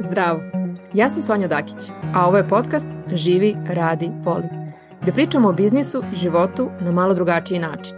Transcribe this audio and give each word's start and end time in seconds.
Zdravo, 0.00 0.40
ja 0.94 1.10
sam 1.10 1.22
Sonja 1.22 1.48
Dakić, 1.48 1.90
a 2.14 2.26
ovo 2.26 2.36
je 2.36 2.48
podcast 2.48 2.88
Živi, 3.12 3.56
radi, 3.66 4.10
voli, 4.24 4.48
gde 5.02 5.12
pričamo 5.12 5.48
o 5.48 5.52
biznisu 5.52 6.02
i 6.12 6.16
životu 6.16 6.70
na 6.80 6.92
malo 6.92 7.14
drugačiji 7.14 7.58
način. 7.58 7.96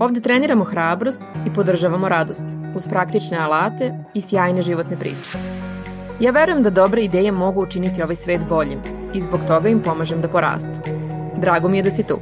Ovde 0.00 0.20
treniramo 0.20 0.64
hrabrost 0.64 1.22
i 1.46 1.52
podržavamo 1.52 2.08
radost 2.08 2.46
uz 2.76 2.86
praktične 2.86 3.38
alate 3.38 3.94
i 4.14 4.20
sjajne 4.20 4.62
životne 4.62 4.98
priče. 4.98 5.38
Ja 6.20 6.30
verujem 6.30 6.62
da 6.62 6.70
dobre 6.70 7.02
ideje 7.02 7.32
mogu 7.32 7.62
učiniti 7.62 8.02
ovaj 8.02 8.16
svet 8.16 8.40
boljim 8.48 8.80
i 9.14 9.22
zbog 9.22 9.40
toga 9.46 9.68
im 9.68 9.82
pomažem 9.82 10.20
da 10.20 10.28
porastu. 10.28 10.78
Drago 11.36 11.68
mi 11.68 11.76
je 11.76 11.82
da 11.82 11.90
si 11.90 12.02
tu. 12.02 12.18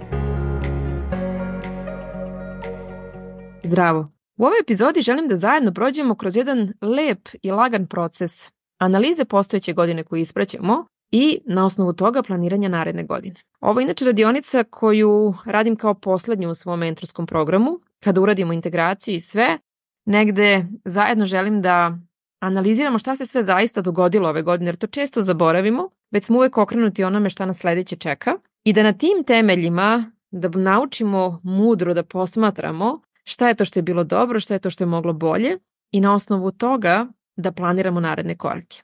Zdravo! 3.62 4.08
U 4.36 4.44
ovoj 4.44 4.60
epizodi 4.60 5.02
želim 5.02 5.28
da 5.28 5.36
zajedno 5.36 5.72
prođemo 5.72 6.14
kroz 6.14 6.36
jedan 6.36 6.72
lep 6.82 7.28
i 7.42 7.50
lagan 7.50 7.86
proces 7.86 8.59
analize 8.80 9.24
postojeće 9.24 9.72
godine 9.72 10.02
koju 10.02 10.20
ispraćamo 10.20 10.86
i 11.10 11.40
na 11.46 11.66
osnovu 11.66 11.92
toga 11.92 12.22
planiranja 12.22 12.68
naredne 12.68 13.04
godine. 13.04 13.40
Ovo 13.60 13.80
je 13.80 13.84
inače 13.84 14.04
radionica 14.04 14.64
koju 14.64 15.34
radim 15.44 15.76
kao 15.76 15.94
poslednju 15.94 16.50
u 16.50 16.54
svom 16.54 16.78
mentorskom 16.78 17.26
programu. 17.26 17.80
Kada 18.00 18.20
uradimo 18.20 18.52
integraciju 18.52 19.14
i 19.14 19.20
sve, 19.20 19.58
negde 20.06 20.66
zajedno 20.84 21.26
želim 21.26 21.62
da 21.62 21.98
analiziramo 22.40 22.98
šta 22.98 23.16
se 23.16 23.26
sve 23.26 23.44
zaista 23.44 23.80
dogodilo 23.80 24.28
ove 24.28 24.42
godine, 24.42 24.68
jer 24.68 24.76
to 24.76 24.86
često 24.86 25.22
zaboravimo, 25.22 25.88
već 26.10 26.24
smo 26.24 26.36
uvek 26.36 26.58
okrenuti 26.58 27.04
onome 27.04 27.30
šta 27.30 27.46
nas 27.46 27.58
sledeće 27.58 27.96
čeka 27.96 28.32
i 28.64 28.72
da 28.72 28.82
na 28.82 28.92
tim 28.92 29.24
temeljima 29.26 30.12
da 30.30 30.48
naučimo 30.48 31.40
mudro 31.44 31.94
da 31.94 32.02
posmatramo 32.02 33.00
šta 33.24 33.48
je 33.48 33.54
to 33.54 33.64
što 33.64 33.78
je 33.78 33.82
bilo 33.82 34.04
dobro, 34.04 34.40
šta 34.40 34.54
je 34.54 34.60
to 34.60 34.70
što 34.70 34.84
je 34.84 34.88
moglo 34.88 35.12
bolje 35.12 35.58
i 35.92 36.00
na 36.00 36.14
osnovu 36.14 36.50
toga 36.50 37.06
da 37.40 37.52
planiramo 37.52 38.00
naredne 38.00 38.36
korake. 38.36 38.82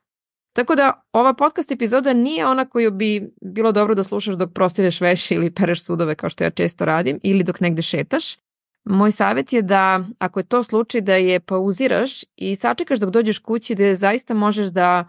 Tako 0.57 0.74
da 0.74 1.01
ova 1.12 1.35
podcast 1.35 1.71
epizoda 1.71 2.12
nije 2.12 2.46
ona 2.46 2.65
koju 2.65 2.90
bi 2.90 3.30
bilo 3.43 3.73
dobro 3.73 3.95
da 3.95 4.04
slušaš 4.04 4.35
dok 4.35 4.52
prostireš 4.52 5.01
veš 5.01 5.30
ili 5.30 5.51
pereš 5.51 5.85
sudove 5.85 6.15
kao 6.15 6.30
što 6.30 6.45
ja 6.45 6.51
često 6.51 6.85
radim 6.85 7.21
ili 7.23 7.45
dok 7.45 7.60
negde 7.60 7.82
šetaš. 7.82 8.37
Moj 8.85 9.13
savjet 9.13 9.52
je 9.52 9.63
da 9.63 10.04
ako 10.18 10.40
je 10.40 10.45
to 10.45 10.63
slučaj 10.63 11.01
da 11.01 11.15
je 11.15 11.40
pauziraš 11.40 12.24
i 12.37 12.57
sačekaš 12.57 12.98
dok 12.98 13.10
dođeš 13.10 13.38
kući 13.38 13.74
da 13.74 13.95
zaista 13.95 14.35
možeš 14.35 14.66
da 14.66 15.09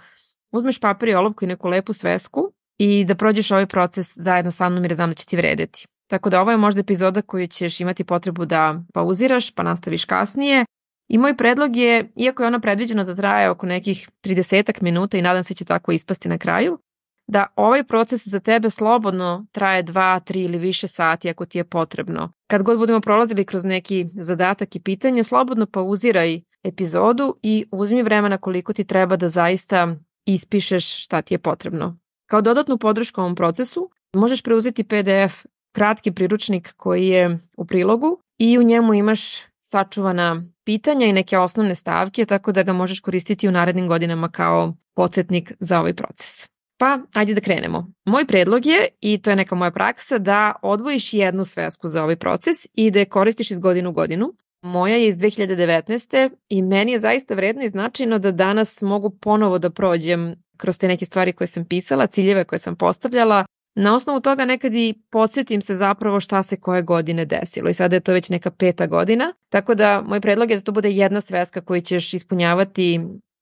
uzmeš 0.52 0.80
papir 0.80 1.10
i 1.10 1.14
olovku 1.14 1.46
i 1.46 1.48
neku 1.48 1.68
lepu 1.68 1.94
svesku 1.94 2.52
i 2.78 3.06
da 3.06 3.16
prođeš 3.16 3.52
ovaj 3.52 3.66
proces 3.66 4.18
zajedno 4.18 4.52
sa 4.52 4.70
mnom 4.70 4.84
jer 4.84 4.94
znam 4.94 5.10
da 5.10 5.16
će 5.16 5.26
ti 5.26 5.38
vredeti. 5.38 5.86
Tako 6.08 6.30
da 6.30 6.42
ovo 6.42 6.52
je 6.52 6.58
možda 6.58 6.82
epizoda 6.82 7.22
koju 7.22 7.48
ćeš 7.48 7.80
imati 7.80 8.04
potrebu 8.04 8.46
da 8.46 8.82
pauziraš 8.94 9.52
pa 9.52 9.64
nastaviš 9.64 10.06
kasnije 10.06 10.66
I 11.08 11.18
moj 11.18 11.38
predlog 11.38 11.76
je, 11.76 12.12
iako 12.16 12.44
je 12.44 12.48
ono 12.48 12.60
predviđeno 12.60 13.04
da 13.04 13.16
traje 13.16 13.50
oko 13.50 13.66
nekih 13.66 14.10
30 14.24 14.82
minuta 14.82 15.18
i 15.18 15.22
nadam 15.22 15.44
se 15.44 15.54
će 15.54 15.66
tako 15.66 15.92
ispasti 15.92 16.30
na 16.30 16.38
kraju, 16.38 16.80
da 17.28 17.48
ovaj 17.56 17.84
proces 17.84 18.28
za 18.28 18.40
tebe 18.40 18.70
slobodno 18.70 19.46
traje 19.52 19.84
2, 19.84 20.20
3 20.34 20.46
ili 20.46 20.58
više 20.58 20.88
sati 20.88 21.30
ako 21.30 21.46
ti 21.46 21.58
je 21.58 21.64
potrebno. 21.64 22.32
Kad 22.48 22.64
god 22.64 22.78
budemo 22.78 23.02
prolazili 23.02 23.46
kroz 23.46 23.64
neki 23.64 24.08
zadatak 24.16 24.76
i 24.76 24.80
pitanje, 24.80 25.24
slobodno 25.24 25.66
pauziraj 25.66 26.42
epizodu 26.64 27.36
i 27.42 27.66
uzmi 27.72 28.04
vremena 28.04 28.38
koliko 28.38 28.74
ti 28.74 28.84
treba 28.84 29.16
da 29.16 29.30
zaista 29.30 29.96
ispišeš 30.26 31.04
šta 31.04 31.22
ti 31.22 31.34
je 31.34 31.38
potrebno. 31.38 31.98
Kao 32.30 32.42
dodatnu 32.42 32.78
podršku 32.78 33.22
ovom 33.22 33.36
procesu 33.36 33.90
možeš 34.14 34.44
preuzeti 34.44 34.84
PDF 34.84 35.46
kratki 35.76 36.12
priručnik 36.12 36.74
koji 36.78 37.08
je 37.08 37.40
u 37.58 37.66
prilogu 37.66 38.20
i 38.38 38.58
u 38.58 38.64
njemu 38.64 38.94
imaš 38.94 39.22
sačuvana 39.62 40.44
pitanja 40.68 41.06
i 41.08 41.14
neke 41.14 41.38
osnovne 41.38 41.76
stavke, 41.76 42.26
tako 42.26 42.52
da 42.52 42.64
ga 42.64 42.74
možeš 42.74 43.00
koristiti 43.00 43.48
u 43.48 43.52
narednim 43.52 43.88
godinama 43.88 44.30
kao 44.32 44.74
podsjetnik 44.96 45.54
za 45.60 45.80
ovaj 45.80 45.94
proces. 45.94 46.50
Pa, 46.80 47.00
ajde 47.14 47.34
da 47.34 47.42
krenemo. 47.42 47.88
Moj 48.06 48.26
predlog 48.28 48.66
je, 48.66 48.88
i 49.02 49.22
to 49.22 49.30
je 49.30 49.36
neka 49.36 49.56
moja 49.56 49.72
praksa, 49.72 50.18
da 50.18 50.54
odvojiš 50.62 51.14
jednu 51.14 51.46
svesku 51.46 51.88
za 51.88 52.04
ovaj 52.04 52.16
proces 52.16 52.68
i 52.74 52.92
da 52.92 53.00
je 53.00 53.06
koristiš 53.06 53.52
iz 53.52 53.60
godinu 53.60 53.90
u 53.90 53.94
godinu. 53.94 54.34
Moja 54.62 54.96
je 54.96 55.08
iz 55.08 55.18
2019. 55.18 56.30
i 56.50 56.62
meni 56.62 56.92
je 56.92 57.00
zaista 57.00 57.36
vredno 57.36 57.64
i 57.64 57.70
značajno 57.70 58.20
da 58.20 58.32
danas 58.32 58.82
mogu 58.82 59.10
ponovo 59.10 59.60
da 59.60 59.70
prođem 59.70 60.36
kroz 60.58 60.78
te 60.78 60.88
neke 60.88 61.06
stvari 61.06 61.34
koje 61.34 61.48
sam 61.48 61.66
pisala, 61.66 62.08
ciljeve 62.08 62.44
koje 62.44 62.60
sam 62.60 62.76
postavljala, 62.76 63.46
Na 63.80 63.96
osnovu 63.96 64.20
toga 64.20 64.46
nekad 64.46 64.74
i 64.74 64.94
podsjetim 65.10 65.62
se 65.62 65.76
zapravo 65.76 66.20
šta 66.20 66.44
se 66.44 66.60
koje 66.60 66.82
godine 66.82 67.26
desilo 67.26 67.70
i 67.70 67.74
sada 67.74 67.96
je 67.96 68.00
to 68.00 68.12
već 68.12 68.30
neka 68.30 68.52
peta 68.52 68.88
godina, 68.88 69.34
tako 69.50 69.76
da 69.76 70.02
moj 70.06 70.22
predlog 70.22 70.50
je 70.52 70.58
da 70.58 70.64
to 70.64 70.72
bude 70.72 70.92
jedna 70.92 71.22
sveska 71.22 71.62
koju 71.62 71.82
ćeš 71.82 72.14
ispunjavati 72.14 73.00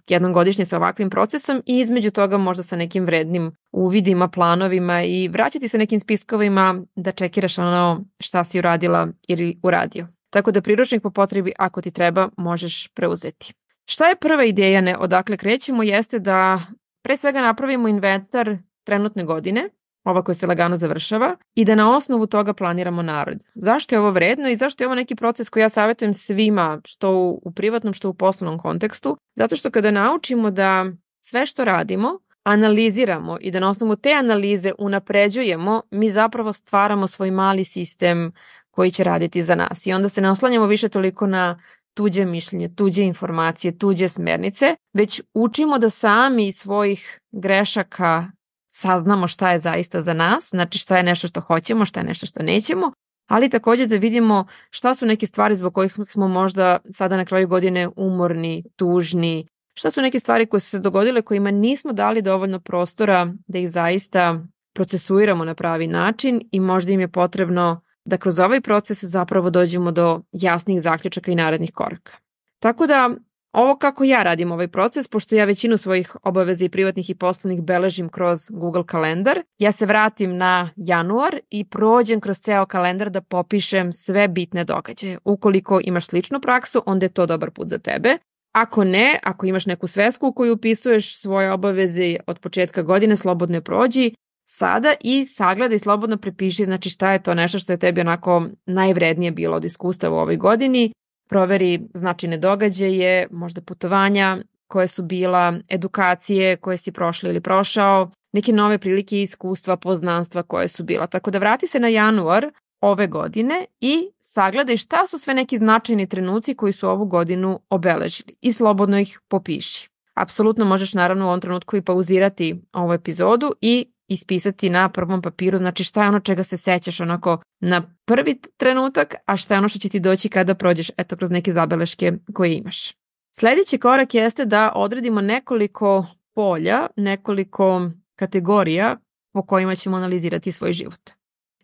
jednom 0.09 0.33
godišnje 0.33 0.65
sa 0.65 0.77
ovakvim 0.77 1.09
procesom 1.09 1.61
i 1.65 1.79
između 1.79 2.11
toga 2.11 2.37
možda 2.37 2.63
sa 2.63 2.75
nekim 2.75 3.05
vrednim 3.05 3.51
uvidima, 3.71 4.27
planovima 4.27 5.03
i 5.03 5.27
vraćati 5.27 5.67
se 5.67 5.77
nekim 5.77 5.99
spiskovima 5.99 6.81
da 6.95 7.11
čekiraš 7.11 7.57
ono 7.57 8.03
šta 8.19 8.43
si 8.43 8.59
uradila 8.59 9.07
ili 9.27 9.59
uradio. 9.63 10.07
Tako 10.29 10.51
da 10.51 10.61
priručnik 10.61 11.01
po 11.01 11.09
potrebi 11.09 11.53
ako 11.57 11.81
ti 11.81 11.91
treba 11.91 12.29
možeš 12.37 12.87
preuzeti. 12.87 13.53
Šta 13.85 14.07
je 14.07 14.15
prva 14.15 14.43
ideja 14.43 14.81
ne 14.81 14.97
odakle 14.97 15.37
krećemo 15.37 15.83
jeste 15.83 16.19
da 16.19 16.61
pre 17.03 17.17
svega 17.17 17.41
napravimo 17.41 17.87
inventar 17.87 18.57
trenutne 18.83 19.23
godine 19.23 19.69
ova 20.05 20.23
koja 20.23 20.35
se 20.35 20.47
lagano 20.47 20.77
završava, 20.77 21.35
i 21.55 21.65
da 21.65 21.75
na 21.75 21.95
osnovu 21.97 22.27
toga 22.27 22.53
planiramo 22.53 23.01
narod. 23.01 23.37
Zašto 23.55 23.95
je 23.95 23.99
ovo 23.99 24.11
vredno 24.11 24.49
i 24.49 24.55
zašto 24.55 24.83
je 24.83 24.87
ovo 24.87 24.95
neki 24.95 25.15
proces 25.15 25.49
koji 25.49 25.63
ja 25.63 25.69
savjetujem 25.69 26.13
svima, 26.13 26.81
što 26.85 27.11
u, 27.43 27.51
privatnom, 27.51 27.93
što 27.93 28.09
u 28.09 28.13
poslovnom 28.13 28.59
kontekstu? 28.59 29.17
Zato 29.35 29.55
što 29.55 29.71
kada 29.71 29.91
naučimo 29.91 30.51
da 30.51 30.85
sve 31.19 31.45
što 31.45 31.65
radimo, 31.65 32.19
analiziramo 32.43 33.37
i 33.41 33.51
da 33.51 33.59
na 33.59 33.69
osnovu 33.69 33.95
te 33.95 34.13
analize 34.13 34.71
unapređujemo, 34.77 35.81
mi 35.91 36.11
zapravo 36.11 36.53
stvaramo 36.53 37.07
svoj 37.07 37.31
mali 37.31 37.63
sistem 37.63 38.31
koji 38.71 38.91
će 38.91 39.03
raditi 39.03 39.43
za 39.43 39.55
nas. 39.55 39.87
I 39.87 39.93
onda 39.93 40.09
se 40.09 40.21
ne 40.21 40.29
oslanjamo 40.29 40.65
više 40.65 40.89
toliko 40.89 41.27
na 41.27 41.59
tuđe 41.93 42.25
mišljenje, 42.25 42.75
tuđe 42.75 43.03
informacije, 43.03 43.77
tuđe 43.77 44.09
smernice, 44.09 44.75
već 44.93 45.21
učimo 45.33 45.79
da 45.79 45.89
sami 45.89 46.51
svojih 46.51 47.19
grešaka 47.31 48.25
saznamo 48.75 49.27
šta 49.27 49.51
je 49.51 49.59
zaista 49.59 50.01
za 50.01 50.13
nas, 50.13 50.49
znači 50.49 50.77
šta 50.77 50.97
je 50.97 51.03
nešto 51.03 51.27
što 51.27 51.41
hoćemo, 51.41 51.85
šta 51.85 51.99
je 51.99 52.05
nešto 52.05 52.25
što 52.25 52.43
nećemo, 52.43 52.91
ali 53.29 53.49
takođe 53.49 53.87
da 53.87 53.95
vidimo 53.95 54.45
šta 54.69 54.95
su 54.95 55.05
neke 55.05 55.27
stvari 55.27 55.55
zbog 55.55 55.73
kojih 55.73 55.95
smo 56.05 56.27
možda 56.27 56.77
sada 56.93 57.17
na 57.17 57.25
kraju 57.25 57.47
godine 57.47 57.89
umorni, 57.95 58.63
tužni, 58.75 59.47
šta 59.77 59.91
su 59.91 60.01
neke 60.01 60.19
stvari 60.19 60.45
koje 60.45 60.61
su 60.61 60.69
se 60.69 60.79
dogodile 60.79 61.21
kojima 61.21 61.51
nismo 61.51 61.93
dali 61.93 62.21
dovoljno 62.21 62.59
prostora 62.59 63.33
da 63.47 63.59
ih 63.59 63.69
zaista 63.69 64.39
procesuiramo 64.73 65.45
na 65.45 65.55
pravi 65.55 65.87
način 65.87 66.41
i 66.51 66.59
možda 66.59 66.91
im 66.91 66.99
je 66.99 67.07
potrebno 67.07 67.81
da 68.05 68.17
kroz 68.17 68.39
ovaj 68.39 68.61
proces 68.61 69.03
zapravo 69.03 69.49
dođemo 69.49 69.91
do 69.91 70.21
jasnih 70.31 70.81
zaključaka 70.81 71.31
i 71.31 71.35
narednih 71.35 71.71
koraka. 71.73 72.11
Tako 72.59 72.87
da 72.87 73.09
Ovo 73.55 73.77
kako 73.77 74.03
ja 74.03 74.23
radim 74.23 74.51
ovaj 74.51 74.67
proces, 74.67 75.07
pošto 75.07 75.35
ja 75.35 75.45
većinu 75.45 75.77
svojih 75.77 76.15
obaveza 76.23 76.65
i 76.65 76.69
privatnih 76.69 77.09
i 77.09 77.15
poslovnih 77.15 77.63
beležim 77.63 78.09
kroz 78.09 78.39
Google 78.49 78.85
kalendar, 78.85 79.41
ja 79.57 79.71
se 79.71 79.85
vratim 79.85 80.37
na 80.37 80.69
januar 80.75 81.39
i 81.49 81.65
prođem 81.65 82.19
kroz 82.21 82.37
ceo 82.37 82.65
kalendar 82.65 83.09
da 83.09 83.21
popišem 83.21 83.91
sve 83.91 84.27
bitne 84.27 84.63
događaje. 84.63 85.17
Ukoliko 85.25 85.79
imaš 85.83 86.05
sličnu 86.05 86.41
praksu, 86.41 86.83
onda 86.85 87.05
je 87.05 87.09
to 87.09 87.25
dobar 87.25 87.51
put 87.51 87.69
za 87.69 87.77
tebe. 87.77 88.17
Ako 88.51 88.83
ne, 88.83 89.19
ako 89.23 89.45
imaš 89.45 89.65
neku 89.65 89.87
svesku 89.87 90.27
u 90.27 90.33
koju 90.33 90.53
upisuješ 90.53 91.17
svoje 91.17 91.51
obaveze 91.51 92.15
od 92.27 92.39
početka 92.39 92.81
godine, 92.81 93.17
slobodno 93.17 93.57
je 93.57 93.61
prođi 93.61 94.11
sada 94.49 94.93
i 95.01 95.25
sagledaj 95.25 95.79
slobodno 95.79 96.17
prepiši 96.17 96.63
znači 96.63 96.89
šta 96.89 97.11
je 97.11 97.23
to 97.23 97.33
nešto 97.33 97.59
što 97.59 97.73
je 97.73 97.77
tebi 97.77 98.01
onako 98.01 98.43
najvrednije 98.65 99.31
bilo 99.31 99.55
od 99.55 99.65
iskustava 99.65 100.15
u 100.15 100.19
ovoj 100.19 100.37
godini 100.37 100.91
proveri 101.29 101.81
značajne 101.93 102.37
događaje, 102.37 103.27
možda 103.31 103.61
putovanja 103.61 104.37
koje 104.67 104.87
su 104.87 105.03
bila, 105.03 105.53
edukacije 105.69 106.57
koje 106.57 106.77
si 106.77 106.91
prošla 106.91 107.29
ili 107.29 107.41
prošao, 107.41 108.11
neke 108.33 108.53
nove 108.53 108.77
prilike 108.77 109.17
i 109.17 109.21
iskustva, 109.21 109.77
poznanstva 109.77 110.43
koje 110.43 110.67
su 110.67 110.83
bila. 110.83 111.07
Tako 111.07 111.31
da 111.31 111.39
vrati 111.39 111.67
se 111.67 111.79
na 111.79 111.87
januar 111.87 112.51
ove 112.81 113.07
godine 113.07 113.65
i 113.79 114.09
sagledaj 114.21 114.77
šta 114.77 115.07
su 115.07 115.19
sve 115.19 115.33
neki 115.33 115.57
značajni 115.57 116.09
trenuci 116.09 116.55
koji 116.55 116.73
su 116.73 116.89
ovu 116.89 117.05
godinu 117.05 117.59
obeležili 117.69 118.35
i 118.41 118.53
slobodno 118.53 118.99
ih 118.99 119.19
popiši. 119.27 119.89
Apsolutno 120.13 120.65
možeš 120.65 120.93
naravno 120.93 121.25
u 121.25 121.27
ovom 121.27 121.41
trenutku 121.41 121.77
i 121.77 121.81
pauzirati 121.81 122.61
ovu 122.73 122.93
epizodu 122.93 123.53
i 123.61 123.85
ispisati 124.07 124.69
na 124.69 124.89
prvom 124.89 125.21
papiru, 125.21 125.57
znači 125.57 125.83
šta 125.83 126.03
je 126.03 126.09
ono 126.09 126.19
čega 126.19 126.43
se 126.43 126.57
sećaš 126.57 126.99
onako 126.99 127.41
na 127.59 127.81
prvi 128.05 128.41
trenutak, 128.57 129.15
a 129.25 129.37
šta 129.37 129.53
je 129.53 129.57
ono 129.57 129.69
što 129.69 129.79
će 129.79 129.89
ti 129.89 129.99
doći 129.99 130.29
kada 130.29 130.55
prođeš 130.55 130.91
eto 130.97 131.15
kroz 131.15 131.31
neke 131.31 131.53
zabeleške 131.53 132.13
koje 132.33 132.57
imaš. 132.57 132.93
Sledeći 133.37 133.77
korak 133.77 134.13
jeste 134.13 134.45
da 134.45 134.71
odredimo 134.75 135.21
nekoliko 135.21 136.05
polja, 136.35 136.87
nekoliko 136.95 137.89
kategorija 138.15 138.97
po 139.33 139.41
kojima 139.41 139.75
ćemo 139.75 139.97
analizirati 139.97 140.51
svoj 140.51 140.73
život. 140.73 141.09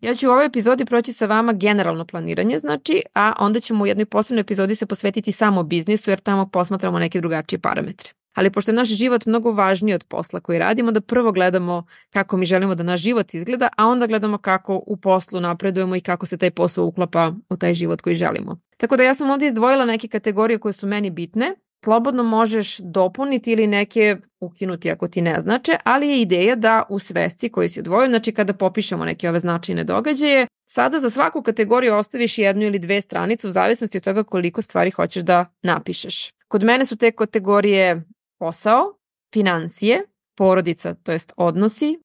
Ja 0.02 0.16
ću 0.16 0.28
u 0.28 0.32
ovoj 0.32 0.46
epizodi 0.46 0.86
proći 0.86 1.14
sa 1.14 1.26
vama 1.26 1.54
generalno 1.54 2.06
planiranje, 2.06 2.60
znači, 2.60 3.04
a 3.14 3.34
onda 3.40 3.60
ćemo 3.60 3.84
u 3.84 3.88
jednoj 3.88 4.06
posebnoj 4.06 4.42
epizodi 4.42 4.76
se 4.76 4.86
posvetiti 4.86 5.32
samo 5.32 5.64
biznisu 5.64 6.10
jer 6.10 6.20
tamo 6.20 6.50
posmatramo 6.50 7.00
neke 7.00 7.22
drugačije 7.22 7.60
parametre. 7.60 8.12
Ali 8.34 8.50
pošto 8.50 8.72
je 8.72 8.76
naš 8.76 8.90
život 8.90 9.26
mnogo 9.26 9.52
važniji 9.52 9.96
od 9.96 10.04
posla 10.04 10.40
koji 10.40 10.60
radimo, 10.60 10.92
da 10.92 11.02
prvo 11.02 11.32
gledamo 11.32 11.86
kako 12.10 12.38
mi 12.38 12.46
želimo 12.46 12.76
da 12.76 12.84
naš 12.84 13.02
život 13.02 13.34
izgleda, 13.34 13.70
a 13.78 13.88
onda 13.88 14.08
gledamo 14.08 14.38
kako 14.38 14.84
u 14.88 14.98
poslu 14.98 15.40
napredujemo 15.40 15.96
i 15.96 16.02
kako 16.02 16.26
se 16.26 16.38
taj 16.38 16.52
posao 16.52 16.86
uklapa 16.86 17.34
u 17.50 17.58
taj 17.58 17.74
život 17.74 18.02
koji 18.02 18.16
želimo. 18.16 18.60
Tako 18.78 18.98
da 18.98 19.04
ja 19.04 19.16
sam 19.16 19.30
ovdje 19.30 19.48
izdvojila 19.48 19.86
neke 19.86 20.08
kategorije 20.08 20.60
koje 20.60 20.74
su 20.74 20.88
meni 20.88 21.10
bitne, 21.10 21.56
slobodno 21.84 22.24
možeš 22.24 22.78
dopuniti 22.78 23.52
ili 23.52 23.68
neke 23.68 24.18
ukinuti 24.40 24.92
ako 24.92 25.08
ti 25.08 25.22
ne 25.22 25.42
znače, 25.42 25.78
ali 25.84 26.10
je 26.10 26.22
ideja 26.22 26.56
da 26.56 26.84
u 26.90 27.00
svesci 27.00 27.50
koji 27.50 27.70
si 27.70 27.80
odvojio, 27.80 28.10
znači 28.10 28.32
kada 28.32 28.54
popišemo 28.54 29.06
neke 29.06 29.30
ove 29.30 29.40
značajne 29.40 29.84
događaje, 29.84 30.48
sada 30.66 31.00
za 31.00 31.10
svaku 31.10 31.42
kategoriju 31.42 31.96
ostaviš 31.96 32.38
jednu 32.38 32.64
ili 32.64 32.80
dve 32.80 33.02
stranice 33.02 33.48
u 33.48 33.52
zavisnosti 33.52 33.98
od 33.98 34.04
toga 34.04 34.24
koliko 34.24 34.62
stvari 34.62 34.92
hoćeš 34.92 35.24
da 35.24 35.46
napišeš. 35.64 36.32
Kod 36.48 36.64
mene 36.64 36.86
su 36.86 36.96
te 36.96 37.12
kategorije 37.12 38.04
posao, 38.42 38.94
financije, 39.34 40.04
porodica, 40.38 40.94
to 40.94 41.12
jest 41.12 41.34
odnosi, 41.38 42.00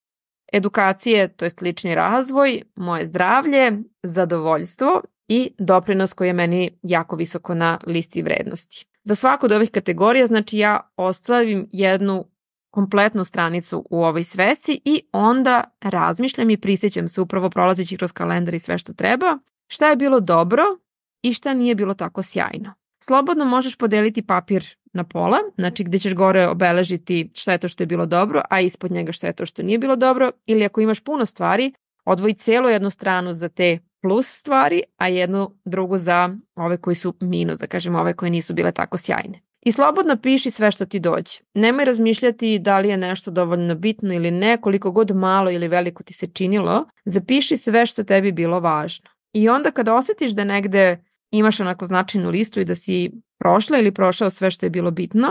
edukacije, 0.53 1.29
to 1.29 1.44
jest 1.44 1.62
lični 1.62 1.94
razvoj, 1.94 2.62
moje 2.77 3.05
zdravlje, 3.05 3.73
zadovoljstvo 4.03 5.03
i 5.29 5.50
doprinos 5.59 6.12
koji 6.12 6.29
je 6.29 6.33
meni 6.33 6.79
jako 6.83 7.17
visoko 7.17 7.55
na 7.55 7.79
listi 7.87 8.23
vrednosti. 8.23 8.87
Za 9.05 9.15
svaku 9.15 9.47
od 9.47 9.53
ovih 9.53 9.71
kategorija, 9.71 10.27
znači 10.27 10.59
ja 10.59 10.81
ostavim 10.97 11.69
jednu 11.73 12.25
kompletnu 12.71 13.25
stranicu 13.25 13.87
u 13.91 14.05
ovoj 14.05 14.25
svesci 14.25 14.81
i 14.85 15.03
onda 15.12 15.65
razmišljam 15.81 16.50
i 16.50 16.61
prisjećam 16.61 17.09
se 17.09 17.21
upravo 17.21 17.50
prolazeći 17.50 17.97
kroz 17.97 18.12
kalendar 18.12 18.55
i 18.55 18.59
sve 18.59 18.79
što 18.79 18.93
treba, 18.93 19.39
šta 19.67 19.91
je 19.91 19.97
bilo 19.97 20.21
dobro 20.21 20.62
i 21.23 21.32
šta 21.32 21.55
nije 21.55 21.75
bilo 21.75 21.94
tako 21.94 22.23
sjajno. 22.23 22.75
Slobodno 23.05 23.44
možeš 23.44 23.77
podeliti 23.77 24.27
papir 24.27 24.77
na 24.96 25.04
pola, 25.04 25.38
znači 25.58 25.84
gde 25.84 25.98
ćeš 25.98 26.14
gore 26.14 26.48
obeležiti 26.48 27.31
šta 27.34 27.52
je 27.52 27.58
to 27.58 27.69
što 27.69 27.82
je 27.82 27.87
bilo 27.87 28.06
dobro, 28.06 28.43
a 28.50 28.60
ispod 28.60 28.93
njega 28.93 29.12
šta 29.12 29.26
je 29.26 29.32
to 29.32 29.46
što 29.46 29.62
nije 29.62 29.78
bilo 29.78 29.96
dobro, 29.96 30.31
ili 30.46 30.64
ako 30.64 30.81
imaš 30.81 31.00
puno 31.00 31.26
stvari, 31.26 31.72
odvoji 32.04 32.34
celu 32.34 32.69
jednu 32.69 32.90
stranu 32.90 33.32
za 33.32 33.48
te 33.48 33.78
plus 34.02 34.26
stvari, 34.26 34.82
a 34.96 35.08
jednu 35.08 35.50
drugu 35.64 35.98
za 35.98 36.37
ove 36.54 36.76
koji 36.76 36.94
su 36.96 37.14
minus, 37.20 37.58
da 37.58 37.66
kažem 37.66 37.94
ove 37.94 38.14
koje 38.14 38.31
nisu 38.31 38.54
bile 38.54 38.72
tako 38.72 38.96
sjajne. 38.96 39.40
I 39.62 39.72
slobodno 39.72 40.16
piši 40.16 40.50
sve 40.50 40.70
što 40.70 40.87
ti 40.87 41.00
dođe. 41.00 41.38
Nemoj 41.54 41.84
razmišljati 41.84 42.58
da 42.58 42.78
li 42.78 42.88
je 42.88 42.96
nešto 42.96 43.31
dovoljno 43.31 43.75
bitno 43.75 44.14
ili 44.14 44.31
ne, 44.31 44.60
koliko 44.60 44.90
god 44.90 45.16
malo 45.16 45.50
ili 45.50 45.69
veliko 45.69 46.02
ti 46.02 46.14
se 46.14 46.26
činilo, 46.26 46.84
zapiši 47.04 47.56
sve 47.56 47.87
što 47.87 48.04
tebi 48.04 48.32
bilo 48.32 48.60
važno. 48.60 49.10
I 49.32 49.48
onda 49.48 49.70
kada 49.70 49.94
osetiš 49.94 50.31
da 50.31 50.44
negde 50.44 51.04
imaš 51.31 51.61
onako 51.61 51.87
značajnu 51.87 52.31
listu 52.31 52.61
i 52.61 52.64
da 52.64 52.75
si 52.75 53.12
prošla 53.38 53.78
ili 53.78 53.94
prošao 53.94 54.31
sve 54.31 54.50
što 54.50 54.67
je 54.67 54.70
bilo 54.70 54.90
bitno, 54.90 55.28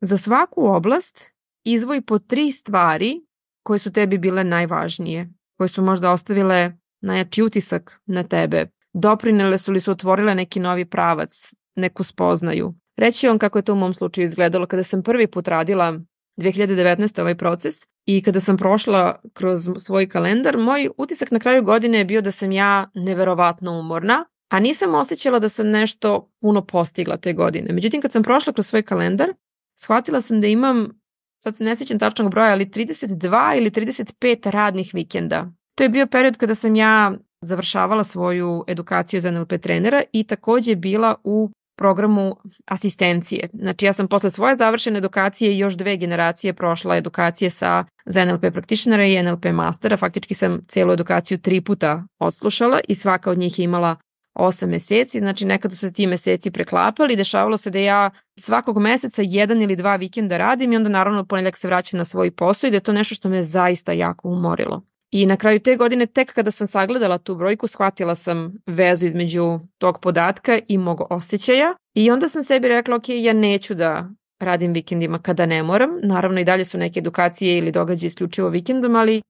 za 0.00 0.18
svaku 0.18 0.66
oblast 0.66 1.32
izvoj 1.64 2.02
po 2.02 2.18
tri 2.18 2.52
stvari 2.52 3.20
koje 3.62 3.78
su 3.78 3.92
tebi 3.92 4.18
bile 4.18 4.44
najvažnije, 4.44 5.28
koje 5.58 5.68
su 5.68 5.82
možda 5.82 6.12
ostavile 6.12 6.72
najjači 7.00 7.42
utisak 7.42 8.00
na 8.06 8.22
tebe, 8.22 8.66
doprinele 8.92 9.58
su 9.58 9.72
li 9.72 9.80
su 9.80 9.90
otvorile 9.90 10.34
neki 10.34 10.60
novi 10.60 10.84
pravac, 10.84 11.54
neku 11.74 12.04
spoznaju. 12.04 12.74
Reći 12.96 13.28
vam 13.28 13.38
kako 13.38 13.58
je 13.58 13.62
to 13.62 13.72
u 13.72 13.76
mom 13.76 13.94
slučaju 13.94 14.24
izgledalo 14.24 14.66
kada 14.66 14.82
sam 14.82 15.02
prvi 15.02 15.26
put 15.26 15.48
radila 15.48 15.98
2019. 16.36 17.20
ovaj 17.20 17.34
proces 17.34 17.74
i 18.06 18.22
kada 18.22 18.40
sam 18.40 18.56
prošla 18.56 19.20
kroz 19.32 19.68
svoj 19.78 20.08
kalendar, 20.08 20.58
moj 20.58 20.88
utisak 20.98 21.30
na 21.30 21.38
kraju 21.38 21.62
godine 21.62 21.98
je 21.98 22.04
bio 22.04 22.20
da 22.20 22.30
sam 22.30 22.52
ja 22.52 22.90
neverovatno 22.94 23.78
umorna, 23.80 24.24
a 24.48 24.60
nisam 24.60 24.94
osjećala 24.94 25.38
da 25.38 25.48
sam 25.48 25.70
nešto 25.70 26.30
puno 26.40 26.66
postigla 26.66 27.16
te 27.16 27.32
godine. 27.32 27.72
Međutim, 27.72 28.00
kad 28.00 28.12
sam 28.12 28.22
prošla 28.22 28.52
kroz 28.52 28.66
svoj 28.66 28.82
kalendar, 28.82 29.32
shvatila 29.78 30.20
sam 30.20 30.40
da 30.40 30.46
imam, 30.46 31.00
sad 31.42 31.56
se 31.56 31.64
ne 31.64 31.76
sjećam 31.76 31.98
tačnog 31.98 32.30
broja, 32.30 32.52
ali 32.52 32.66
32 32.66 33.58
ili 33.58 33.70
35 33.70 34.50
radnih 34.50 34.90
vikenda 34.94 35.52
To 35.74 35.82
je 35.82 35.88
bio 35.88 36.06
period 36.06 36.36
kada 36.36 36.54
sam 36.54 36.76
ja 36.76 37.12
završavala 37.40 38.04
svoju 38.04 38.64
edukaciju 38.66 39.20
za 39.20 39.30
NLP 39.30 39.52
trenera 39.62 40.02
i 40.12 40.24
takođe 40.24 40.76
bila 40.76 41.14
u 41.24 41.50
programu 41.76 42.36
asistencije. 42.66 43.48
Znači 43.52 43.86
ja 43.86 43.92
sam 43.92 44.08
posle 44.08 44.30
svoje 44.30 44.56
završene 44.56 44.98
edukacije 44.98 45.58
još 45.58 45.74
dve 45.74 45.96
generacije 45.96 46.52
prošla 46.52 46.96
edukacije 46.96 47.50
sa 47.50 47.84
za 48.06 48.24
NLP 48.24 48.52
praktičnera 48.52 49.04
i 49.04 49.22
NLP 49.22 49.44
mastera. 49.44 49.96
Faktički 49.96 50.34
sam 50.34 50.60
celu 50.68 50.92
edukaciju 50.92 51.38
tri 51.38 51.60
puta 51.60 52.04
odslušala 52.18 52.80
i 52.88 52.94
svaka 52.94 53.30
od 53.30 53.38
njih 53.38 53.58
je 53.58 53.64
imala 53.64 53.96
8 54.36 54.66
meseci, 54.66 55.18
znači 55.18 55.46
nekad 55.46 55.72
su 55.72 55.78
se 55.78 55.92
ti 55.92 56.06
meseci 56.06 56.50
preklapali, 56.50 57.16
dešavalo 57.16 57.56
se 57.56 57.70
da 57.70 57.78
ja 57.78 58.10
svakog 58.38 58.78
meseca 58.78 59.22
jedan 59.24 59.62
ili 59.62 59.76
dva 59.76 59.96
vikenda 59.96 60.36
radim 60.36 60.72
i 60.72 60.76
onda 60.76 60.88
naravno 60.88 61.24
ponedljak 61.24 61.56
se 61.56 61.68
vraćam 61.68 61.98
na 61.98 62.04
svoj 62.04 62.30
posao 62.30 62.68
i 62.68 62.70
da 62.70 62.76
je 62.76 62.80
to 62.80 62.92
nešto 62.92 63.14
što 63.14 63.28
me 63.28 63.44
zaista 63.44 63.92
jako 63.92 64.28
umorilo. 64.28 64.82
I 65.10 65.26
na 65.26 65.36
kraju 65.36 65.60
te 65.60 65.76
godine, 65.76 66.06
tek 66.06 66.32
kada 66.32 66.50
sam 66.50 66.66
sagledala 66.66 67.18
tu 67.18 67.34
brojku, 67.34 67.66
shvatila 67.66 68.14
sam 68.14 68.54
vezu 68.66 69.06
između 69.06 69.60
tog 69.78 70.00
podatka 70.00 70.58
i 70.68 70.78
mog 70.78 71.02
osjećaja. 71.10 71.74
I 71.94 72.10
onda 72.10 72.28
sam 72.28 72.42
sebi 72.42 72.68
rekla, 72.68 72.96
ok, 72.96 73.04
ja 73.08 73.32
neću 73.32 73.74
da 73.74 74.08
radim 74.40 74.72
vikendima 74.72 75.18
kada 75.18 75.46
ne 75.46 75.62
moram. 75.62 75.90
Naravno 76.02 76.40
i 76.40 76.44
dalje 76.44 76.64
su 76.64 76.78
neke 76.78 76.98
edukacije 76.98 77.58
ili 77.58 77.72
događaje 77.72 78.06
isključivo 78.06 78.48
vikendom, 78.48 78.96
ali 78.96 79.22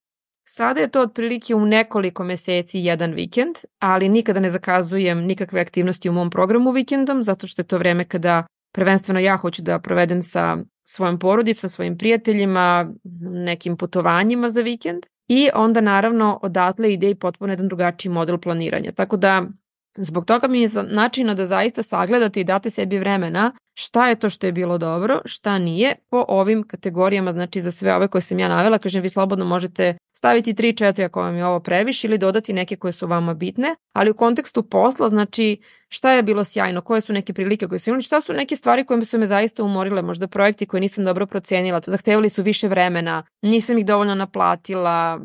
sada 0.48 0.80
je 0.80 0.88
to 0.88 1.00
otprilike 1.00 1.54
u 1.54 1.66
nekoliko 1.66 2.24
meseci 2.24 2.78
jedan 2.78 3.12
vikend, 3.12 3.56
ali 3.78 4.08
nikada 4.08 4.40
ne 4.40 4.50
zakazujem 4.50 5.18
nikakve 5.18 5.60
aktivnosti 5.60 6.08
u 6.08 6.12
mom 6.12 6.30
programu 6.30 6.70
vikendom, 6.70 7.22
zato 7.22 7.46
što 7.46 7.62
je 7.62 7.66
to 7.66 7.78
vreme 7.78 8.04
kada 8.04 8.46
prvenstveno 8.74 9.20
ja 9.20 9.36
hoću 9.36 9.62
da 9.62 9.78
provedem 9.78 10.22
sa 10.22 10.58
svojom 10.82 11.18
porodicom, 11.18 11.70
svojim 11.70 11.98
prijateljima, 11.98 12.92
nekim 13.20 13.76
putovanjima 13.76 14.48
za 14.48 14.60
vikend 14.60 15.06
i 15.28 15.48
onda 15.54 15.80
naravno 15.80 16.38
odatle 16.42 16.92
ide 16.92 17.10
i 17.10 17.14
potpuno 17.14 17.52
jedan 17.52 17.68
drugačiji 17.68 18.12
model 18.12 18.38
planiranja. 18.38 18.92
Tako 18.92 19.16
da 19.16 19.46
zbog 19.96 20.24
toga 20.24 20.48
mi 20.48 20.60
je 20.60 20.68
načino 20.88 21.34
da 21.34 21.46
zaista 21.46 21.82
sagledate 21.82 22.40
i 22.40 22.44
date 22.44 22.70
sebi 22.70 22.98
vremena 22.98 23.52
šta 23.78 24.08
je 24.08 24.14
to 24.14 24.30
što 24.30 24.46
je 24.46 24.52
bilo 24.52 24.78
dobro, 24.78 25.20
šta 25.24 25.58
nije 25.58 25.94
po 26.10 26.24
ovim 26.28 26.62
kategorijama, 26.62 27.32
znači 27.32 27.60
za 27.60 27.72
sve 27.72 27.94
ove 27.94 28.08
koje 28.08 28.22
sam 28.22 28.38
ja 28.38 28.48
navela, 28.48 28.78
kažem 28.78 29.02
vi 29.02 29.08
slobodno 29.08 29.44
možete 29.44 29.96
staviti 30.12 30.54
3-4 30.54 31.04
ako 31.04 31.20
vam 31.20 31.36
je 31.36 31.46
ovo 31.46 31.60
previše 31.60 32.08
ili 32.08 32.18
dodati 32.18 32.52
neke 32.52 32.76
koje 32.76 32.92
su 32.92 33.06
vama 33.06 33.34
bitne, 33.34 33.74
ali 33.92 34.10
u 34.10 34.14
kontekstu 34.14 34.62
posla, 34.62 35.08
znači 35.08 35.60
šta 35.88 36.10
je 36.10 36.22
bilo 36.22 36.44
sjajno, 36.44 36.80
koje 36.80 37.00
su 37.00 37.12
neke 37.12 37.32
prilike 37.32 37.66
koje 37.68 37.78
su 37.78 37.90
imali, 37.90 38.02
šta 38.02 38.20
su 38.20 38.32
neke 38.32 38.56
stvari 38.56 38.84
koje 38.84 39.04
su 39.04 39.18
me 39.18 39.26
zaista 39.26 39.64
umorile, 39.64 40.02
možda 40.02 40.26
projekti 40.28 40.66
koje 40.66 40.80
nisam 40.80 41.04
dobro 41.04 41.26
procenila, 41.26 41.80
zahtevali 41.86 42.30
su 42.30 42.42
više 42.42 42.68
vremena, 42.68 43.22
nisam 43.42 43.78
ih 43.78 43.86
dovoljno 43.86 44.14
naplatila, 44.14 45.20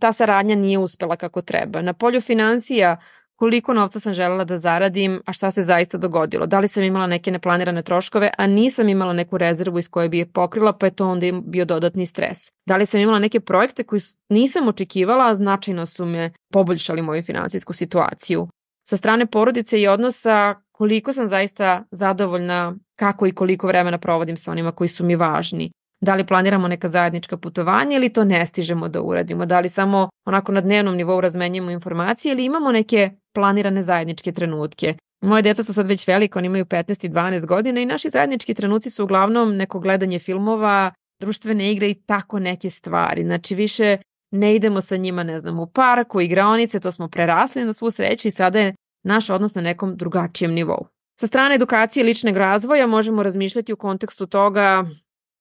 ta 0.00 0.12
saradnja 0.12 0.54
nije 0.54 0.78
uspela 0.78 1.16
kako 1.16 1.40
treba. 1.40 1.82
Na 1.82 1.92
polju 1.92 2.20
financija 2.20 2.96
koliko 3.44 3.74
novca 3.74 4.00
sam 4.00 4.14
želela 4.14 4.44
da 4.44 4.58
zaradim, 4.58 5.20
a 5.26 5.32
šta 5.32 5.50
se 5.50 5.62
zaista 5.62 5.98
dogodilo. 5.98 6.46
Da 6.46 6.58
li 6.58 6.68
sam 6.68 6.82
imala 6.82 7.06
neke 7.06 7.30
neplanirane 7.30 7.82
troškove, 7.82 8.30
a 8.38 8.46
nisam 8.46 8.88
imala 8.88 9.12
neku 9.12 9.38
rezervu 9.38 9.78
iz 9.78 9.88
koje 9.88 10.08
bi 10.08 10.18
je 10.18 10.26
pokrila, 10.26 10.72
pa 10.72 10.86
je 10.86 10.94
to 10.94 11.08
onda 11.08 11.26
bio 11.46 11.64
dodatni 11.64 12.06
stres. 12.06 12.38
Da 12.66 12.76
li 12.76 12.86
sam 12.86 13.00
imala 13.00 13.18
neke 13.18 13.40
projekte 13.40 13.84
koji 13.84 14.00
nisam 14.28 14.68
očekivala, 14.68 15.26
a 15.26 15.34
značajno 15.34 15.86
su 15.86 16.06
me 16.06 16.32
poboljšali 16.52 17.02
moju 17.02 17.22
finansijsku 17.22 17.72
situaciju. 17.72 18.48
Sa 18.88 18.96
strane 18.96 19.26
porodice 19.26 19.80
i 19.80 19.88
odnosa, 19.88 20.54
koliko 20.72 21.12
sam 21.12 21.28
zaista 21.28 21.84
zadovoljna 21.90 22.74
kako 22.96 23.26
i 23.26 23.32
koliko 23.32 23.66
vremena 23.66 23.98
provodim 23.98 24.36
sa 24.36 24.50
onima 24.50 24.72
koji 24.72 24.88
su 24.88 25.04
mi 25.04 25.16
važni 25.16 25.70
da 26.00 26.14
li 26.14 26.26
planiramo 26.26 26.68
neka 26.68 26.88
zajednička 26.88 27.36
putovanja 27.36 27.96
ili 27.96 28.12
to 28.12 28.24
ne 28.24 28.46
stižemo 28.46 28.88
da 28.88 29.02
uradimo, 29.02 29.46
da 29.46 29.60
li 29.60 29.68
samo 29.68 30.08
onako 30.26 30.52
na 30.52 30.60
dnevnom 30.60 30.96
nivou 30.96 31.20
razmenjujemo 31.20 31.70
informacije 31.70 32.32
ili 32.32 32.44
imamo 32.44 32.72
neke 32.72 33.10
planirane 33.34 33.82
zajedničke 33.82 34.32
trenutke. 34.32 34.94
Moje 35.22 35.42
deca 35.42 35.64
su 35.64 35.74
sad 35.74 35.86
već 35.86 36.08
velike, 36.08 36.38
oni 36.38 36.46
imaju 36.46 36.64
15 36.64 37.06
i 37.06 37.08
12 37.08 37.46
godina 37.46 37.80
i 37.80 37.86
naši 37.86 38.10
zajednički 38.10 38.54
trenuci 38.54 38.90
su 38.90 39.04
uglavnom 39.04 39.56
neko 39.56 39.80
gledanje 39.80 40.18
filmova, 40.18 40.92
društvene 41.20 41.72
igre 41.72 41.90
i 41.90 41.94
tako 41.94 42.38
neke 42.38 42.70
stvari. 42.70 43.24
Znači 43.24 43.54
više 43.54 43.96
ne 44.30 44.54
idemo 44.54 44.80
sa 44.80 44.96
njima, 44.96 45.22
ne 45.22 45.40
znam, 45.40 45.58
u 45.58 45.66
parku, 45.66 46.20
igraonice, 46.20 46.80
to 46.80 46.92
smo 46.92 47.08
prerasli 47.08 47.64
na 47.64 47.72
svu 47.72 47.90
sreću 47.90 48.28
i 48.28 48.30
sada 48.30 48.58
je 48.58 48.74
naš 49.04 49.30
odnos 49.30 49.54
na 49.54 49.62
nekom 49.62 49.96
drugačijem 49.96 50.52
nivou. 50.52 50.86
Sa 51.20 51.26
strane 51.26 51.54
edukacije 51.54 52.04
ličnog 52.04 52.36
razvoja 52.36 52.86
možemo 52.86 53.22
razmišljati 53.22 53.72
u 53.72 53.76
kontekstu 53.76 54.26
toga 54.26 54.84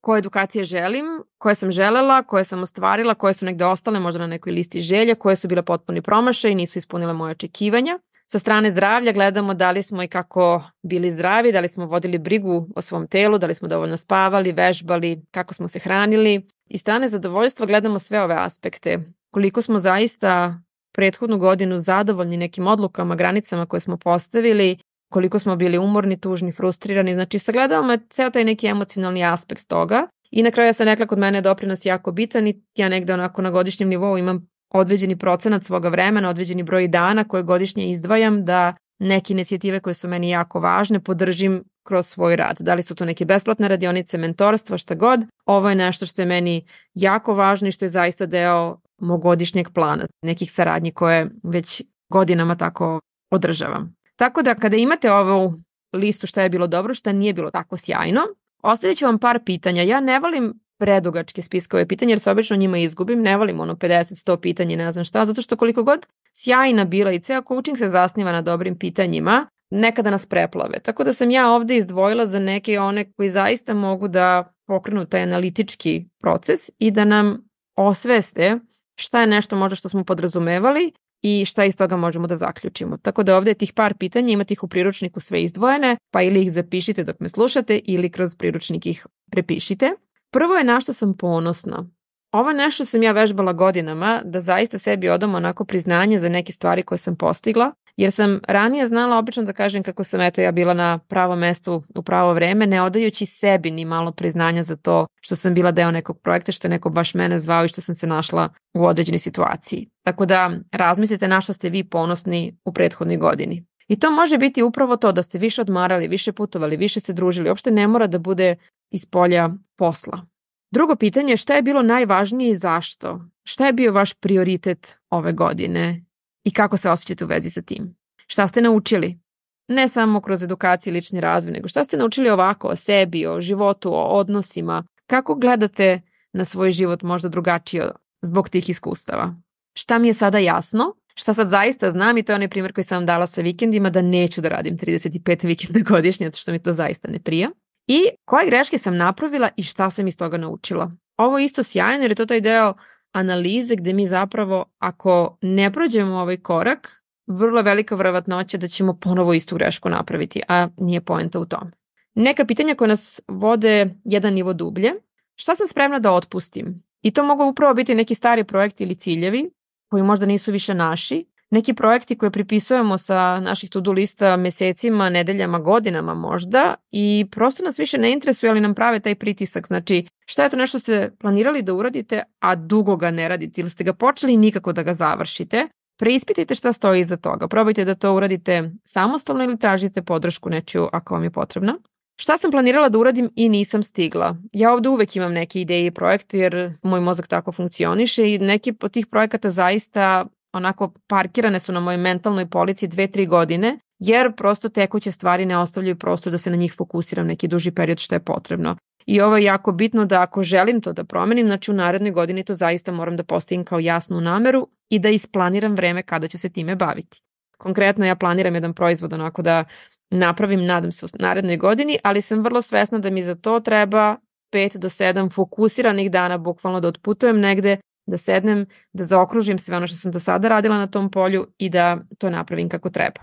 koje 0.03 0.19
edukacije 0.19 0.63
želim, 0.63 1.05
koje 1.37 1.55
sam 1.55 1.71
želela, 1.71 2.23
koje 2.23 2.43
sam 2.43 2.63
ostvarila, 2.63 3.15
koje 3.15 3.33
su 3.33 3.45
negde 3.45 3.65
ostale 3.65 3.99
možda 3.99 4.19
na 4.19 4.27
nekoj 4.27 4.53
listi 4.53 4.81
želja, 4.81 5.15
koje 5.15 5.35
su 5.35 5.47
bile 5.47 5.63
potpuni 5.63 6.01
promašaj 6.01 6.51
i 6.51 6.55
nisu 6.55 6.77
ispunile 6.79 7.13
moje 7.13 7.31
očekivanja. 7.31 7.99
Sa 8.31 8.39
strane 8.39 8.71
zdravlja 8.71 9.11
gledamo 9.11 9.53
da 9.53 9.71
li 9.71 9.83
smo 9.83 10.03
i 10.03 10.07
kako 10.07 10.63
bili 10.81 11.11
zdravi, 11.11 11.51
da 11.51 11.59
li 11.59 11.69
smo 11.69 11.85
vodili 11.85 12.17
brigu 12.17 12.67
o 12.75 12.81
svom 12.81 13.07
telu, 13.07 13.37
da 13.37 13.47
li 13.47 13.55
smo 13.55 13.67
dovoljno 13.67 13.97
spavali, 13.97 14.51
vežbali, 14.51 15.21
kako 15.31 15.53
smo 15.53 15.67
se 15.67 15.79
hranili. 15.79 16.47
I 16.69 16.77
strane 16.77 17.09
zadovoljstva 17.09 17.65
gledamo 17.65 17.99
sve 17.99 18.21
ove 18.21 18.35
aspekte. 18.35 18.99
Koliko 19.31 19.61
smo 19.61 19.79
zaista 19.79 20.59
prethodnu 20.93 21.37
godinu 21.37 21.77
zadovoljni 21.77 22.37
nekim 22.37 22.67
odlukama, 22.67 23.15
granicama 23.15 23.65
koje 23.65 23.79
smo 23.79 23.97
postavili, 23.97 24.77
koliko 25.13 25.39
smo 25.39 25.55
bili 25.55 25.77
umorni, 25.77 26.19
tužni, 26.19 26.51
frustrirani. 26.51 27.13
Znači, 27.13 27.39
sagledavamo 27.39 27.97
ceo 28.09 28.29
taj 28.29 28.43
neki 28.43 28.67
emocionalni 28.67 29.25
aspekt 29.25 29.67
toga. 29.67 30.07
I 30.31 30.43
na 30.43 30.51
kraju 30.51 30.69
ja 30.69 30.73
sam 30.73 30.85
rekla, 30.85 31.07
kod 31.07 31.19
mene 31.19 31.37
je 31.37 31.41
doprinos 31.41 31.85
jako 31.85 32.11
bitan 32.11 32.47
i 32.47 32.61
ja 32.75 32.89
negde 32.89 33.13
onako 33.13 33.41
na 33.41 33.51
godišnjem 33.51 33.89
nivou 33.89 34.17
imam 34.17 34.47
određeni 34.73 35.15
procenat 35.15 35.63
svoga 35.63 35.89
vremena, 35.89 36.29
određeni 36.29 36.63
broj 36.63 36.87
dana 36.87 37.23
koje 37.23 37.43
godišnje 37.43 37.91
izdvajam 37.91 38.45
da 38.45 38.73
neke 38.99 39.33
inicijative 39.33 39.79
koje 39.79 39.93
su 39.93 40.07
meni 40.07 40.29
jako 40.29 40.59
važne 40.59 40.99
podržim 40.99 41.63
kroz 41.83 42.07
svoj 42.07 42.35
rad. 42.35 42.57
Da 42.59 42.73
li 42.73 42.83
su 42.83 42.95
to 42.95 43.05
neke 43.05 43.25
besplatne 43.25 43.67
radionice, 43.67 44.17
mentorstva, 44.17 44.77
šta 44.77 44.95
god. 44.95 45.19
Ovo 45.45 45.69
je 45.69 45.75
nešto 45.75 46.05
što 46.05 46.21
je 46.21 46.25
meni 46.25 46.65
jako 46.93 47.33
važno 47.33 47.67
i 47.67 47.71
što 47.71 47.85
je 47.85 47.89
zaista 47.89 48.25
deo 48.25 48.77
mog 49.01 49.21
godišnjeg 49.21 49.69
plana, 49.73 50.05
nekih 50.21 50.51
saradnji 50.51 50.91
koje 50.91 51.29
već 51.43 51.81
godinama 52.09 52.55
tako 52.55 52.99
održavam. 53.31 53.95
Tako 54.15 54.41
da 54.41 54.55
kada 54.55 54.77
imate 54.77 55.11
ovu 55.11 55.53
listu 55.93 56.27
šta 56.27 56.41
je 56.41 56.49
bilo 56.49 56.67
dobro, 56.67 56.93
šta 56.93 57.11
nije 57.11 57.33
bilo 57.33 57.51
tako 57.51 57.77
sjajno, 57.77 58.21
ostavit 58.63 58.97
ću 58.97 59.05
vam 59.05 59.19
par 59.19 59.39
pitanja. 59.45 59.81
Ja 59.81 59.99
ne 59.99 60.19
volim 60.19 60.53
predugačke 60.79 61.41
spiskove 61.41 61.87
pitanja 61.87 62.09
jer 62.09 62.19
se 62.19 62.31
obično 62.31 62.55
njima 62.55 62.77
izgubim, 62.77 63.21
ne 63.21 63.37
volim 63.37 63.59
ono 63.59 63.75
50-100 63.75 64.37
pitanja 64.37 64.77
ne 64.77 64.91
znam 64.91 65.05
šta, 65.05 65.25
zato 65.25 65.41
što 65.41 65.55
koliko 65.55 65.83
god 65.83 66.05
sjajna 66.35 66.85
bila 66.85 67.11
i 67.11 67.19
ceo 67.19 67.41
coaching 67.47 67.77
se 67.77 67.89
zasniva 67.89 68.31
na 68.31 68.41
dobrim 68.41 68.77
pitanjima, 68.79 69.47
nekada 69.71 70.09
nas 70.09 70.25
preplave. 70.25 70.79
Tako 70.79 71.03
da 71.03 71.13
sam 71.13 71.31
ja 71.31 71.51
ovde 71.51 71.77
izdvojila 71.77 72.25
za 72.25 72.39
neke 72.39 72.79
one 72.79 73.11
koji 73.11 73.29
zaista 73.29 73.73
mogu 73.73 74.07
da 74.07 74.53
pokrenu 74.67 75.05
taj 75.05 75.23
analitički 75.23 76.05
proces 76.21 76.69
i 76.79 76.91
da 76.91 77.05
nam 77.05 77.49
osveste 77.75 78.59
šta 78.95 79.21
je 79.21 79.27
nešto 79.27 79.55
možda 79.55 79.75
što 79.75 79.89
smo 79.89 80.03
podrazumevali 80.03 80.91
i 81.23 81.45
šta 81.45 81.65
iz 81.65 81.75
toga 81.75 81.97
možemo 81.97 82.27
da 82.27 82.37
zaključimo. 82.37 82.97
Tako 82.97 83.23
da 83.23 83.37
ovde 83.37 83.53
tih 83.53 83.73
par 83.73 83.93
pitanja 83.93 84.33
imate 84.33 84.53
ih 84.53 84.63
u 84.63 84.67
priručniku 84.67 85.19
sve 85.19 85.43
izdvojene, 85.43 85.97
pa 86.11 86.21
ili 86.21 86.41
ih 86.41 86.51
zapišite 86.51 87.03
dok 87.03 87.19
me 87.19 87.29
slušate 87.29 87.79
ili 87.83 88.09
kroz 88.09 88.35
priručnik 88.35 88.85
ih 88.85 89.07
prepišite. 89.31 89.93
Prvo 90.31 90.55
je 90.55 90.63
na 90.63 90.81
što 90.81 90.93
sam 90.93 91.17
ponosna. 91.17 91.89
Ovo 92.31 92.49
je 92.49 92.55
nešto 92.55 92.85
sam 92.85 93.03
ja 93.03 93.11
vežbala 93.11 93.53
godinama, 93.53 94.21
da 94.25 94.39
zaista 94.39 94.79
sebi 94.79 95.09
odam 95.09 95.35
onako 95.35 95.65
priznanje 95.65 96.19
za 96.19 96.29
neke 96.29 96.51
stvari 96.51 96.83
koje 96.83 96.97
sam 96.97 97.15
postigla, 97.15 97.71
jer 97.97 98.11
sam 98.11 98.39
ranije 98.47 98.87
znala 98.87 99.17
obično 99.17 99.43
da 99.43 99.53
kažem 99.53 99.83
kako 99.83 100.03
sam 100.03 100.21
eto 100.21 100.41
ja 100.41 100.51
bila 100.51 100.73
na 100.73 100.97
pravo 100.97 101.35
mestu 101.35 101.83
u 101.95 102.03
pravo 102.03 102.33
vreme, 102.33 102.67
ne 102.67 102.81
odajući 102.81 103.25
sebi 103.25 103.71
ni 103.71 103.85
malo 103.85 104.11
priznanja 104.11 104.63
za 104.63 104.75
to 104.75 105.07
što 105.21 105.35
sam 105.35 105.53
bila 105.53 105.71
deo 105.71 105.91
nekog 105.91 106.19
projekta, 106.19 106.51
što 106.51 106.67
je 106.67 106.69
neko 106.69 106.89
baš 106.89 107.13
mene 107.13 107.39
zvao 107.39 107.65
i 107.65 107.67
što 107.67 107.81
sam 107.81 107.95
se 107.95 108.07
našla 108.07 108.49
u 108.73 108.85
određenoj 108.85 109.19
situaciji. 109.19 109.89
Tako 110.05 110.25
da 110.25 110.51
razmislite 110.71 111.27
na 111.27 111.41
što 111.41 111.53
ste 111.53 111.69
vi 111.69 111.83
ponosni 111.83 112.57
u 112.65 112.73
prethodnoj 112.73 113.17
godini. 113.17 113.65
I 113.87 113.99
to 113.99 114.11
može 114.11 114.37
biti 114.37 114.63
upravo 114.63 114.97
to 114.97 115.11
da 115.11 115.23
ste 115.23 115.37
više 115.37 115.61
odmarali, 115.61 116.07
više 116.07 116.31
putovali, 116.31 116.77
više 116.77 116.99
se 116.99 117.13
družili. 117.13 117.49
Uopšte 117.49 117.71
ne 117.71 117.87
mora 117.87 118.07
da 118.07 118.17
bude 118.17 118.55
iz 118.91 119.05
polja 119.05 119.49
posla. 119.77 120.25
Drugo 120.71 120.95
pitanje 120.95 121.33
je 121.33 121.37
šta 121.37 121.55
je 121.55 121.61
bilo 121.61 121.81
najvažnije 121.81 122.51
i 122.51 122.55
zašto? 122.55 123.21
Šta 123.43 123.65
je 123.65 123.73
bio 123.73 123.93
vaš 123.93 124.13
prioritet 124.13 124.97
ove 125.09 125.33
godine 125.33 126.05
i 126.43 126.51
kako 126.51 126.77
se 126.77 126.89
osjećate 126.89 127.25
u 127.25 127.27
vezi 127.27 127.49
sa 127.49 127.61
tim? 127.61 127.95
Šta 128.27 128.47
ste 128.47 128.61
naučili? 128.61 129.19
Ne 129.67 129.87
samo 129.87 130.21
kroz 130.21 130.43
edukaciju 130.43 130.93
i 130.93 130.93
lični 130.93 131.21
razvoj, 131.21 131.53
nego 131.53 131.67
šta 131.67 131.83
ste 131.83 131.97
naučili 131.97 132.29
ovako 132.29 132.67
o 132.67 132.75
sebi, 132.75 133.27
o 133.27 133.41
životu, 133.41 133.93
o 133.93 134.03
odnosima? 134.03 134.83
Kako 135.07 135.35
gledate 135.35 136.01
na 136.33 136.45
svoj 136.45 136.71
život 136.71 137.01
možda 137.01 137.29
drugačije 137.29 137.91
zbog 138.21 138.49
tih 138.49 138.69
iskustava? 138.69 139.35
Šta 139.73 139.97
mi 139.97 140.07
je 140.07 140.13
sada 140.13 140.37
jasno? 140.37 140.95
Šta 141.15 141.33
sad 141.33 141.49
zaista 141.49 141.91
znam 141.91 142.17
i 142.17 142.23
to 142.23 142.31
je 142.31 142.35
onaj 142.35 142.49
primjer 142.49 142.73
koji 142.73 142.83
sam 142.83 142.97
vam 142.97 143.05
dala 143.05 143.27
sa 143.27 143.41
vikendima 143.41 143.89
da 143.89 144.01
neću 144.01 144.41
da 144.41 144.49
radim 144.49 144.77
35 144.77 145.45
vikenda 145.45 145.79
godišnje, 145.89 146.31
što 146.33 146.51
mi 146.51 146.59
to 146.59 146.73
zaista 146.73 147.07
ne 147.07 147.19
prija 147.19 147.49
i 147.87 148.07
koje 148.25 148.45
greške 148.45 148.77
sam 148.77 148.97
napravila 148.97 149.49
i 149.55 149.63
šta 149.63 149.89
sam 149.89 150.07
iz 150.07 150.17
toga 150.17 150.37
naučila. 150.37 150.91
Ovo 151.17 151.39
je 151.39 151.45
isto 151.45 151.63
sjajno 151.63 152.03
jer 152.03 152.11
je 152.11 152.15
to 152.15 152.25
taj 152.25 152.41
deo 152.41 152.73
analize 153.13 153.75
gde 153.75 153.93
mi 153.93 154.07
zapravo 154.07 154.65
ako 154.79 155.37
ne 155.41 155.71
prođemo 155.71 156.15
ovaj 156.15 156.37
korak, 156.37 157.03
vrlo 157.27 157.61
velika 157.61 157.95
vrvatnoća 157.95 158.57
da 158.57 158.67
ćemo 158.67 158.99
ponovo 158.99 159.33
istu 159.33 159.55
grešku 159.55 159.89
napraviti, 159.89 160.41
a 160.47 160.67
nije 160.77 161.01
poenta 161.01 161.39
u 161.39 161.45
tom. 161.45 161.71
Neka 162.15 162.45
pitanja 162.45 162.75
koje 162.75 162.87
nas 162.87 163.21
vode 163.27 163.89
jedan 164.03 164.33
nivo 164.33 164.53
dublje. 164.53 164.91
Šta 165.35 165.55
sam 165.55 165.67
spremna 165.67 165.99
da 165.99 166.11
otpustim? 166.11 166.83
I 167.01 167.11
to 167.11 167.23
mogu 167.23 167.43
upravo 167.43 167.73
biti 167.73 167.95
neki 167.95 168.15
stari 168.15 168.43
projekti 168.43 168.83
ili 168.83 168.95
ciljevi 168.95 169.51
koji 169.89 170.03
možda 170.03 170.25
nisu 170.25 170.51
više 170.51 170.73
naši, 170.73 171.25
neki 171.53 171.73
projekti 171.73 172.17
koje 172.17 172.31
pripisujemo 172.31 172.97
sa 172.97 173.39
naših 173.39 173.69
to-do 173.69 173.91
lista 173.91 174.37
mesecima, 174.37 175.09
nedeljama, 175.09 175.59
godinama 175.59 176.13
možda 176.13 176.75
i 176.91 177.25
prosto 177.31 177.63
nas 177.63 177.79
više 177.79 177.97
ne 177.97 178.11
interesuje 178.11 178.49
ali 178.49 178.61
nam 178.61 178.73
prave 178.75 178.99
taj 178.99 179.15
pritisak. 179.15 179.67
Znači, 179.67 180.05
šta 180.25 180.43
je 180.43 180.49
to 180.49 180.57
nešto 180.57 180.79
ste 180.79 181.11
planirali 181.19 181.61
da 181.61 181.73
uradite, 181.73 182.23
a 182.39 182.55
dugo 182.55 182.95
ga 182.95 183.11
ne 183.11 183.27
radite 183.27 183.61
ili 183.61 183.69
ste 183.69 183.83
ga 183.83 183.93
počeli 183.93 184.37
nikako 184.37 184.73
da 184.73 184.83
ga 184.83 184.93
završite? 184.93 185.67
Preispitajte 185.99 186.55
šta 186.55 186.73
stoji 186.73 187.01
iza 187.01 187.17
toga. 187.17 187.47
Probajte 187.47 187.85
da 187.85 187.95
to 187.95 188.15
uradite 188.15 188.71
samostalno 188.83 189.43
ili 189.43 189.59
tražite 189.59 190.01
podršku 190.01 190.49
nečiju 190.49 190.89
ako 190.91 191.13
vam 191.13 191.23
je 191.23 191.31
potrebna. 191.31 191.77
Šta 192.15 192.37
sam 192.37 192.51
planirala 192.51 192.89
da 192.89 192.99
uradim 192.99 193.29
i 193.35 193.49
nisam 193.49 193.83
stigla? 193.83 194.35
Ja 194.53 194.73
ovde 194.73 194.89
uvek 194.89 195.15
imam 195.15 195.33
neke 195.33 195.61
ideje 195.61 195.85
i 195.85 195.91
projekte 195.91 196.39
jer 196.39 196.73
moj 196.83 196.99
mozak 196.99 197.27
tako 197.27 197.51
funkcioniše 197.51 198.33
i 198.33 198.39
neki 198.39 198.73
od 198.81 198.91
tih 198.91 199.07
projekata 199.07 199.49
zaista 199.49 200.25
onako 200.53 200.93
parkirane 201.07 201.59
su 201.59 201.71
na 201.71 201.79
mojoj 201.79 201.97
mentalnoj 201.97 202.49
polici 202.49 202.87
dve, 202.87 203.07
tri 203.07 203.25
godine, 203.25 203.79
jer 203.99 204.35
prosto 204.35 204.69
tekuće 204.69 205.11
stvari 205.11 205.45
ne 205.45 205.57
ostavljaju 205.57 205.95
prostor 205.95 206.31
da 206.31 206.37
se 206.37 206.49
na 206.49 206.55
njih 206.55 206.73
fokusiram 206.77 207.27
neki 207.27 207.47
duži 207.47 207.71
period 207.71 207.99
što 207.99 208.15
je 208.15 208.19
potrebno. 208.19 208.75
I 209.05 209.21
ovo 209.21 209.37
je 209.37 209.43
jako 209.43 209.71
bitno 209.71 210.05
da 210.05 210.21
ako 210.21 210.43
želim 210.43 210.81
to 210.81 210.93
da 210.93 211.03
promenim, 211.03 211.45
znači 211.45 211.71
u 211.71 211.73
narednoj 211.73 212.11
godini 212.11 212.43
to 212.43 212.53
zaista 212.53 212.91
moram 212.91 213.17
da 213.17 213.23
postavim 213.23 213.65
kao 213.65 213.79
jasnu 213.79 214.21
nameru 214.21 214.67
i 214.89 214.99
da 214.99 215.09
isplaniram 215.09 215.75
vreme 215.75 216.03
kada 216.03 216.27
će 216.27 216.37
se 216.37 216.49
time 216.49 216.75
baviti. 216.75 217.21
Konkretno 217.57 218.05
ja 218.05 218.15
planiram 218.15 218.55
jedan 218.55 218.73
proizvod 218.73 219.13
onako 219.13 219.41
da 219.41 219.63
napravim, 220.11 220.65
nadam 220.65 220.91
se, 220.91 221.05
u 221.05 221.09
narednoj 221.19 221.57
godini, 221.57 221.99
ali 222.03 222.21
sam 222.21 222.43
vrlo 222.43 222.61
svesna 222.61 222.99
da 222.99 223.09
mi 223.09 223.23
za 223.23 223.35
to 223.35 223.59
treba 223.59 224.17
5 224.53 224.77
do 224.77 224.89
7 224.89 225.33
fokusiranih 225.33 226.11
dana, 226.11 226.37
bukvalno 226.37 226.79
da 226.79 226.87
otputujem 226.87 227.39
negde 227.39 227.77
da 228.05 228.17
sednem, 228.17 228.65
da 228.93 229.03
zaokružim 229.03 229.59
sve 229.59 229.77
ono 229.77 229.87
što 229.87 229.97
sam 229.97 230.11
do 230.11 230.19
sada 230.19 230.47
radila 230.47 230.77
na 230.77 230.87
tom 230.87 231.11
polju 231.11 231.47
i 231.57 231.69
da 231.69 231.97
to 232.17 232.29
napravim 232.29 232.69
kako 232.69 232.89
treba. 232.89 233.21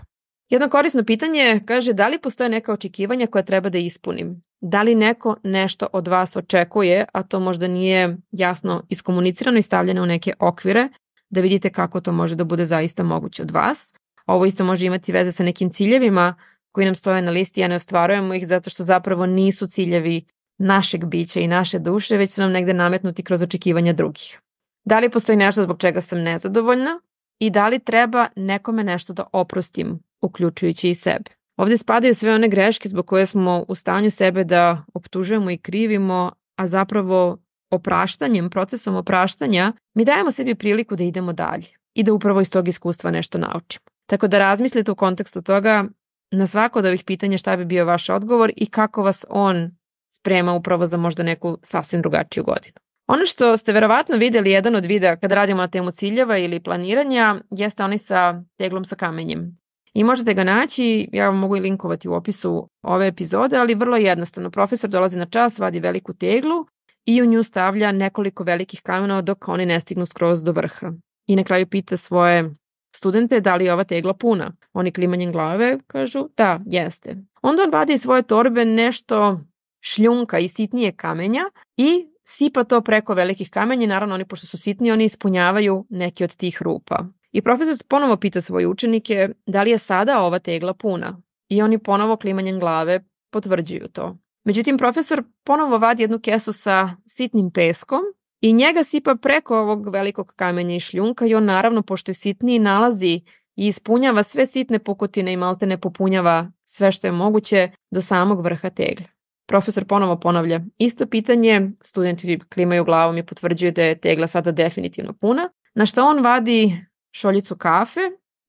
Jedno 0.49 0.69
korisno 0.69 1.03
pitanje 1.03 1.61
kaže 1.65 1.93
da 1.93 2.07
li 2.07 2.19
postoje 2.19 2.49
neka 2.49 2.73
očekivanja 2.73 3.27
koja 3.27 3.43
treba 3.43 3.69
da 3.69 3.77
ispunim? 3.77 4.43
Da 4.61 4.81
li 4.81 4.95
neko 4.95 5.35
nešto 5.43 5.87
od 5.93 6.07
vas 6.07 6.35
očekuje, 6.35 7.05
a 7.13 7.23
to 7.23 7.39
možda 7.39 7.67
nije 7.67 8.17
jasno 8.31 8.83
iskomunicirano 8.89 9.57
i 9.57 9.61
stavljeno 9.61 10.03
u 10.03 10.05
neke 10.05 10.33
okvire, 10.39 10.89
da 11.29 11.41
vidite 11.41 11.69
kako 11.69 12.01
to 12.01 12.11
može 12.11 12.35
da 12.35 12.43
bude 12.43 12.65
zaista 12.65 13.03
moguće 13.03 13.41
od 13.41 13.51
vas. 13.51 13.93
Ovo 14.25 14.45
isto 14.45 14.63
može 14.63 14.85
imati 14.85 15.11
veze 15.11 15.31
sa 15.31 15.43
nekim 15.43 15.69
ciljevima 15.69 16.35
koji 16.71 16.85
nam 16.85 16.95
stoje 16.95 17.21
na 17.21 17.31
listi, 17.31 17.63
a 17.63 17.67
ne 17.67 17.75
ostvarujemo 17.75 18.33
ih 18.33 18.47
zato 18.47 18.69
što 18.69 18.83
zapravo 18.83 19.25
nisu 19.25 19.67
ciljevi 19.67 20.25
našeg 20.57 21.05
bića 21.05 21.39
i 21.39 21.47
naše 21.47 21.79
duše, 21.79 22.17
već 22.17 22.31
su 22.31 22.41
nam 22.41 22.51
negde 22.51 22.73
nametnuti 22.73 23.23
kroz 23.23 23.41
očekivanja 23.41 23.93
drugih. 23.93 24.39
Da 24.85 24.99
li 24.99 25.09
postoji 25.09 25.37
nešto 25.37 25.63
zbog 25.63 25.79
čega 25.79 26.01
sam 26.01 26.21
nezadovoljna 26.21 26.99
i 27.39 27.49
da 27.49 27.67
li 27.67 27.79
treba 27.79 28.27
nekome 28.35 28.83
nešto 28.83 29.13
da 29.13 29.23
oprostim, 29.33 29.99
uključujući 30.21 30.89
i 30.89 30.95
sebe. 30.95 31.31
Ovde 31.57 31.77
spadaju 31.77 32.15
sve 32.15 32.35
one 32.35 32.47
greške 32.47 32.89
zbog 32.89 33.05
koje 33.05 33.25
smo 33.25 33.65
u 33.67 33.75
stanju 33.75 34.11
sebe 34.11 34.43
da 34.43 34.83
optužujemo 34.93 35.51
i 35.51 35.57
krivimo, 35.57 36.31
a 36.55 36.67
zapravo 36.67 37.37
opraštanjem, 37.71 38.49
procesom 38.49 38.95
opraštanja, 38.95 39.73
mi 39.95 40.05
dajemo 40.05 40.31
sebi 40.31 40.55
priliku 40.55 40.95
da 40.95 41.03
idemo 41.03 41.33
dalje 41.33 41.67
i 41.93 42.03
da 42.03 42.13
upravo 42.13 42.41
iz 42.41 42.51
tog 42.51 42.67
iskustva 42.67 43.11
nešto 43.11 43.37
naučimo. 43.37 43.85
Tako 44.09 44.27
da 44.27 44.39
razmislite 44.39 44.91
u 44.91 44.95
kontekstu 44.95 45.41
toga 45.41 45.85
na 46.31 46.47
svako 46.47 46.79
od 46.79 46.85
ovih 46.85 47.03
pitanja 47.03 47.37
šta 47.37 47.57
bi 47.57 47.65
bio 47.65 47.85
vaš 47.85 48.09
odgovor 48.09 48.51
i 48.55 48.65
kako 48.65 49.03
vas 49.03 49.25
on 49.29 49.71
sprema 50.09 50.53
upravo 50.53 50.87
za 50.87 50.97
možda 50.97 51.23
neku 51.23 51.57
sasvim 51.61 52.01
drugačiju 52.01 52.43
godinu. 52.43 52.75
Ono 53.11 53.25
što 53.25 53.57
ste 53.57 53.73
verovatno 53.73 54.17
videli 54.17 54.51
jedan 54.51 54.75
od 54.75 54.85
videa 54.85 55.15
kada 55.15 55.35
radimo 55.35 55.61
na 55.61 55.67
temu 55.67 55.91
ciljeva 55.91 56.37
ili 56.37 56.59
planiranja 56.59 57.35
jeste 57.49 57.83
onaj 57.83 57.97
sa 57.97 58.43
teglom 58.57 58.85
sa 58.85 58.95
kamenjem. 58.95 59.57
I 59.93 60.03
možete 60.03 60.33
ga 60.33 60.43
naći, 60.43 61.09
ja 61.13 61.29
vam 61.29 61.37
mogu 61.37 61.57
i 61.57 61.59
linkovati 61.59 62.09
u 62.09 62.13
opisu 62.13 62.69
ove 62.83 63.07
epizode, 63.07 63.57
ali 63.57 63.75
vrlo 63.75 63.97
jednostavno. 63.97 64.51
Profesor 64.51 64.89
dolazi 64.89 65.19
na 65.19 65.25
čas, 65.25 65.59
vadi 65.59 65.79
veliku 65.79 66.13
teglu 66.13 66.65
i 67.05 67.21
u 67.21 67.25
nju 67.25 67.43
stavlja 67.43 67.91
nekoliko 67.91 68.43
velikih 68.43 68.81
kamena 68.81 69.21
dok 69.21 69.47
oni 69.47 69.65
ne 69.65 69.79
stignu 69.79 70.05
skroz 70.05 70.43
do 70.43 70.51
vrha. 70.51 70.91
I 71.27 71.35
na 71.35 71.43
kraju 71.43 71.67
pita 71.67 71.97
svoje 71.97 72.55
studente 72.95 73.39
da 73.39 73.55
li 73.55 73.65
je 73.65 73.73
ova 73.73 73.83
tegla 73.83 74.13
puna. 74.13 74.51
Oni 74.73 74.91
klimanjem 74.91 75.31
glave 75.31 75.77
kažu 75.87 76.27
da, 76.37 76.59
jeste. 76.65 77.15
Onda 77.41 77.63
on 77.63 77.71
vadi 77.71 77.93
iz 77.93 78.01
svoje 78.01 78.21
torbe 78.21 78.65
nešto 78.65 79.39
šljunka 79.81 80.39
i 80.39 80.47
sitnije 80.47 80.91
kamenja 80.91 81.43
i 81.77 82.10
sipa 82.27 82.63
to 82.63 82.81
preko 82.81 83.13
velikih 83.13 83.49
kamenja 83.49 83.87
naravno 83.87 84.15
oni 84.15 84.25
pošto 84.25 84.47
su 84.47 84.57
sitni 84.57 84.91
oni 84.91 85.05
ispunjavaju 85.05 85.85
neke 85.89 86.23
od 86.23 86.35
tih 86.35 86.61
rupa. 86.61 87.05
I 87.31 87.41
profesor 87.41 87.87
ponovo 87.87 88.17
pita 88.17 88.41
svoje 88.41 88.67
učenike 88.67 89.29
da 89.45 89.63
li 89.63 89.71
je 89.71 89.77
sada 89.77 90.21
ova 90.21 90.39
tegla 90.39 90.73
puna. 90.73 91.21
i 91.49 91.61
oni 91.61 91.77
ponovo 91.77 92.15
klimanjem 92.15 92.59
glave 92.59 93.03
potvrđuju 93.31 93.87
to. 93.87 94.17
Međutim, 94.43 94.77
profesor 94.77 95.23
ponovo 95.43 95.77
vadi 95.77 96.03
jednu 96.03 96.19
kesu 96.19 96.53
sa 96.53 96.89
sitnim 97.07 97.51
peskom 97.51 98.01
i 98.41 98.53
njega 98.53 98.83
sipa 98.83 99.15
preko 99.15 99.59
ovog 99.59 99.89
velikog 99.89 100.33
kamenja 100.35 100.75
i 100.75 100.79
šljunka 100.79 101.25
i 101.25 101.35
on 101.35 101.45
naravno, 101.45 101.81
pošto 101.81 102.11
je 102.11 102.15
sitniji, 102.15 102.59
nalazi 102.59 103.21
i 103.55 103.67
ispunjava 103.67 104.23
sve 104.23 104.45
sitne 104.45 104.79
pukotine 104.79 105.33
i 105.33 105.37
maltene 105.37 105.77
popunjava 105.77 106.51
sve 106.63 106.91
što 106.91 107.07
je 107.07 107.11
moguće 107.11 107.69
do 107.91 108.01
samog 108.01 108.43
vrha 108.43 108.69
tegle. 108.69 109.05
Profesor 109.51 109.85
ponovo 109.85 110.19
ponavlja 110.19 110.61
isto 110.77 111.07
pitanje, 111.07 111.71
studenti 111.81 112.39
klimaju 112.53 112.85
glavom 112.85 113.17
i 113.17 113.25
potvrđuju 113.25 113.71
da 113.71 113.83
je 113.83 113.97
tegla 113.97 114.27
sada 114.27 114.51
definitivno 114.51 115.13
puna, 115.13 115.49
na 115.75 115.85
što 115.85 116.05
on 116.05 116.23
vadi 116.23 116.85
šoljicu 117.11 117.55
kafe 117.55 117.99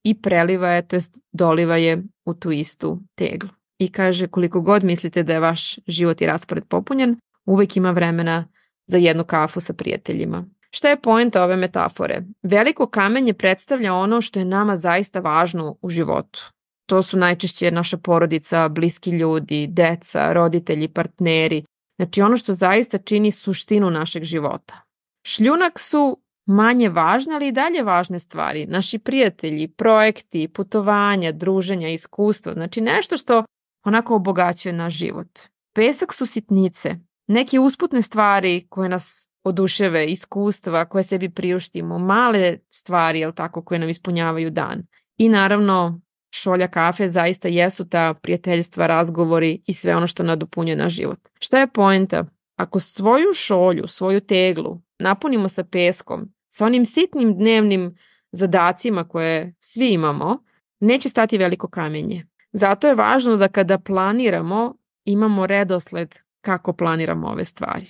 i 0.04 0.22
preliva 0.22 0.68
je, 0.68 0.88
to 0.88 0.96
jest 0.96 1.18
doliva 1.32 1.76
je 1.76 2.02
u 2.24 2.34
tu 2.34 2.52
istu 2.52 3.00
teglu. 3.14 3.48
I 3.78 3.88
kaže 3.88 4.26
koliko 4.26 4.60
god 4.60 4.84
mislite 4.84 5.22
da 5.22 5.32
je 5.32 5.40
vaš 5.40 5.78
život 5.86 6.20
i 6.20 6.26
raspored 6.26 6.64
popunjen, 6.68 7.16
uvek 7.44 7.76
ima 7.76 7.90
vremena 7.90 8.48
za 8.86 8.96
jednu 8.96 9.24
kafu 9.24 9.60
sa 9.60 9.74
prijateljima. 9.74 10.44
Šta 10.70 10.88
je 10.88 11.00
poenta 11.00 11.42
ove 11.42 11.56
metafore? 11.56 12.22
Veliko 12.42 12.86
kamenje 12.86 13.34
predstavlja 13.34 13.94
ono 13.94 14.20
što 14.20 14.38
je 14.38 14.44
nama 14.44 14.76
zaista 14.76 15.20
važno 15.20 15.76
u 15.82 15.88
životu. 15.88 16.52
To 16.92 17.02
su 17.02 17.16
najčešće 17.16 17.70
naša 17.70 17.96
porodica, 17.96 18.68
bliski 18.68 19.10
ljudi, 19.10 19.66
deca, 19.66 20.32
roditelji, 20.32 20.88
partneri. 20.88 21.64
Znači 21.96 22.22
ono 22.22 22.36
što 22.36 22.54
zaista 22.54 22.98
čini 22.98 23.30
suštinu 23.30 23.90
našeg 23.90 24.24
života. 24.24 24.82
Šljunak 25.26 25.78
su 25.78 26.18
manje 26.46 26.88
važne, 26.88 27.34
ali 27.34 27.48
i 27.48 27.52
dalje 27.52 27.82
važne 27.82 28.18
stvari. 28.18 28.66
Naši 28.66 28.98
prijatelji, 28.98 29.68
projekti, 29.68 30.48
putovanja, 30.48 31.32
druženja, 31.32 31.88
iskustva. 31.88 32.52
Znači 32.52 32.80
nešto 32.80 33.16
što 33.16 33.44
onako 33.84 34.16
obogaćuje 34.16 34.72
naš 34.72 34.94
život. 34.94 35.38
Pesak 35.74 36.14
su 36.14 36.26
sitnice, 36.26 36.96
neke 37.26 37.60
usputne 37.60 38.02
stvari 38.02 38.66
koje 38.68 38.88
nas 38.88 39.28
oduševe, 39.44 40.06
iskustva 40.06 40.84
koje 40.84 41.04
sebi 41.04 41.30
priuštimo, 41.30 41.98
male 41.98 42.58
stvari, 42.70 43.20
jel 43.20 43.32
tako, 43.32 43.62
koje 43.64 43.78
nam 43.78 43.88
ispunjavaju 43.88 44.50
dan. 44.50 44.86
I 45.16 45.28
naravno, 45.28 46.00
šolja 46.34 46.68
kafe 46.68 47.08
zaista 47.08 47.48
jesu 47.48 47.88
ta 47.88 48.14
prijateljstva, 48.14 48.86
razgovori 48.86 49.62
i 49.66 49.72
sve 49.72 49.96
ono 49.96 50.06
što 50.06 50.22
nadopunjuje 50.22 50.76
naš 50.76 50.92
život. 50.92 51.18
Šta 51.40 51.58
je 51.58 51.66
poenta? 51.66 52.24
Ako 52.56 52.80
svoju 52.80 53.32
šolju, 53.34 53.86
svoju 53.86 54.20
teglu 54.20 54.80
napunimo 54.98 55.48
sa 55.48 55.64
peskom, 55.64 56.32
sa 56.48 56.66
onim 56.66 56.84
sitnim 56.84 57.34
dnevnim 57.34 57.96
zadacima 58.32 59.08
koje 59.08 59.54
svi 59.60 59.92
imamo, 59.92 60.44
neće 60.80 61.08
stati 61.08 61.38
veliko 61.38 61.68
kamenje. 61.68 62.26
Zato 62.52 62.88
je 62.88 62.94
važno 62.94 63.36
da 63.36 63.48
kada 63.48 63.78
planiramo, 63.78 64.74
imamo 65.04 65.46
redosled 65.46 66.14
kako 66.40 66.72
planiramo 66.72 67.28
ove 67.28 67.44
stvari. 67.44 67.86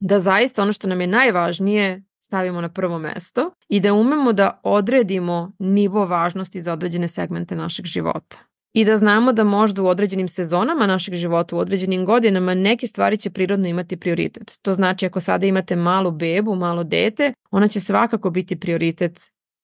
Da 0.00 0.18
zaista 0.18 0.62
ono 0.62 0.72
što 0.72 0.88
nam 0.88 1.00
je 1.00 1.06
najvažnije 1.06 2.02
stavimo 2.22 2.60
na 2.60 2.68
prvo 2.68 2.98
mesto 2.98 3.50
i 3.68 3.80
da 3.80 3.94
umemo 3.94 4.32
da 4.32 4.60
odredimo 4.62 5.52
nivo 5.58 6.06
važnosti 6.06 6.60
za 6.60 6.72
određene 6.72 7.08
segmente 7.08 7.56
našeg 7.56 7.84
života. 7.86 8.36
I 8.72 8.84
da 8.84 8.96
znamo 8.96 9.32
da 9.32 9.44
možda 9.44 9.82
u 9.82 9.86
određenim 9.86 10.28
sezonama 10.28 10.86
našeg 10.86 11.14
života, 11.14 11.56
u 11.56 11.58
određenim 11.58 12.04
godinama, 12.04 12.54
neke 12.54 12.86
stvari 12.86 13.16
će 13.16 13.30
prirodno 13.30 13.68
imati 13.68 13.96
prioritet. 13.96 14.58
To 14.62 14.74
znači 14.74 15.06
ako 15.06 15.20
sada 15.20 15.46
imate 15.46 15.76
malu 15.76 16.10
bebu, 16.10 16.54
malo 16.54 16.84
dete, 16.84 17.32
ona 17.50 17.68
će 17.68 17.80
svakako 17.80 18.30
biti 18.30 18.60
prioritet 18.60 19.20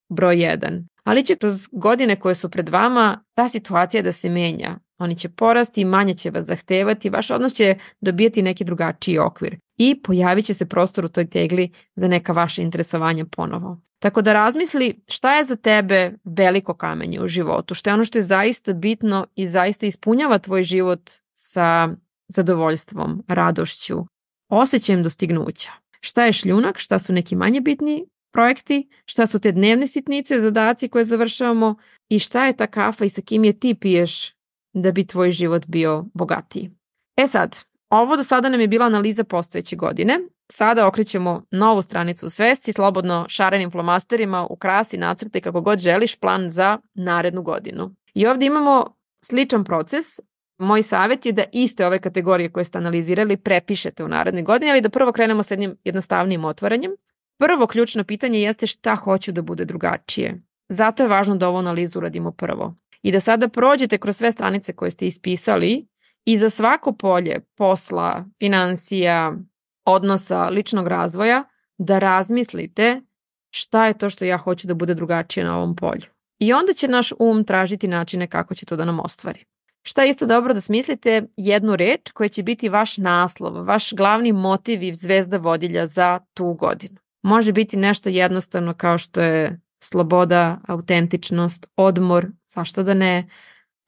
broj 0.08 0.36
1. 0.36 0.84
Ali 1.04 1.24
će 1.24 1.36
kroz 1.36 1.68
godine 1.72 2.16
koje 2.16 2.34
su 2.34 2.50
pred 2.50 2.68
vama 2.68 3.24
ta 3.34 3.48
situacija 3.48 4.02
da 4.02 4.12
se 4.12 4.30
menja. 4.30 4.78
Oni 4.98 5.16
će 5.16 5.28
porasti, 5.28 5.84
manje 5.84 6.14
će 6.14 6.30
vas 6.30 6.46
zahtevati, 6.46 7.10
vaš 7.10 7.30
odnos 7.30 7.54
će 7.54 7.74
dobijati 8.00 8.42
neki 8.42 8.64
drugačiji 8.64 9.18
okvir 9.18 9.58
i 9.78 10.02
pojavit 10.02 10.44
će 10.44 10.54
se 10.54 10.66
prostor 10.66 11.04
u 11.04 11.08
toj 11.08 11.30
tegli 11.30 11.72
za 11.96 12.08
neka 12.08 12.32
vaša 12.32 12.62
interesovanja 12.62 13.24
ponovo. 13.24 13.80
Tako 13.98 14.22
da 14.22 14.32
razmisli 14.32 15.00
šta 15.08 15.36
je 15.36 15.44
za 15.44 15.56
tebe 15.56 16.12
veliko 16.24 16.74
kamenje 16.74 17.20
u 17.20 17.28
životu, 17.28 17.74
šta 17.74 17.90
je 17.90 17.94
ono 17.94 18.04
što 18.04 18.18
je 18.18 18.22
zaista 18.22 18.72
bitno 18.72 19.26
i 19.34 19.48
zaista 19.48 19.86
ispunjava 19.86 20.38
tvoj 20.38 20.62
život 20.62 21.10
sa 21.34 21.88
zadovoljstvom, 22.28 23.24
radošću, 23.28 24.06
osjećajem 24.48 25.02
dostignuća. 25.02 25.70
Šta 26.00 26.24
je 26.24 26.32
šljunak, 26.32 26.78
šta 26.78 26.98
su 26.98 27.12
neki 27.12 27.36
manje 27.36 27.60
bitni 27.60 28.06
projekti, 28.32 28.88
šta 29.04 29.26
su 29.26 29.40
te 29.40 29.52
dnevne 29.52 29.86
sitnice, 29.86 30.40
zadaci 30.40 30.88
koje 30.88 31.04
završavamo 31.04 31.76
i 32.08 32.18
šta 32.18 32.46
je 32.46 32.56
ta 32.56 32.66
kafa 32.66 33.04
i 33.04 33.08
sa 33.08 33.22
kim 33.22 33.44
je 33.44 33.52
ti 33.52 33.74
piješ 33.74 34.34
da 34.72 34.92
bi 34.92 35.06
tvoj 35.06 35.30
život 35.30 35.66
bio 35.66 36.04
bogatiji. 36.14 36.70
E 37.16 37.28
sad, 37.28 37.56
ovo 37.90 38.16
do 38.16 38.24
sada 38.24 38.48
nam 38.48 38.60
je 38.60 38.68
bila 38.68 38.86
analiza 38.86 39.24
postojeće 39.24 39.76
godine. 39.76 40.20
Sada 40.52 40.86
okrećemo 40.86 41.42
novu 41.50 41.82
stranicu 41.82 42.26
u 42.26 42.30
svesci, 42.30 42.72
slobodno 42.72 43.26
šarenim 43.28 43.70
flomasterima, 43.70 44.46
ukrasi, 44.50 44.96
nacrte 44.96 45.40
kako 45.40 45.60
god 45.60 45.78
želiš 45.78 46.16
plan 46.16 46.50
za 46.50 46.78
narednu 46.94 47.42
godinu. 47.42 47.94
I 48.14 48.26
ovdje 48.26 48.46
imamo 48.46 48.96
sličan 49.24 49.64
proces. 49.64 50.06
Moj 50.58 50.82
savjet 50.82 51.26
je 51.26 51.32
da 51.32 51.44
iste 51.52 51.86
ove 51.86 51.98
kategorije 51.98 52.52
koje 52.52 52.64
ste 52.64 52.78
analizirali 52.78 53.36
prepišete 53.36 54.04
u 54.04 54.08
narednoj 54.08 54.42
godini, 54.42 54.70
ali 54.70 54.80
da 54.80 54.88
prvo 54.88 55.12
krenemo 55.12 55.42
s 55.42 55.50
jednim 55.50 55.76
jednostavnim 55.84 56.44
otvaranjem. 56.44 56.92
Prvo 57.38 57.66
ključno 57.66 58.04
pitanje 58.04 58.40
jeste 58.40 58.66
šta 58.66 58.94
hoću 58.94 59.32
da 59.32 59.42
bude 59.42 59.64
drugačije. 59.64 60.40
Zato 60.68 61.02
je 61.02 61.08
važno 61.08 61.36
da 61.36 61.48
ovu 61.48 61.58
analizu 61.58 61.98
uradimo 61.98 62.30
prvo. 62.30 62.74
I 63.02 63.12
da 63.12 63.20
sada 63.20 63.48
prođete 63.48 63.98
kroz 63.98 64.16
sve 64.16 64.32
stranice 64.32 64.72
koje 64.72 64.90
ste 64.90 65.06
ispisali 65.06 65.86
i 66.28 66.38
za 66.38 66.50
svako 66.50 66.92
polje 66.92 67.40
posla, 67.56 68.24
financija, 68.38 69.32
odnosa, 69.84 70.48
ličnog 70.48 70.88
razvoja, 70.88 71.44
da 71.78 71.98
razmislite 71.98 73.00
šta 73.50 73.86
je 73.86 73.98
to 73.98 74.10
što 74.10 74.24
ja 74.24 74.36
hoću 74.36 74.66
da 74.66 74.74
bude 74.74 74.94
drugačije 74.94 75.44
na 75.44 75.56
ovom 75.56 75.76
polju. 75.76 76.06
I 76.38 76.52
onda 76.52 76.72
će 76.72 76.88
naš 76.88 77.12
um 77.18 77.44
tražiti 77.44 77.88
načine 77.88 78.26
kako 78.26 78.54
će 78.54 78.66
to 78.66 78.76
da 78.76 78.84
nam 78.84 79.00
ostvari. 79.00 79.44
Šta 79.82 80.02
je 80.02 80.10
isto 80.10 80.26
dobro 80.26 80.54
da 80.54 80.60
smislite 80.60 81.22
jednu 81.36 81.76
reč 81.76 82.10
koja 82.10 82.28
će 82.28 82.42
biti 82.42 82.68
vaš 82.68 82.98
naslov, 82.98 83.64
vaš 83.66 83.92
glavni 83.92 84.32
motiv 84.32 84.82
i 84.82 84.94
zvezda 84.94 85.36
vodilja 85.36 85.86
za 85.86 86.20
tu 86.34 86.52
godinu. 86.52 86.96
Može 87.22 87.52
biti 87.52 87.76
nešto 87.76 88.08
jednostavno 88.08 88.74
kao 88.74 88.98
što 88.98 89.20
je 89.20 89.60
sloboda, 89.78 90.58
autentičnost, 90.66 91.66
odmor, 91.76 92.26
zašto 92.46 92.82
da 92.82 92.94
ne, 92.94 93.28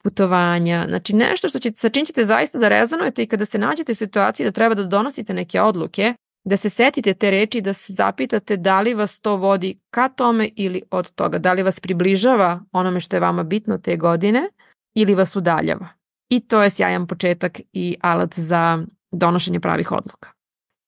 putovanja, 0.03 0.85
znači 0.89 1.15
nešto 1.15 1.49
što 1.49 1.59
će, 1.59 1.71
sa 1.75 1.89
čim 1.89 2.05
ćete 2.05 2.25
zaista 2.25 2.57
da 2.57 2.69
rezonujete 2.69 3.23
i 3.23 3.27
kada 3.27 3.45
se 3.45 3.57
nađete 3.57 3.91
u 3.91 3.95
situaciji 3.95 4.45
da 4.45 4.51
treba 4.51 4.75
da 4.75 4.83
donosite 4.83 5.33
neke 5.33 5.61
odluke, 5.61 6.13
da 6.43 6.57
se 6.57 6.69
setite 6.69 7.13
te 7.13 7.31
reči 7.31 7.61
da 7.61 7.73
se 7.73 7.93
zapitate 7.93 8.57
da 8.57 8.81
li 8.81 8.93
vas 8.93 9.19
to 9.19 9.35
vodi 9.35 9.79
ka 9.89 10.09
tome 10.09 10.49
ili 10.55 10.81
od 10.91 11.11
toga, 11.11 11.37
da 11.37 11.53
li 11.53 11.63
vas 11.63 11.79
približava 11.79 12.59
onome 12.71 12.99
što 12.99 13.15
je 13.15 13.19
vama 13.19 13.43
bitno 13.43 13.77
te 13.77 13.97
godine 13.97 14.49
ili 14.95 15.15
vas 15.15 15.35
udaljava. 15.35 15.87
I 16.29 16.39
to 16.39 16.63
je 16.63 16.69
sjajan 16.69 17.07
početak 17.07 17.59
i 17.73 17.97
alat 18.01 18.39
za 18.39 18.85
donošenje 19.11 19.59
pravih 19.59 19.91
odluka. 19.91 20.40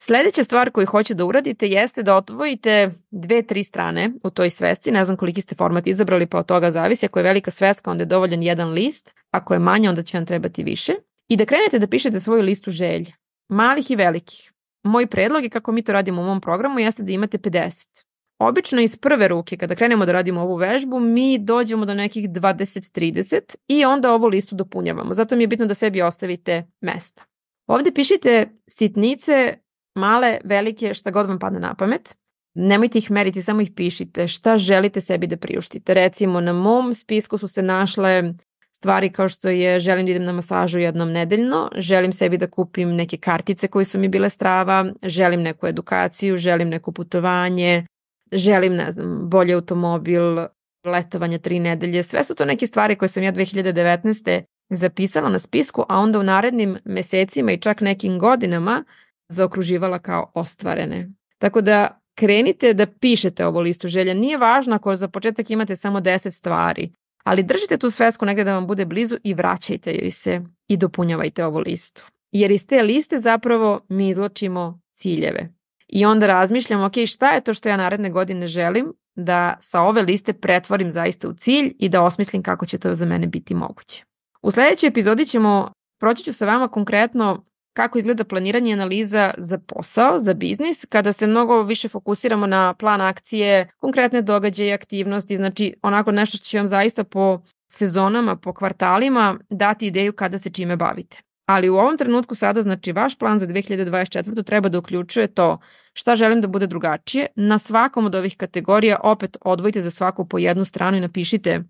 Sledeća 0.05 0.43
stvar 0.43 0.71
koju 0.71 0.87
hoću 0.87 1.13
da 1.13 1.25
uradite 1.25 1.67
jeste 1.67 2.03
da 2.03 2.15
otvojite 2.15 2.91
dve, 3.11 3.41
tri 3.41 3.63
strane 3.63 4.11
u 4.23 4.29
toj 4.29 4.49
svesci. 4.49 4.91
Ne 4.91 5.05
znam 5.05 5.17
koliki 5.17 5.41
ste 5.41 5.55
format 5.55 5.87
izabrali, 5.87 6.27
pa 6.27 6.37
od 6.37 6.45
toga 6.45 6.71
zavisi. 6.71 7.05
Ako 7.05 7.19
je 7.19 7.23
velika 7.23 7.51
sveska, 7.51 7.91
onda 7.91 8.01
je 8.01 8.05
dovoljan 8.05 8.43
jedan 8.43 8.69
list. 8.69 9.13
Ako 9.31 9.53
je 9.53 9.59
manja, 9.59 9.89
onda 9.89 10.03
će 10.03 10.17
vam 10.17 10.25
trebati 10.25 10.63
više. 10.63 10.93
I 11.27 11.37
da 11.37 11.45
krenete 11.45 11.79
da 11.79 11.87
pišete 11.87 12.19
svoju 12.19 12.41
listu 12.41 12.71
želja. 12.71 13.11
Malih 13.49 13.91
i 13.91 13.95
velikih. 13.95 14.51
Moj 14.83 15.07
predlog 15.07 15.43
je 15.43 15.49
kako 15.49 15.71
mi 15.71 15.81
to 15.81 15.93
radimo 15.93 16.21
u 16.21 16.25
mom 16.25 16.41
programu 16.41 16.79
jeste 16.79 17.03
da 17.03 17.11
imate 17.11 17.37
50. 17.37 18.03
Obično 18.39 18.81
iz 18.81 18.97
prve 18.97 19.27
ruke, 19.27 19.57
kada 19.57 19.75
krenemo 19.75 20.05
da 20.05 20.11
radimo 20.11 20.41
ovu 20.41 20.55
vežbu, 20.55 20.99
mi 20.99 21.37
dođemo 21.37 21.85
do 21.85 21.93
nekih 21.93 22.29
20-30 22.29 23.55
i 23.67 23.85
onda 23.85 24.13
ovu 24.13 24.27
listu 24.27 24.55
dopunjavamo. 24.55 25.13
Zato 25.13 25.35
mi 25.35 25.43
je 25.43 25.47
bitno 25.47 25.65
da 25.65 25.73
sebi 25.73 26.01
ostavite 26.01 26.63
mesta. 26.81 27.23
Ovde 27.67 27.91
pišite 27.91 28.47
sitnice 28.67 29.62
male, 29.95 30.37
velike, 30.43 30.93
šta 30.93 31.11
god 31.11 31.27
vam 31.27 31.39
padne 31.39 31.59
na 31.59 31.75
pamet. 31.75 32.15
Nemojte 32.55 32.97
ih 32.97 33.11
meriti, 33.11 33.41
samo 33.41 33.61
ih 33.61 33.71
pišite. 33.75 34.27
Šta 34.27 34.57
želite 34.57 35.01
sebi 35.01 35.27
da 35.27 35.37
priuštite? 35.37 35.93
Recimo, 35.93 36.41
na 36.41 36.53
mom 36.53 36.93
spisku 36.93 37.37
su 37.37 37.47
se 37.47 37.61
našle 37.61 38.33
stvari 38.71 39.09
kao 39.09 39.29
što 39.29 39.49
je 39.49 39.79
želim 39.79 40.05
da 40.05 40.11
idem 40.11 40.25
na 40.25 40.31
masažu 40.31 40.79
jednom 40.79 41.11
nedeljno, 41.11 41.69
želim 41.77 42.11
sebi 42.13 42.37
da 42.37 42.47
kupim 42.47 42.95
neke 42.95 43.17
kartice 43.17 43.67
koje 43.67 43.85
su 43.85 43.99
mi 43.99 44.07
bile 44.07 44.29
strava, 44.29 44.85
želim 45.03 45.41
neku 45.41 45.67
edukaciju, 45.67 46.37
želim 46.37 46.69
neko 46.69 46.91
putovanje, 46.91 47.85
želim, 48.31 48.75
ne 48.75 48.91
znam, 48.91 49.29
bolji 49.29 49.53
automobil, 49.53 50.37
letovanje 50.85 51.39
tri 51.39 51.59
nedelje. 51.59 52.03
Sve 52.03 52.23
su 52.23 52.35
to 52.35 52.45
neke 52.45 52.67
stvari 52.67 52.95
koje 52.95 53.09
sam 53.09 53.23
ja 53.23 53.31
2019. 53.31 54.41
zapisala 54.69 55.29
na 55.29 55.39
spisku, 55.39 55.85
a 55.89 55.99
onda 55.99 56.19
u 56.19 56.23
narednim 56.23 56.77
mesecima 56.85 57.51
i 57.51 57.61
čak 57.61 57.81
nekim 57.81 58.19
godinama 58.19 58.83
zaokruživala 59.29 59.99
kao 59.99 60.31
ostvarene. 60.33 61.09
Tako 61.37 61.61
da 61.61 61.99
krenite 62.15 62.73
da 62.73 62.85
pišete 62.85 63.45
ovu 63.45 63.59
listu 63.59 63.87
želja. 63.87 64.13
Nije 64.13 64.37
važno 64.37 64.75
ako 64.75 64.95
za 64.95 65.07
početak 65.07 65.49
imate 65.49 65.75
samo 65.75 65.99
10 65.99 66.29
stvari. 66.29 66.93
Ali 67.23 67.43
držite 67.43 67.77
tu 67.77 67.91
svesku 67.91 68.25
negde 68.25 68.43
da 68.43 68.53
vam 68.53 68.67
bude 68.67 68.85
blizu 68.85 69.17
i 69.23 69.33
vraćajte 69.33 69.93
joj 70.01 70.11
se 70.11 70.41
i 70.67 70.77
dopunjavajte 70.77 71.45
ovu 71.45 71.59
listu. 71.59 72.05
Jer 72.31 72.51
iz 72.51 72.67
te 72.67 72.83
liste 72.83 73.19
zapravo 73.19 73.81
mi 73.89 74.09
izločimo 74.09 74.79
ciljeve. 74.93 75.49
I 75.87 76.05
onda 76.05 76.27
razmišljam, 76.27 76.83
ok, 76.83 76.93
šta 77.07 77.31
je 77.31 77.41
to 77.41 77.53
što 77.53 77.69
ja 77.69 77.77
naredne 77.77 78.09
godine 78.09 78.47
želim 78.47 78.93
da 79.15 79.57
sa 79.61 79.81
ove 79.81 80.01
liste 80.01 80.33
pretvorim 80.33 80.91
zaista 80.91 81.29
u 81.29 81.33
cilj 81.33 81.75
i 81.79 81.89
da 81.89 82.03
osmislim 82.03 82.43
kako 82.43 82.65
će 82.65 82.77
to 82.77 82.93
za 82.93 83.05
mene 83.05 83.27
biti 83.27 83.55
moguće. 83.55 84.03
U 84.41 84.51
sledećoj 84.51 84.87
epizodi 84.87 85.25
ćemo, 85.25 85.71
proći 85.99 86.23
ću 86.23 86.33
sa 86.33 86.45
vama 86.45 86.67
konkretno 86.67 87.45
kako 87.73 87.97
izgleda 87.97 88.23
planiranje 88.23 88.69
i 88.69 88.73
analiza 88.73 89.33
za 89.37 89.57
posao, 89.57 90.19
za 90.19 90.33
biznis, 90.33 90.85
kada 90.85 91.13
se 91.13 91.27
mnogo 91.27 91.63
više 91.63 91.89
fokusiramo 91.89 92.47
na 92.47 92.73
plan 92.73 93.01
akcije, 93.01 93.69
konkretne 93.77 94.21
događaje 94.21 94.73
aktivnosti, 94.73 95.37
znači 95.37 95.73
onako 95.81 96.11
nešto 96.11 96.37
što 96.37 96.45
će 96.45 96.57
vam 96.57 96.67
zaista 96.67 97.03
po 97.03 97.41
sezonama, 97.71 98.35
po 98.35 98.53
kvartalima 98.53 99.37
dati 99.49 99.87
ideju 99.87 100.13
kada 100.13 100.37
se 100.37 100.49
čime 100.49 100.75
bavite. 100.75 101.21
Ali 101.45 101.69
u 101.69 101.75
ovom 101.75 101.97
trenutku 101.97 102.35
sada, 102.35 102.61
znači, 102.61 102.91
vaš 102.91 103.17
plan 103.17 103.39
za 103.39 103.47
2024. 103.47 104.43
treba 104.43 104.69
da 104.69 104.79
uključuje 104.79 105.27
to 105.27 105.57
šta 105.93 106.15
želim 106.15 106.41
da 106.41 106.47
bude 106.47 106.67
drugačije. 106.67 107.27
Na 107.35 107.57
svakom 107.59 108.05
od 108.05 108.15
ovih 108.15 108.37
kategorija 108.37 108.99
opet 109.03 109.37
odvojite 109.41 109.81
za 109.81 109.91
svaku 109.91 110.27
po 110.27 110.37
jednu 110.37 110.65
stranu 110.65 110.97
i 110.97 111.01
napišite 111.01 111.63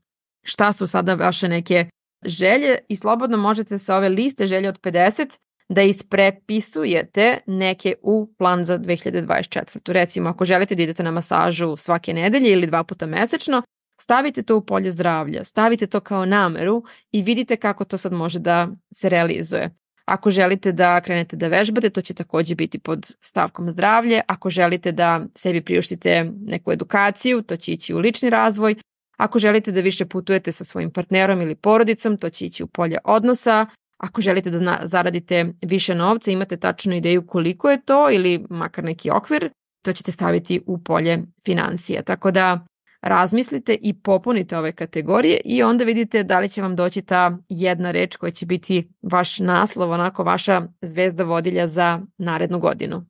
šta 0.44 0.74
su 0.74 0.88
sada 0.88 1.14
vaše 1.14 1.48
neke 1.48 1.90
želje 2.26 2.78
i 2.88 2.96
slobodno 2.96 3.38
možete 3.38 3.78
sa 3.78 3.96
ove 3.96 4.10
liste 4.10 4.48
želje 4.48 4.70
od 4.70 4.80
50 4.80 5.38
da 5.74 5.82
isprepisujete 5.82 7.38
neke 7.48 7.94
u 8.02 8.34
plan 8.38 8.66
za 8.66 8.80
2024. 8.80 9.92
Recimo, 9.92 10.30
ako 10.30 10.46
želite 10.46 10.76
da 10.76 10.84
idete 10.84 11.04
na 11.04 11.12
masažu 11.12 11.76
svake 11.76 12.14
nedelje 12.14 12.52
ili 12.52 12.68
dva 12.68 12.84
puta 12.84 13.06
mesečno, 13.06 13.62
stavite 14.02 14.44
to 14.44 14.58
u 14.58 14.62
polje 14.62 14.92
zdravlja, 14.92 15.44
stavite 15.44 15.88
to 15.88 16.00
kao 16.00 16.26
nameru 16.26 16.84
i 17.12 17.22
vidite 17.22 17.56
kako 17.56 17.86
to 17.86 17.98
sad 17.98 18.14
može 18.14 18.40
da 18.40 18.68
se 18.96 19.10
realizuje. 19.10 19.70
Ako 20.06 20.32
želite 20.32 20.72
da 20.72 21.02
krenete 21.02 21.36
da 21.36 21.48
vežbate, 21.48 21.90
to 21.90 22.02
će 22.02 22.14
takođe 22.14 22.56
biti 22.56 22.80
pod 22.80 23.16
stavkom 23.20 23.70
zdravlje. 23.70 24.22
Ako 24.28 24.50
želite 24.50 24.92
da 24.92 25.26
sebi 25.36 25.62
priuštite 25.62 26.32
neku 26.42 26.72
edukaciju, 26.72 27.42
to 27.42 27.56
će 27.56 27.72
ići 27.72 27.94
u 27.94 28.00
lični 28.00 28.30
razvoj. 28.30 28.76
Ako 29.18 29.40
želite 29.40 29.72
da 29.72 29.82
više 29.82 30.06
putujete 30.06 30.52
sa 30.52 30.64
svojim 30.64 30.92
partnerom 30.92 31.42
ili 31.42 31.56
porodicom, 31.56 32.18
to 32.18 32.30
će 32.30 32.46
ići 32.46 32.64
u 32.64 32.68
polje 32.68 32.98
odnosa. 33.04 33.66
Ako 34.04 34.22
želite 34.22 34.50
da 34.50 34.80
zaradite 34.84 35.54
više 35.62 35.96
novca, 35.96 36.32
imate 36.32 36.58
tačnu 36.58 36.96
ideju 36.96 37.28
koliko 37.28 37.70
je 37.70 37.82
to 37.86 38.12
ili 38.12 38.46
makar 38.50 38.84
neki 38.84 39.10
okvir, 39.10 39.50
to 39.86 39.94
ćete 39.94 40.12
staviti 40.12 40.62
u 40.68 40.84
polje 40.84 41.20
financija. 41.46 42.02
Tako 42.02 42.32
da 42.32 42.66
razmislite 43.02 43.78
i 43.82 44.02
popunite 44.02 44.58
ove 44.58 44.72
kategorije 44.72 45.42
i 45.46 45.64
onda 45.64 45.84
vidite 45.84 46.24
da 46.24 46.40
li 46.40 46.50
će 46.50 46.62
vam 46.62 46.76
doći 46.76 47.02
ta 47.02 47.38
jedna 47.50 47.92
reč 47.92 48.16
koja 48.16 48.32
će 48.32 48.46
biti 48.46 48.90
vaš 49.02 49.40
naslov, 49.40 49.92
onako 49.92 50.24
vaša 50.24 50.62
zvezda 50.82 51.24
vodilja 51.24 51.68
za 51.68 52.00
narednu 52.18 52.60
godinu. 52.60 53.06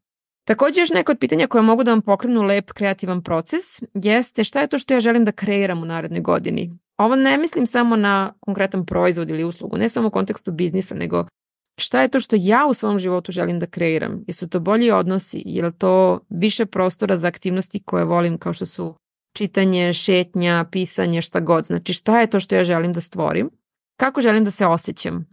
Takođe 0.48 0.82
još 0.82 0.90
neko 0.90 1.12
od 1.12 1.20
pitanja 1.20 1.48
koje 1.48 1.62
mogu 1.62 1.84
da 1.84 1.92
vam 1.92 2.02
pokrenu 2.02 2.42
lep 2.42 2.72
kreativan 2.72 3.24
proces 3.24 3.64
jeste 3.94 4.44
šta 4.44 4.62
je 4.62 4.68
to 4.68 4.80
što 4.80 4.94
ja 4.94 5.00
želim 5.00 5.26
da 5.26 5.32
kreiram 5.32 5.82
u 5.82 5.86
narednoj 5.86 6.22
godini. 6.22 6.83
Ovo 7.04 7.16
ne 7.16 7.38
mislim 7.38 7.66
samo 7.66 7.96
na 7.96 8.34
konkretan 8.40 8.86
proizvod 8.86 9.30
ili 9.30 9.44
uslugu, 9.44 9.78
ne 9.78 9.90
samo 9.90 10.08
u 10.08 10.12
kontekstu 10.12 10.52
biznisa, 10.52 10.96
nego 10.96 11.26
šta 11.80 12.02
je 12.02 12.08
to 12.08 12.20
što 12.20 12.36
ja 12.40 12.66
u 12.70 12.74
svom 12.74 13.00
životu 13.00 13.32
želim 13.32 13.60
da 13.60 13.66
kreiram. 13.66 14.24
Jesu 14.28 14.50
to 14.50 14.60
bolji 14.60 14.92
odnosi, 14.92 15.44
je 15.46 15.66
li 15.66 15.74
to 15.78 16.20
više 16.30 16.66
prostora 16.66 17.18
za 17.18 17.28
aktivnosti 17.28 17.84
koje 17.84 18.06
volim 18.06 18.38
kao 18.38 18.54
što 18.54 18.66
su 18.66 18.96
čitanje, 19.36 19.94
šetnja, 19.94 20.66
pisanje, 20.72 21.22
šta 21.22 21.40
god. 21.40 21.66
Znači 21.66 21.94
šta 21.94 22.22
je 22.22 22.28
to 22.28 22.40
što 22.40 22.56
ja 22.56 22.64
želim 22.64 22.94
da 22.94 23.02
stvorim, 23.02 23.50
kako 24.00 24.22
želim 24.22 24.46
da 24.46 24.52
se 24.52 24.66
osjećam. 24.66 25.26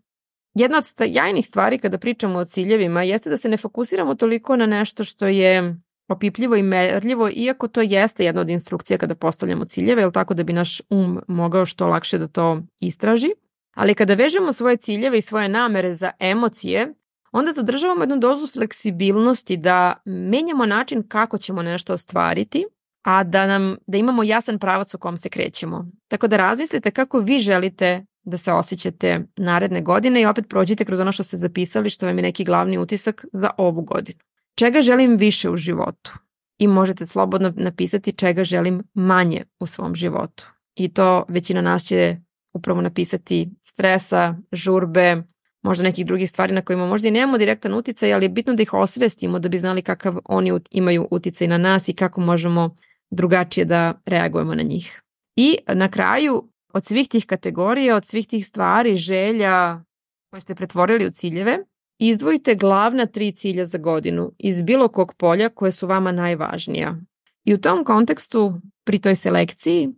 Jedna 0.54 0.78
od 0.78 0.84
jajnih 1.08 1.46
stvari 1.46 1.78
kada 1.78 1.98
pričamo 1.98 2.38
o 2.38 2.44
ciljevima 2.44 3.02
jeste 3.02 3.30
da 3.30 3.36
se 3.36 3.48
ne 3.48 3.56
fokusiramo 3.56 4.14
toliko 4.14 4.56
na 4.56 4.66
nešto 4.66 5.04
što 5.04 5.26
je 5.26 5.76
opipljivo 6.10 6.56
i 6.56 6.62
merljivo, 6.62 7.30
iako 7.32 7.68
to 7.68 7.80
jeste 7.80 8.24
jedna 8.24 8.40
od 8.40 8.48
instrukcija 8.48 8.98
kada 8.98 9.14
postavljamo 9.14 9.64
ciljeve, 9.64 10.02
jel 10.02 10.12
tako 10.12 10.34
da 10.34 10.42
bi 10.42 10.52
naš 10.52 10.82
um 10.90 11.20
mogao 11.28 11.66
što 11.66 11.86
lakše 11.86 12.18
da 12.18 12.26
to 12.26 12.62
istraži. 12.80 13.30
Ali 13.74 13.94
kada 13.94 14.14
vežemo 14.14 14.52
svoje 14.52 14.76
ciljeve 14.76 15.18
i 15.18 15.22
svoje 15.22 15.48
namere 15.48 15.94
za 15.94 16.10
emocije, 16.18 16.94
onda 17.32 17.52
zadržavamo 17.52 18.02
jednu 18.02 18.16
dozu 18.16 18.46
fleksibilnosti 18.46 19.56
da 19.56 19.94
menjamo 20.04 20.66
način 20.66 21.08
kako 21.08 21.38
ćemo 21.38 21.62
nešto 21.62 21.92
ostvariti 21.92 22.64
a 23.02 23.24
da, 23.24 23.46
nam, 23.46 23.76
da 23.86 23.98
imamo 23.98 24.22
jasan 24.22 24.58
pravac 24.58 24.94
u 24.94 24.98
kom 24.98 25.16
se 25.16 25.28
krećemo. 25.28 25.90
Tako 26.08 26.26
da 26.26 26.36
razmislite 26.36 26.90
kako 26.90 27.18
vi 27.18 27.40
želite 27.40 28.04
da 28.22 28.36
se 28.36 28.52
osjećate 28.52 29.20
naredne 29.36 29.82
godine 29.82 30.20
i 30.20 30.26
opet 30.26 30.44
prođite 30.48 30.84
kroz 30.84 31.00
ono 31.00 31.12
što 31.12 31.24
ste 31.24 31.36
zapisali, 31.36 31.90
što 31.90 32.06
vam 32.06 32.18
je 32.18 32.22
neki 32.22 32.44
glavni 32.44 32.78
utisak 32.78 33.24
za 33.32 33.50
ovu 33.58 33.82
godinu. 33.82 34.18
Čega 34.60 34.82
želim 34.82 35.16
više 35.16 35.50
u 35.50 35.56
životu? 35.56 36.12
I 36.58 36.68
možete 36.68 37.06
slobodno 37.06 37.52
napisati 37.56 38.12
čega 38.12 38.44
želim 38.44 38.82
manje 38.94 39.44
u 39.60 39.66
svom 39.66 39.94
životu. 39.94 40.46
I 40.74 40.88
to 40.94 41.24
većina 41.28 41.60
nas 41.60 41.84
će 41.84 42.16
upravo 42.52 42.80
napisati 42.80 43.50
stresa, 43.62 44.36
žurbe, 44.52 45.22
možda 45.62 45.84
nekih 45.84 46.06
drugih 46.06 46.30
stvari 46.30 46.54
na 46.54 46.62
kojima 46.62 46.86
možda 46.86 47.08
i 47.08 47.10
nemamo 47.10 47.38
direktan 47.38 47.74
uticaj, 47.74 48.14
ali 48.14 48.24
je 48.24 48.28
bitno 48.28 48.54
da 48.54 48.62
ih 48.62 48.72
osvestimo 48.72 49.38
da 49.38 49.48
bi 49.48 49.58
znali 49.58 49.82
kakav 49.82 50.18
oni 50.24 50.52
imaju 50.70 51.08
uticaj 51.10 51.48
na 51.48 51.58
nas 51.58 51.88
i 51.88 51.92
kako 51.92 52.20
možemo 52.20 52.76
drugačije 53.10 53.64
da 53.64 54.00
reagujemo 54.06 54.54
na 54.54 54.62
njih. 54.62 55.02
I 55.36 55.56
na 55.74 55.88
kraju, 55.88 56.50
od 56.72 56.84
svih 56.84 57.08
tih 57.08 57.26
kategorija, 57.26 57.96
od 57.96 58.06
svih 58.06 58.26
tih 58.26 58.46
stvari, 58.46 58.96
želja 58.96 59.84
koje 60.30 60.40
ste 60.40 60.54
pretvorili 60.54 61.06
u 61.06 61.10
ciljeve, 61.10 61.58
izdvojite 62.00 62.54
glavna 62.54 63.06
tri 63.06 63.32
cilja 63.32 63.66
za 63.66 63.78
godinu 63.78 64.32
iz 64.38 64.62
bilo 64.62 64.88
kog 64.88 65.14
polja 65.14 65.48
koje 65.48 65.72
su 65.72 65.86
vama 65.86 66.12
najvažnija. 66.12 66.96
I 67.44 67.54
u 67.54 67.58
tom 67.58 67.84
kontekstu, 67.84 68.60
pri 68.84 68.98
toj 68.98 69.16
selekciji, 69.16 69.88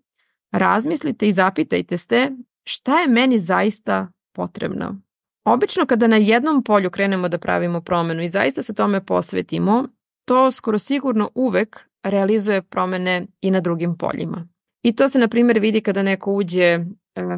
razmislite 0.53 1.29
i 1.29 1.33
zapitajte 1.33 1.97
se 1.97 2.31
šta 2.65 3.01
je 3.01 3.09
meni 3.09 3.38
zaista 3.38 4.09
potrebno. 4.33 5.01
Obično 5.45 5.87
kada 5.87 6.07
na 6.07 6.17
jednom 6.17 6.65
polju 6.65 6.91
krenemo 6.91 7.29
da 7.29 7.38
pravimo 7.38 7.81
promenu 7.81 8.23
i 8.23 8.29
zaista 8.29 8.62
se 8.62 8.75
tome 8.75 9.05
posvetimo, 9.05 9.88
to 10.25 10.53
skoro 10.53 10.79
sigurno 10.79 11.31
uvek 11.35 11.81
realizuje 12.03 12.62
promene 12.62 13.27
i 13.41 13.51
na 13.51 13.61
drugim 13.61 13.99
poljima. 13.99 14.49
I 14.83 14.97
to 14.97 15.09
se, 15.09 15.19
na 15.19 15.29
primjer, 15.29 15.59
vidi 15.59 15.81
kada 15.81 16.03
neko 16.03 16.33
uđe 16.33 16.79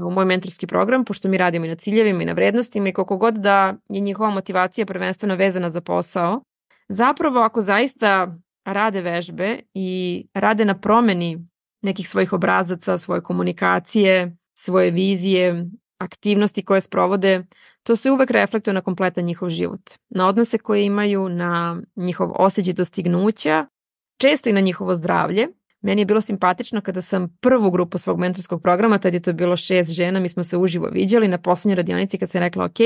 u 0.07 0.11
moj 0.11 0.25
mentorski 0.25 0.67
program, 0.67 1.05
pošto 1.05 1.29
mi 1.29 1.39
radimo 1.39 1.67
i 1.67 1.69
na 1.69 1.75
ciljevima 1.75 2.23
i 2.23 2.27
na 2.27 2.33
vrednostima 2.33 2.89
i 2.89 2.93
koliko 2.93 3.17
god 3.17 3.35
da 3.35 3.75
je 3.89 4.01
njihova 4.01 4.31
motivacija 4.31 4.87
prvenstveno 4.87 5.35
vezana 5.35 5.71
za 5.71 5.81
posao, 5.81 6.43
zapravo 6.89 7.41
ako 7.41 7.63
zaista 7.63 8.37
rade 8.65 9.01
vežbe 9.01 9.61
i 9.75 10.27
rade 10.35 10.65
na 10.65 10.79
promeni 10.79 11.47
nekih 11.83 12.09
svojih 12.09 12.33
obrazaca, 12.33 12.99
svoje 12.99 13.21
komunikacije, 13.21 14.37
svoje 14.55 14.91
vizije, 14.91 15.67
aktivnosti 15.99 16.65
koje 16.65 16.81
sprovode, 16.81 17.45
to 17.83 17.97
se 17.97 18.11
uvek 18.11 18.31
reflektuje 18.31 18.75
na 18.75 18.81
kompletan 18.81 19.25
njihov 19.25 19.51
život, 19.51 19.91
na 20.11 20.29
odnose 20.29 20.59
koje 20.59 20.85
imaju, 20.85 21.29
na 21.29 21.83
njihov 21.97 22.33
osjećaj 22.35 22.75
dostignuća 22.75 23.67
često 24.21 24.51
i 24.51 24.53
na 24.53 24.61
njihovo 24.61 24.95
zdravlje. 24.95 25.49
Meni 25.85 26.01
je 26.01 26.07
bilo 26.07 26.21
simpatično 26.21 26.81
kada 26.81 27.01
sam 27.03 27.37
prvu 27.41 27.71
grupu 27.71 27.99
svog 27.99 28.19
mentorskog 28.19 28.63
programa, 28.63 28.99
tad 28.99 29.15
je 29.15 29.21
to 29.21 29.33
bilo 29.33 29.57
šest 29.57 29.91
žena, 29.91 30.21
mi 30.21 30.29
smo 30.29 30.45
se 30.45 30.57
uživo 30.57 30.89
viđali 30.93 31.29
na 31.29 31.39
poslednjoj 31.39 31.77
radionici 31.77 32.19
kad 32.19 32.31
sam 32.31 32.41
rekla 32.41 32.65
ok, 32.65 32.79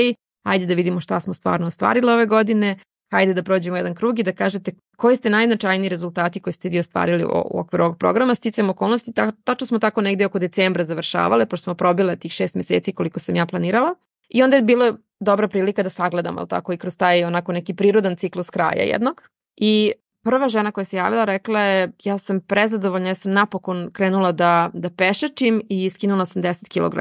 ajde 0.43 0.65
da 0.65 0.73
vidimo 0.73 0.99
šta 0.99 1.19
smo 1.19 1.33
stvarno 1.33 1.67
ostvarili 1.67 2.11
ove 2.11 2.25
godine, 2.25 2.79
hajde 3.11 3.33
da 3.33 3.43
prođemo 3.43 3.77
jedan 3.77 3.95
krug 3.95 4.19
i 4.19 4.23
da 4.23 4.31
kažete 4.31 4.71
koji 4.97 5.15
ste 5.15 5.29
najznačajniji 5.29 5.89
rezultati 5.89 6.39
koji 6.39 6.53
ste 6.53 6.69
vi 6.69 6.79
ostvarili 6.79 7.23
u, 7.23 7.59
okviru 7.59 7.83
ovog 7.83 7.97
programa. 7.97 8.35
Sticam 8.35 8.69
okolnosti, 8.69 9.13
ta, 9.13 9.31
tačno 9.31 9.67
smo 9.67 9.79
tako 9.79 10.01
negde 10.01 10.25
oko 10.25 10.39
decembra 10.39 10.83
završavale, 10.83 11.45
pošto 11.45 11.63
smo 11.63 11.73
probile 11.73 12.15
tih 12.15 12.31
šest 12.31 12.55
meseci 12.55 12.91
koliko 12.91 13.19
sam 13.19 13.35
ja 13.35 13.45
planirala. 13.45 13.95
I 14.29 14.43
onda 14.43 14.55
je 14.55 14.63
bila 14.63 14.93
dobra 15.19 15.47
prilika 15.47 15.83
da 15.83 15.89
sagledamo, 15.89 16.45
tako, 16.45 16.73
i 16.73 16.77
kroz 16.77 16.97
taj 16.97 17.23
onako 17.23 17.51
neki 17.51 17.73
prirodan 17.73 18.15
ciklus 18.15 18.49
kraja 18.49 18.83
jednog. 18.83 19.21
I 19.55 19.91
prva 20.23 20.49
žena 20.49 20.71
koja 20.71 20.85
se 20.85 20.97
javila 20.97 21.25
rekla 21.25 21.61
je 21.61 21.91
ja 22.03 22.17
sam 22.17 22.39
prezadovoljna, 22.39 23.07
ja 23.07 23.15
sam 23.15 23.31
napokon 23.31 23.89
krenula 23.93 24.31
da, 24.31 24.69
da 24.73 24.89
pešačim 24.89 25.61
i 25.69 25.89
skinula 25.89 26.25
sam 26.25 26.43
10 26.43 26.67
kg. 26.67 26.97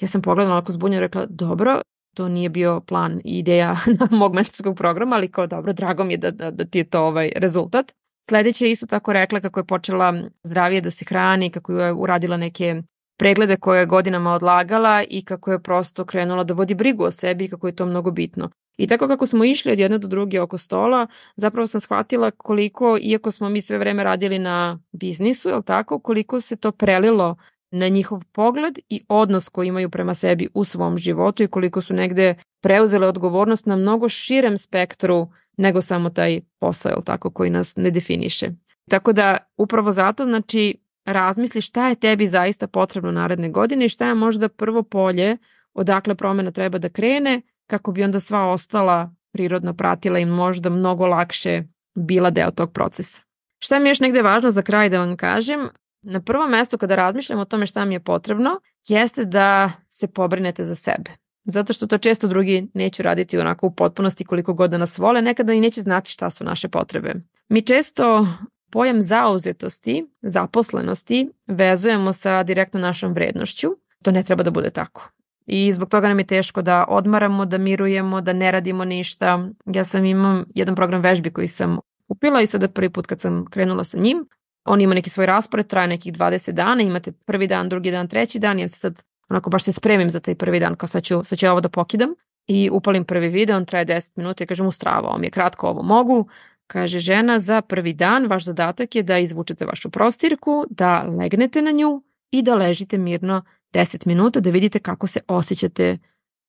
Ja 0.00 0.08
sam 0.08 0.22
pogledala 0.22 0.56
onako 0.56 0.72
zbunjena 0.72 0.98
i 0.98 1.06
rekla 1.06 1.26
dobro, 1.28 1.80
to 2.16 2.28
nije 2.28 2.48
bio 2.48 2.80
plan 2.80 3.20
i 3.24 3.38
ideja 3.38 3.76
mog 4.10 4.34
mentorskog 4.34 4.76
programa, 4.76 5.16
ali 5.16 5.32
kao 5.32 5.46
dobro, 5.46 5.72
drago 5.72 6.04
mi 6.04 6.12
je 6.12 6.18
da, 6.18 6.30
da, 6.30 6.50
da 6.50 6.64
ti 6.64 6.78
je 6.78 6.84
to 6.84 7.04
ovaj 7.04 7.32
rezultat. 7.36 7.92
Sledeće 8.28 8.66
je 8.66 8.70
isto 8.70 8.86
tako 8.86 9.12
rekla 9.12 9.40
kako 9.40 9.60
je 9.60 9.64
počela 9.64 10.14
zdravije 10.42 10.80
da 10.80 10.90
se 10.90 11.04
hrani, 11.04 11.50
kako 11.50 11.72
je 11.72 11.92
uradila 11.92 12.36
neke 12.36 12.82
preglede 13.18 13.56
koje 13.56 13.80
je 13.80 13.86
godinama 13.86 14.32
odlagala 14.32 15.04
i 15.08 15.24
kako 15.24 15.52
je 15.52 15.62
prosto 15.62 16.04
krenula 16.04 16.44
da 16.44 16.54
vodi 16.54 16.74
brigu 16.74 17.04
o 17.04 17.10
sebi 17.10 17.44
i 17.44 17.48
kako 17.48 17.66
je 17.66 17.76
to 17.76 17.86
mnogo 17.86 18.10
bitno. 18.10 18.50
I 18.76 18.86
tako 18.86 19.08
kako 19.08 19.26
smo 19.26 19.44
išli 19.44 19.72
od 19.72 19.78
jedne 19.78 19.98
do 19.98 20.08
druge 20.08 20.40
oko 20.40 20.58
stola, 20.58 21.06
zapravo 21.36 21.66
sam 21.66 21.80
shvatila 21.80 22.30
koliko, 22.30 22.98
iako 23.02 23.30
smo 23.30 23.48
mi 23.48 23.60
sve 23.60 23.78
vreme 23.78 24.04
radili 24.04 24.38
na 24.38 24.78
biznisu, 24.92 25.48
je 25.48 25.62
tako, 25.62 25.98
koliko 25.98 26.40
se 26.40 26.56
to 26.56 26.72
prelilo 26.72 27.36
na 27.70 27.88
njihov 27.88 28.22
pogled 28.32 28.78
i 28.88 29.04
odnos 29.08 29.48
koji 29.48 29.68
imaju 29.68 29.90
prema 29.90 30.14
sebi 30.14 30.48
u 30.54 30.64
svom 30.64 30.98
životu 30.98 31.42
i 31.42 31.48
koliko 31.48 31.80
su 31.80 31.94
negde 31.94 32.34
preuzele 32.62 33.06
odgovornost 33.06 33.66
na 33.66 33.76
mnogo 33.76 34.08
širem 34.08 34.58
spektru 34.58 35.28
nego 35.56 35.82
samo 35.82 36.10
taj 36.10 36.40
posao, 36.58 36.90
jel 36.90 37.02
tako, 37.02 37.30
koji 37.30 37.50
nas 37.50 37.76
ne 37.76 37.90
definiše. 37.90 38.50
Tako 38.90 39.12
da 39.12 39.36
upravo 39.56 39.92
zato 39.92 40.24
znači 40.24 40.82
razmisli 41.04 41.60
šta 41.60 41.88
je 41.88 41.94
tebi 41.94 42.28
zaista 42.28 42.66
potrebno 42.66 43.12
naredne 43.12 43.48
godine 43.48 43.84
i 43.84 43.88
šta 43.88 44.06
je 44.06 44.14
možda 44.14 44.48
prvo 44.48 44.82
polje 44.82 45.36
odakle 45.74 46.14
promena 46.14 46.50
treba 46.50 46.78
da 46.78 46.88
krene 46.88 47.42
kako 47.72 47.92
bi 47.92 48.04
onda 48.04 48.20
sva 48.20 48.46
ostala 48.46 49.10
prirodno 49.32 49.74
pratila 49.74 50.18
i 50.18 50.24
možda 50.24 50.70
mnogo 50.70 51.06
lakše 51.06 51.62
bila 51.94 52.30
deo 52.30 52.50
tog 52.50 52.72
procesa. 52.72 53.22
Šta 53.58 53.78
mi 53.78 53.88
je 53.88 53.90
još 53.90 54.00
negde 54.00 54.22
važno 54.22 54.50
za 54.50 54.62
kraj 54.62 54.88
da 54.88 54.98
vam 54.98 55.16
kažem? 55.16 55.60
Na 56.02 56.20
prvom 56.20 56.50
mestu 56.50 56.78
kada 56.78 56.96
razmišljam 56.96 57.38
o 57.38 57.44
tome 57.44 57.66
šta 57.66 57.84
mi 57.84 57.94
je 57.94 58.00
potrebno, 58.00 58.60
jeste 58.88 59.24
da 59.24 59.72
se 59.88 60.08
pobrinete 60.08 60.64
za 60.64 60.74
sebe. 60.74 61.10
Zato 61.44 61.72
što 61.72 61.86
to 61.86 61.98
često 61.98 62.28
drugi 62.28 62.68
neću 62.74 63.02
raditi 63.02 63.38
onako 63.38 63.66
u 63.66 63.74
potpunosti 63.74 64.24
koliko 64.24 64.54
god 64.54 64.70
da 64.70 64.78
nas 64.78 64.98
vole, 64.98 65.22
nekada 65.22 65.52
i 65.52 65.60
neće 65.60 65.80
znati 65.80 66.10
šta 66.10 66.30
su 66.30 66.44
naše 66.44 66.68
potrebe. 66.68 67.14
Mi 67.48 67.62
često 67.62 68.26
pojam 68.72 69.00
zauzetosti, 69.00 70.06
zaposlenosti 70.22 71.30
vezujemo 71.46 72.12
sa 72.12 72.42
direktno 72.42 72.80
našom 72.80 73.12
vrednošću. 73.12 73.68
To 74.02 74.10
ne 74.10 74.22
treba 74.22 74.42
da 74.42 74.50
bude 74.50 74.70
tako. 74.70 75.10
I 75.46 75.72
zbog 75.72 75.88
toga 75.88 76.08
nam 76.08 76.18
je 76.18 76.26
teško 76.26 76.62
da 76.62 76.84
odmaramo, 76.88 77.46
da 77.46 77.58
mirujemo, 77.58 78.20
da 78.20 78.32
ne 78.32 78.52
radimo 78.52 78.84
ništa. 78.84 79.48
Ja 79.66 79.84
sam 79.84 80.04
imam 80.04 80.44
jedan 80.54 80.74
program 80.74 81.00
vežbi 81.00 81.30
koji 81.30 81.48
sam 81.48 81.78
kupila 82.08 82.42
i 82.42 82.46
sada 82.46 82.68
prvi 82.68 82.90
put 82.90 83.06
kad 83.06 83.20
sam 83.20 83.44
krenula 83.50 83.84
sa 83.84 83.98
njim, 83.98 84.28
on 84.64 84.80
ima 84.80 84.94
neki 84.94 85.10
svoj 85.10 85.26
raspored, 85.26 85.66
traje 85.66 85.88
nekih 85.88 86.12
20 86.12 86.52
dana, 86.52 86.82
imate 86.82 87.12
prvi 87.12 87.46
dan, 87.46 87.68
drugi 87.68 87.90
dan, 87.90 88.08
treći 88.08 88.38
dan, 88.38 88.58
ja 88.58 88.68
se 88.68 88.78
sad 88.78 89.02
onako 89.30 89.50
baš 89.50 89.64
se 89.64 89.72
spremim 89.72 90.10
za 90.10 90.20
taj 90.20 90.34
prvi 90.34 90.60
dan, 90.60 90.74
kao 90.74 90.86
sad 90.86 91.02
ću, 91.02 91.24
sad 91.24 91.38
ću 91.38 91.46
ovo 91.46 91.60
da 91.60 91.68
pokidam. 91.68 92.14
I 92.46 92.70
upalim 92.72 93.04
prvi 93.04 93.28
video, 93.28 93.56
on 93.56 93.64
traje 93.64 93.86
10 93.86 94.10
minuta. 94.16 94.44
I 94.44 94.46
kažem 94.46 94.66
mu 94.66 94.72
strava, 94.72 95.08
ovo 95.08 95.18
mi 95.18 95.26
je 95.26 95.30
kratko, 95.30 95.68
ovo 95.68 95.82
mogu, 95.82 96.28
Kaže 96.72 96.98
žena, 96.98 97.38
za 97.38 97.60
prvi 97.60 97.92
dan 97.92 98.26
vaš 98.26 98.44
zadatak 98.44 98.94
je 98.94 99.02
da 99.02 99.18
izvučete 99.18 99.66
vašu 99.66 99.90
prostirku, 99.90 100.64
da 100.70 101.02
legnete 101.02 101.62
na 101.62 101.70
nju 101.70 102.02
i 102.30 102.42
da 102.42 102.54
ležite 102.54 102.98
mirno 102.98 103.42
10 103.72 104.06
minuta 104.06 104.40
da 104.40 104.50
vidite 104.50 104.78
kako 104.78 105.06
se 105.06 105.20
osjećate 105.28 105.98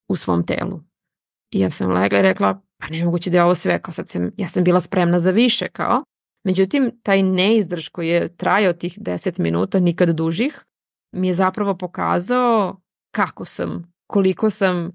u 0.08 0.16
svom 0.16 0.46
telu. 0.46 0.80
I 1.50 1.60
ja 1.60 1.70
sam 1.70 1.92
legla 1.92 2.18
i 2.18 2.22
rekla, 2.22 2.60
pa 2.78 2.88
nemoguće 2.88 3.30
da 3.30 3.36
je 3.36 3.44
ovo 3.44 3.54
sve, 3.54 3.82
kao 3.82 3.92
sad 3.92 4.08
sam, 4.08 4.30
ja 4.36 4.48
sam 4.48 4.64
bila 4.64 4.80
spremna 4.80 5.18
za 5.18 5.30
više, 5.30 5.68
kao. 5.68 6.04
Međutim, 6.44 6.90
taj 7.02 7.22
neizdrž 7.22 7.88
koji 7.88 8.08
je 8.08 8.36
trajao 8.36 8.72
tih 8.72 8.98
10 8.98 9.40
minuta, 9.40 9.80
nikad 9.80 10.08
dužih, 10.08 10.64
mi 11.12 11.28
je 11.28 11.34
zapravo 11.34 11.76
pokazao 11.76 12.80
kako 13.14 13.44
sam, 13.44 13.92
koliko 14.06 14.50
sam 14.50 14.90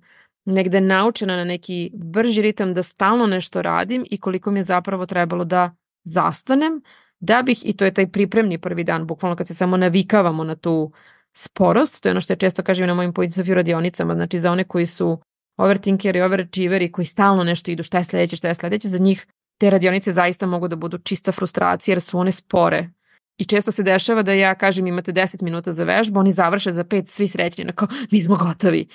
negde 0.46 0.82
naučena 0.82 1.36
na 1.36 1.44
neki 1.44 1.92
brži 1.94 2.42
ritam 2.42 2.74
da 2.74 2.84
stalno 2.84 3.26
nešto 3.26 3.62
radim 3.62 4.06
i 4.12 4.18
koliko 4.18 4.52
mi 4.52 4.60
je 4.60 4.64
zapravo 4.64 5.06
trebalo 5.06 5.46
da 5.46 5.76
zastanem 6.04 6.82
da 7.20 7.42
bih, 7.42 7.62
i 7.66 7.78
to 7.78 7.86
je 7.86 7.94
taj 7.94 8.12
pripremni 8.12 8.58
prvi 8.58 8.84
dan, 8.84 9.08
bukvalno 9.08 9.36
kad 9.36 9.48
se 9.48 9.54
samo 9.54 9.78
navikavamo 9.78 10.44
na 10.44 10.56
tu 10.56 10.92
sporost, 11.38 12.04
to 12.04 12.10
je 12.10 12.12
ono 12.12 12.22
što 12.22 12.34
ja 12.34 12.38
često 12.38 12.64
kažem 12.64 12.88
na 12.88 12.94
mojim 12.94 13.14
point 13.14 13.38
of 13.38 13.48
radionicama, 13.48 14.16
znači 14.16 14.40
za 14.40 14.52
one 14.52 14.64
koji 14.64 14.86
su 14.86 15.20
overthinkeri, 15.58 16.22
overachieveri, 16.22 16.92
koji 16.92 17.06
stalno 17.06 17.44
nešto 17.44 17.72
idu, 17.72 17.84
šta 17.84 17.98
je 17.98 18.06
sledeće, 18.06 18.36
šta 18.36 18.48
je 18.48 18.56
sledeće, 18.56 18.88
za 18.88 18.98
njih 18.98 19.28
te 19.60 19.70
radionice 19.70 20.12
zaista 20.12 20.46
mogu 20.46 20.68
da 20.68 20.76
budu 20.76 20.98
čista 20.98 21.32
frustracija 21.32 21.94
jer 21.94 22.02
su 22.02 22.20
one 22.20 22.32
spore. 22.32 22.90
I 23.38 23.46
često 23.46 23.72
se 23.72 23.84
dešava 23.84 24.24
da 24.24 24.34
ja 24.34 24.56
kažem 24.56 24.88
imate 24.88 25.14
10 25.14 25.44
minuta 25.44 25.72
za 25.72 25.84
vežbu, 25.84 26.20
oni 26.20 26.32
završe 26.32 26.72
za 26.72 26.84
5, 26.84 27.08
svi 27.08 27.28
srećni, 27.28 27.64
onako, 27.64 27.88
nismo 28.12 28.36
gotovi. 28.36 28.88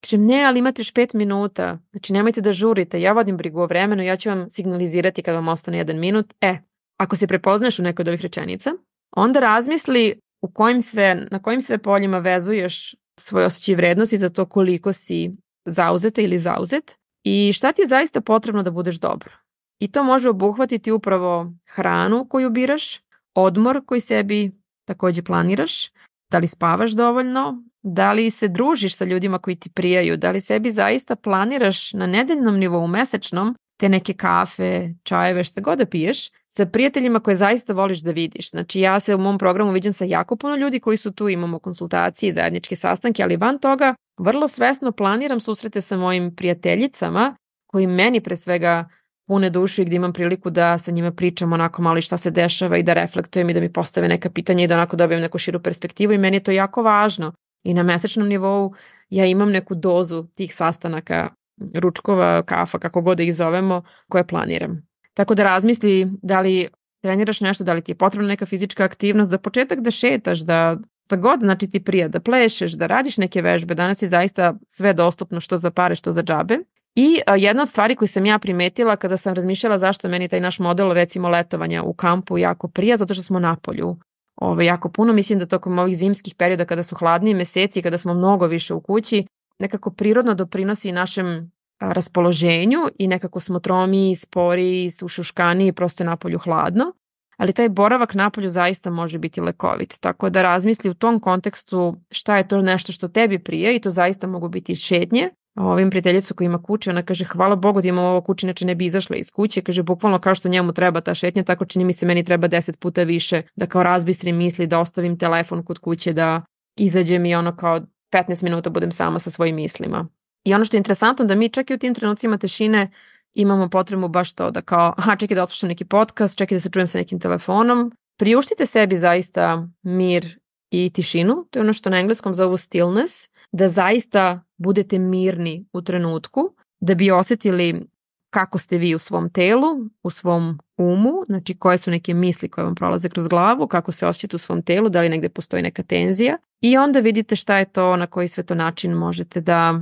Kažem, 0.00 0.26
ne, 0.26 0.44
ali 0.44 0.58
imate 0.58 0.80
još 0.80 0.92
5 0.92 1.14
minuta, 1.14 1.78
znači 1.90 2.12
nemojte 2.12 2.40
da 2.40 2.52
žurite, 2.52 3.00
ja 3.00 3.12
vodim 3.12 3.36
brigu 3.36 3.60
o 3.60 3.66
vremenu, 3.66 4.02
ja 4.02 4.16
ću 4.16 4.28
vam 4.28 4.50
signalizirati 4.50 5.22
kad 5.22 5.34
vam 5.34 5.48
ostane 5.48 5.78
jedan 5.78 5.98
minut. 5.98 6.34
E, 6.40 6.58
ako 7.00 7.16
se 7.16 7.26
prepoznaš 7.26 7.78
u 7.78 7.82
nekoj 7.82 8.02
od 8.02 8.08
ovih 8.08 8.22
rečenica, 8.22 8.70
onda 9.16 9.40
razmisli 9.40 10.20
u 10.42 10.50
kojim 10.50 10.82
sve, 10.82 11.26
na 11.30 11.42
kojim 11.42 11.60
sve 11.60 11.78
poljima 11.78 12.18
vezuješ 12.18 12.94
svoj 13.20 13.44
osjećaj 13.44 13.74
vrednosti 13.74 14.18
za 14.18 14.28
to 14.28 14.46
koliko 14.46 14.92
si 14.92 15.30
zauzeta 15.64 16.20
ili 16.20 16.38
zauzet 16.38 16.96
i 17.24 17.52
šta 17.52 17.72
ti 17.72 17.82
je 17.82 17.86
zaista 17.86 18.20
potrebno 18.20 18.62
da 18.62 18.70
budeš 18.70 19.00
dobro. 19.00 19.30
I 19.78 19.92
to 19.92 20.04
može 20.04 20.28
obuhvatiti 20.28 20.92
upravo 20.92 21.52
hranu 21.74 22.26
koju 22.28 22.50
biraš, 22.50 23.00
odmor 23.34 23.80
koji 23.86 24.00
sebi 24.00 24.52
takođe 24.88 25.22
planiraš, 25.22 25.90
da 26.30 26.38
li 26.38 26.48
spavaš 26.48 26.92
dovoljno, 26.92 27.64
da 27.82 28.12
li 28.12 28.30
se 28.30 28.48
družiš 28.48 28.96
sa 28.96 29.04
ljudima 29.04 29.38
koji 29.38 29.56
ti 29.56 29.70
prijaju, 29.70 30.16
da 30.16 30.30
li 30.30 30.40
sebi 30.40 30.70
zaista 30.70 31.16
planiraš 31.16 31.92
na 31.92 32.06
nedeljnom 32.06 32.58
nivou 32.58 32.86
mesečnom 32.86 33.56
te 33.76 33.88
neke 33.88 34.12
kafe, 34.12 34.94
čajeve, 35.02 35.44
šta 35.44 35.60
god 35.60 35.78
da 35.78 35.86
piješ, 35.86 36.30
sa 36.48 36.66
prijateljima 36.66 37.20
koje 37.20 37.36
zaista 37.36 37.72
voliš 37.72 38.00
da 38.00 38.10
vidiš. 38.10 38.50
Znači 38.50 38.80
ja 38.80 39.00
se 39.00 39.14
u 39.14 39.18
mom 39.18 39.38
programu 39.38 39.72
vidim 39.72 39.92
sa 39.92 40.04
jako 40.04 40.36
puno 40.36 40.56
ljudi 40.56 40.80
koji 40.80 40.96
su 40.96 41.12
tu, 41.12 41.28
imamo 41.28 41.58
konsultacije 41.58 42.32
zajedničke 42.32 42.76
sastanke, 42.76 43.22
ali 43.22 43.36
van 43.36 43.58
toga 43.58 43.94
vrlo 44.18 44.48
svesno 44.48 44.92
planiram 44.92 45.40
susrete 45.40 45.80
sa 45.80 45.96
mojim 45.96 46.34
prijateljicama 46.36 47.36
koji 47.66 47.86
meni 47.86 48.20
pre 48.20 48.36
svega 48.36 48.88
pune 49.26 49.50
dušu 49.50 49.82
i 49.82 49.84
gde 49.84 49.96
imam 49.96 50.12
priliku 50.12 50.50
da 50.50 50.78
sa 50.78 50.90
njima 50.90 51.12
pričam 51.12 51.52
onako 51.52 51.82
malo 51.82 51.98
i 51.98 52.02
šta 52.02 52.16
se 52.16 52.30
dešava 52.30 52.78
i 52.78 52.82
da 52.82 52.92
reflektujem 52.92 53.50
i 53.50 53.54
da 53.54 53.60
mi 53.60 53.72
postave 53.72 54.08
neka 54.08 54.30
pitanja 54.30 54.64
i 54.64 54.66
da 54.66 54.74
onako 54.74 54.96
dobijem 54.96 55.20
neku 55.20 55.38
širu 55.38 55.60
perspektivu 55.60 56.12
i 56.12 56.18
meni 56.18 56.36
je 56.36 56.42
to 56.42 56.50
jako 56.50 56.82
važno. 56.82 57.32
I 57.64 57.74
na 57.74 57.82
mesečnom 57.82 58.28
nivou 58.28 58.74
ja 59.10 59.26
imam 59.26 59.50
neku 59.50 59.74
dozu 59.74 60.26
tih 60.34 60.54
sastanaka, 60.54 61.30
ručkova, 61.74 62.42
kafa, 62.42 62.78
kako 62.78 63.00
god 63.00 63.16
da 63.16 63.22
ih 63.22 63.34
zovemo, 63.34 63.82
koje 64.08 64.26
planiram. 64.26 64.86
Tako 65.14 65.34
da 65.34 65.44
razmisli 65.44 66.08
da 66.22 66.40
li 66.40 66.68
treniraš 67.02 67.40
nešto, 67.40 67.64
da 67.64 67.72
li 67.72 67.82
ti 67.82 67.92
je 67.92 67.96
potrebna 67.96 68.28
neka 68.28 68.46
fizička 68.46 68.84
aktivnost, 68.84 69.30
za 69.30 69.38
početak 69.38 69.80
da 69.80 69.90
šetaš, 69.90 70.38
da 70.38 70.76
da 71.12 71.16
god 71.16 71.40
znači 71.40 71.70
ti 71.70 71.80
prija, 71.80 72.08
da 72.08 72.20
plešeš, 72.20 72.72
da 72.72 72.86
radiš 72.86 73.18
neke 73.18 73.42
vežbe, 73.42 73.74
danas 73.74 74.02
je 74.02 74.08
zaista 74.08 74.54
sve 74.68 74.92
dostupno 74.92 75.40
što 75.40 75.56
za 75.58 75.70
pare, 75.70 75.94
što 75.94 76.12
za 76.12 76.22
džabe. 76.22 76.58
I 76.94 77.20
a, 77.26 77.36
jedna 77.36 77.62
od 77.62 77.68
stvari 77.68 77.96
koju 77.96 78.08
sam 78.08 78.26
ja 78.26 78.38
primetila 78.38 78.96
kada 78.96 79.16
sam 79.16 79.34
razmišljala 79.34 79.78
zašto 79.78 80.08
meni 80.08 80.28
taj 80.28 80.40
naš 80.40 80.58
model 80.58 80.92
recimo 80.92 81.28
letovanja 81.28 81.82
u 81.82 81.92
kampu 81.92 82.38
jako 82.38 82.68
prija, 82.68 82.96
zato 82.96 83.14
što 83.14 83.22
smo 83.22 83.38
na 83.38 83.56
polju 83.56 83.96
ovaj, 84.36 84.66
jako 84.66 84.88
puno. 84.88 85.12
Mislim 85.12 85.38
da 85.38 85.46
tokom 85.46 85.78
ovih 85.78 85.96
zimskih 85.96 86.34
perioda 86.34 86.64
kada 86.64 86.82
su 86.82 86.96
hladniji 86.96 87.34
meseci, 87.34 87.82
kada 87.82 87.98
smo 87.98 88.14
mnogo 88.14 88.46
više 88.46 88.74
u 88.74 88.80
kući, 88.80 89.26
nekako 89.62 89.90
prirodno 89.90 90.34
doprinosi 90.34 90.92
našem 90.92 91.50
raspoloženju 91.80 92.78
i 92.98 93.08
nekako 93.08 93.40
smo 93.40 93.60
tromi, 93.60 94.16
spori, 94.16 94.90
ušuškani 95.02 95.66
i 95.66 95.72
prosto 95.72 96.02
je 96.02 96.06
napolju 96.06 96.38
hladno. 96.38 96.92
Ali 97.36 97.52
taj 97.52 97.68
boravak 97.68 98.14
napolju 98.14 98.48
zaista 98.48 98.90
može 98.90 99.18
biti 99.18 99.40
lekovit. 99.40 100.00
Tako 100.00 100.30
da 100.30 100.42
razmisli 100.42 100.90
u 100.90 100.94
tom 100.94 101.20
kontekstu 101.20 101.96
šta 102.10 102.36
je 102.36 102.48
to 102.48 102.62
nešto 102.62 102.92
što 102.92 103.08
tebi 103.08 103.38
prije 103.38 103.76
i 103.76 103.80
to 103.80 103.90
zaista 103.90 104.26
mogu 104.26 104.48
biti 104.48 104.74
šetnje, 104.74 105.30
ovim 105.56 105.90
prijateljicu 105.90 106.34
koji 106.34 106.46
ima 106.46 106.62
kuće, 106.62 106.90
ona 106.90 107.02
kaže 107.02 107.24
hvala 107.24 107.56
Bogu 107.56 107.82
da 107.82 107.88
imam 107.88 108.04
ovo 108.04 108.20
kuće, 108.20 108.46
inače 108.46 108.66
ne 108.66 108.74
bi 108.74 108.86
izašla 108.86 109.16
iz 109.16 109.30
kuće, 109.30 109.62
kaže 109.62 109.82
bukvalno 109.82 110.18
kao 110.18 110.34
što 110.34 110.48
njemu 110.48 110.72
treba 110.72 111.00
ta 111.00 111.14
šetnja, 111.14 111.44
tako 111.44 111.64
čini 111.64 111.84
mi 111.84 111.92
se 111.92 112.06
meni 112.06 112.24
treba 112.24 112.48
deset 112.48 112.80
puta 112.80 113.02
više 113.02 113.42
da 113.56 113.66
kao 113.66 113.82
razbistrim 113.82 114.36
misli, 114.36 114.66
da 114.66 114.80
ostavim 114.80 115.18
telefon 115.18 115.64
kod 115.64 115.78
kuće, 115.78 116.12
da 116.12 116.42
izađem 116.76 117.26
i 117.26 117.34
ono 117.34 117.56
kao 117.56 117.80
15 118.12 118.44
minuta 118.44 118.70
budem 118.70 118.92
sama 118.92 119.18
sa 119.18 119.30
svojim 119.30 119.56
mislima. 119.56 120.08
I 120.44 120.54
ono 120.54 120.64
što 120.64 120.76
je 120.76 120.78
interesantno 120.78 121.24
da 121.24 121.34
mi 121.34 121.48
čak 121.48 121.70
i 121.70 121.74
u 121.74 121.78
tim 121.78 121.94
trenucima 121.94 122.38
tešine 122.38 122.90
imamo 123.34 123.68
potrebu 123.68 124.08
baš 124.08 124.32
to 124.32 124.50
da 124.50 124.60
kao, 124.60 124.94
aha, 124.96 125.16
čekaj 125.16 125.34
da 125.34 125.42
otpuštam 125.42 125.68
neki 125.68 125.84
podcast, 125.84 126.38
čekaj 126.38 126.56
da 126.56 126.60
se 126.60 126.70
čujem 126.70 126.88
sa 126.88 126.98
nekim 126.98 127.20
telefonom. 127.20 127.92
Priuštite 128.18 128.66
sebi 128.66 128.98
zaista 128.98 129.68
mir 129.82 130.38
i 130.70 130.90
tišinu, 130.90 131.46
to 131.50 131.58
je 131.58 131.62
ono 131.62 131.72
što 131.72 131.90
na 131.90 131.98
engleskom 131.98 132.34
zovu 132.34 132.56
stillness, 132.56 133.28
da 133.52 133.68
zaista 133.68 134.44
budete 134.56 134.98
mirni 134.98 135.66
u 135.72 135.82
trenutku, 135.82 136.54
da 136.80 136.94
bi 136.94 137.10
osetili 137.10 137.86
kako 138.30 138.58
ste 138.58 138.78
vi 138.78 138.94
u 138.94 138.98
svom 138.98 139.30
telu, 139.30 139.68
u 140.02 140.10
svom 140.10 140.58
umu, 140.82 141.12
znači 141.26 141.54
koje 141.54 141.78
su 141.78 141.90
neke 141.90 142.14
misli 142.14 142.48
koje 142.48 142.64
vam 142.64 142.74
prolaze 142.74 143.08
kroz 143.08 143.28
glavu, 143.28 143.66
kako 143.66 143.92
se 143.92 144.06
osjećate 144.06 144.36
u 144.36 144.38
svom 144.38 144.62
telu, 144.62 144.88
da 144.88 145.00
li 145.00 145.08
negde 145.08 145.28
postoji 145.28 145.62
neka 145.62 145.82
tenzija 145.82 146.36
i 146.60 146.76
onda 146.76 147.00
vidite 147.00 147.36
šta 147.36 147.58
je 147.58 147.64
to, 147.64 147.96
na 147.96 148.06
koji 148.06 148.28
sve 148.28 148.42
to 148.42 148.54
način 148.54 148.92
možete 148.92 149.40
da, 149.40 149.80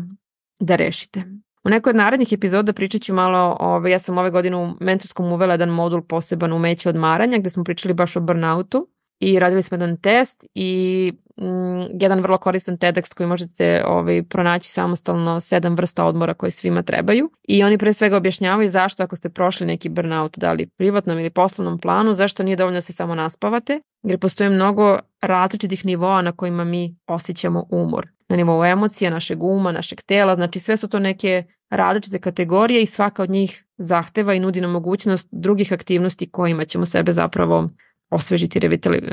da 0.61 0.77
rešite. 0.77 1.25
U 1.65 1.69
nekoj 1.71 1.91
od 1.91 1.97
narednih 1.97 2.33
epizoda 2.33 2.73
pričat 2.73 3.03
ću 3.03 3.15
malo, 3.15 3.57
ove, 3.61 3.91
ja 3.91 3.99
sam 3.99 4.19
ove 4.19 4.31
godine 4.31 4.57
u 4.57 4.69
mentorskom 4.81 5.33
uvela 5.33 5.55
jedan 5.55 5.69
modul 5.69 6.03
poseban 6.03 6.53
umeće 6.53 6.89
odmaranja 6.89 7.39
gde 7.39 7.51
smo 7.51 7.65
pričali 7.65 7.95
baš 7.95 8.17
o 8.17 8.21
burnoutu 8.21 8.89
i 9.21 9.39
radili 9.39 9.63
smo 9.63 9.75
jedan 9.75 9.97
test 9.97 10.45
i 10.55 11.13
mm, 11.41 12.01
jedan 12.01 12.21
vrlo 12.21 12.39
koristan 12.39 12.79
TEDx 12.79 13.15
koji 13.15 13.27
možete 13.27 13.83
ovaj, 13.87 14.23
pronaći 14.23 14.71
samostalno 14.71 15.41
sedam 15.41 15.75
vrsta 15.75 16.05
odmora 16.05 16.35
koje 16.35 16.51
svima 16.51 16.83
trebaju 16.83 17.31
i 17.49 17.65
oni 17.65 17.79
pre 17.79 17.93
svega 17.93 18.17
objašnjavaju 18.17 18.71
zašto 18.71 19.03
ako 19.03 19.17
ste 19.17 19.29
prošli 19.29 19.67
neki 19.67 19.89
burnout, 19.89 20.39
da 20.39 20.53
li 20.53 20.67
privatnom 20.67 21.19
ili 21.19 21.31
poslovnom 21.31 21.79
planu, 21.79 22.13
zašto 22.13 22.43
nije 22.43 22.57
dovoljno 22.57 22.77
da 22.77 22.81
se 22.81 22.93
samo 22.93 23.15
naspavate, 23.15 23.81
jer 24.03 24.19
postoje 24.19 24.51
mnogo 24.51 24.99
različitih 25.23 25.87
nivoa 25.87 26.23
na 26.23 26.33
kojima 26.33 26.65
mi 26.65 26.97
osjećamo 27.07 27.67
umor. 27.71 28.09
Na 28.29 28.37
nivou 28.37 28.65
emocija, 28.65 29.11
našeg 29.11 29.43
uma, 29.43 29.73
našeg 29.73 30.03
tela, 30.03 30.35
znači 30.35 30.59
sve 30.59 30.77
su 30.77 30.89
to 30.89 30.99
neke 30.99 31.45
različite 31.71 32.19
kategorije 32.19 32.83
i 32.83 32.87
svaka 32.87 33.23
od 33.23 33.31
njih 33.31 33.65
zahteva 33.79 34.35
i 34.35 34.41
nudi 34.41 34.61
nam 34.61 34.71
mogućnost 34.71 35.29
drugih 35.33 35.73
aktivnosti 35.73 36.31
kojima 36.31 36.65
ćemo 36.65 36.87
sebe 36.87 37.13
zapravo 37.13 37.69
osvežiti 38.11 38.61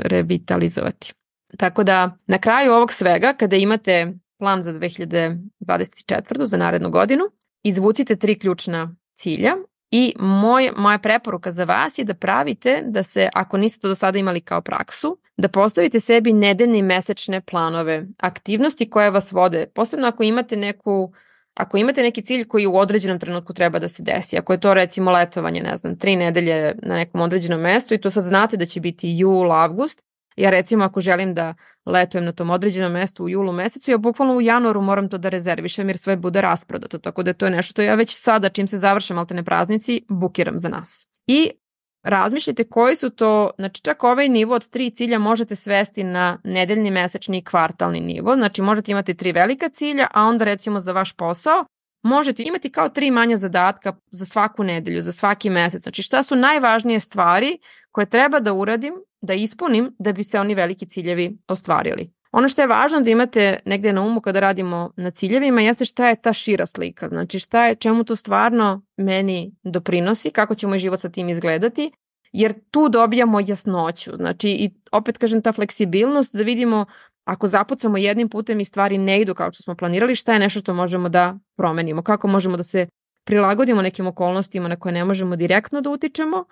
revitalizovati. 0.04 1.12
Tako 1.56 1.84
da 1.84 2.16
na 2.26 2.38
kraju 2.38 2.72
ovog 2.72 2.92
svega, 2.92 3.32
kada 3.32 3.56
imate 3.56 4.12
plan 4.38 4.62
za 4.62 4.72
2024. 4.72 6.44
za 6.44 6.56
narednu 6.56 6.90
godinu, 6.90 7.24
izvucite 7.62 8.16
tri 8.16 8.38
ključna 8.38 8.96
cilja 9.14 9.56
i 9.90 10.14
moj, 10.18 10.70
moja 10.76 10.98
preporuka 10.98 11.52
za 11.52 11.64
vas 11.64 11.98
je 11.98 12.04
da 12.04 12.14
pravite 12.14 12.82
da 12.86 13.02
se, 13.02 13.28
ako 13.34 13.56
niste 13.56 13.80
to 13.80 13.88
do 13.88 13.94
sada 13.94 14.18
imali 14.18 14.40
kao 14.40 14.60
praksu, 14.60 15.18
da 15.36 15.48
postavite 15.48 16.00
sebi 16.00 16.32
nedeljne 16.32 16.78
i 16.78 16.82
mesečne 16.82 17.40
planove, 17.40 18.06
aktivnosti 18.18 18.90
koje 18.90 19.10
vas 19.10 19.32
vode, 19.32 19.66
posebno 19.74 20.08
ako 20.08 20.22
imate 20.22 20.56
neku 20.56 21.12
ako 21.58 21.76
imate 21.76 22.02
neki 22.02 22.22
cilj 22.22 22.44
koji 22.44 22.66
u 22.66 22.76
određenom 22.76 23.18
trenutku 23.18 23.52
treba 23.52 23.78
da 23.78 23.88
se 23.88 24.02
desi, 24.02 24.38
ako 24.38 24.52
je 24.52 24.60
to 24.60 24.74
recimo 24.74 25.10
letovanje, 25.10 25.62
ne 25.62 25.76
znam, 25.76 25.98
tri 25.98 26.16
nedelje 26.16 26.74
na 26.82 26.94
nekom 26.94 27.20
određenom 27.20 27.60
mestu 27.60 27.94
i 27.94 28.00
to 28.00 28.10
sad 28.10 28.24
znate 28.24 28.56
da 28.56 28.66
će 28.66 28.80
biti 28.80 29.18
jul, 29.18 29.52
avgust, 29.52 30.04
ja 30.36 30.50
recimo 30.50 30.84
ako 30.84 31.00
želim 31.00 31.34
da 31.34 31.54
letujem 31.86 32.24
na 32.24 32.32
tom 32.32 32.50
određenom 32.50 32.92
mestu 32.92 33.24
u 33.24 33.28
julu 33.28 33.52
mesecu, 33.52 33.90
ja 33.90 33.98
bukvalno 33.98 34.34
u 34.34 34.40
januaru 34.40 34.82
moram 34.82 35.08
to 35.08 35.18
da 35.18 35.28
rezervišem 35.28 35.88
jer 35.88 35.98
sve 35.98 36.16
bude 36.16 36.40
rasprodato, 36.40 36.98
tako 36.98 37.22
da 37.22 37.32
to 37.32 37.46
je 37.46 37.50
nešto 37.50 37.72
što 37.72 37.82
ja 37.82 37.94
već 37.94 38.16
sada 38.16 38.48
čim 38.48 38.68
se 38.68 38.78
završam 38.78 39.18
altene 39.18 39.44
praznici 39.44 40.04
bukiram 40.08 40.58
za 40.58 40.68
nas. 40.68 41.08
I 41.26 41.50
razmišljajte 42.02 42.64
koji 42.64 42.96
su 42.96 43.10
to, 43.10 43.50
znači 43.58 43.82
čak 43.82 44.04
ovaj 44.04 44.28
nivo 44.28 44.54
od 44.54 44.68
tri 44.68 44.90
cilja 44.90 45.18
možete 45.18 45.56
svesti 45.56 46.04
na 46.04 46.38
nedeljni, 46.44 46.90
mesečni 46.90 47.38
i 47.38 47.44
kvartalni 47.44 48.00
nivo, 48.00 48.36
znači 48.36 48.62
možete 48.62 48.92
imati 48.92 49.14
tri 49.14 49.32
velika 49.32 49.68
cilja, 49.68 50.06
a 50.14 50.24
onda 50.24 50.44
recimo 50.44 50.80
za 50.80 50.92
vaš 50.92 51.12
posao 51.12 51.64
možete 52.02 52.42
imati 52.42 52.70
kao 52.70 52.88
tri 52.88 53.10
manja 53.10 53.36
zadatka 53.36 53.92
za 54.10 54.24
svaku 54.24 54.64
nedelju, 54.64 55.02
za 55.02 55.12
svaki 55.12 55.50
mesec. 55.50 55.82
Znači 55.82 56.02
šta 56.02 56.22
su 56.22 56.36
najvažnije 56.36 57.00
stvari 57.00 57.58
koje 57.90 58.06
treba 58.06 58.40
da 58.40 58.52
uradim, 58.52 58.94
da 59.20 59.34
ispunim 59.34 59.96
da 59.98 60.12
bi 60.12 60.24
se 60.24 60.40
oni 60.40 60.54
veliki 60.54 60.88
ciljevi 60.88 61.38
ostvarili. 61.48 62.17
Ono 62.38 62.48
što 62.48 62.62
je 62.62 62.66
važno 62.66 63.00
da 63.00 63.10
imate 63.10 63.58
negde 63.64 63.92
na 63.92 64.02
umu 64.02 64.20
kada 64.20 64.40
radimo 64.40 64.90
na 64.96 65.10
ciljevima 65.10 65.60
jeste 65.60 65.84
šta 65.84 66.08
je 66.08 66.16
ta 66.16 66.32
šira 66.32 66.66
slika, 66.66 67.08
znači 67.08 67.38
šta 67.38 67.66
je, 67.66 67.74
čemu 67.74 68.04
to 68.04 68.16
stvarno 68.16 68.82
meni 68.96 69.54
doprinosi, 69.62 70.30
kako 70.30 70.54
će 70.54 70.66
moj 70.66 70.78
život 70.78 71.00
sa 71.00 71.08
tim 71.08 71.28
izgledati, 71.28 71.90
jer 72.32 72.54
tu 72.70 72.88
dobijamo 72.88 73.40
jasnoću, 73.40 74.16
znači 74.16 74.50
i 74.50 74.70
opet 74.92 75.18
kažem 75.18 75.42
ta 75.42 75.52
fleksibilnost 75.52 76.36
da 76.36 76.42
vidimo 76.42 76.84
ako 77.24 77.46
zapucamo 77.46 77.98
jednim 77.98 78.28
putem 78.28 78.60
i 78.60 78.64
stvari 78.64 78.98
ne 78.98 79.20
idu 79.20 79.34
kao 79.34 79.52
što 79.52 79.62
smo 79.62 79.74
planirali, 79.74 80.14
šta 80.14 80.32
je 80.32 80.38
nešto 80.38 80.60
što 80.60 80.74
možemo 80.74 81.08
da 81.08 81.38
promenimo, 81.56 82.02
kako 82.02 82.28
možemo 82.28 82.56
da 82.56 82.62
se 82.62 82.86
prilagodimo 83.24 83.82
nekim 83.82 84.06
okolnostima 84.06 84.68
na 84.68 84.76
koje 84.76 84.92
ne 84.92 85.04
možemo 85.04 85.36
direktno 85.36 85.80
da 85.80 85.90
utičemo, 85.90 86.44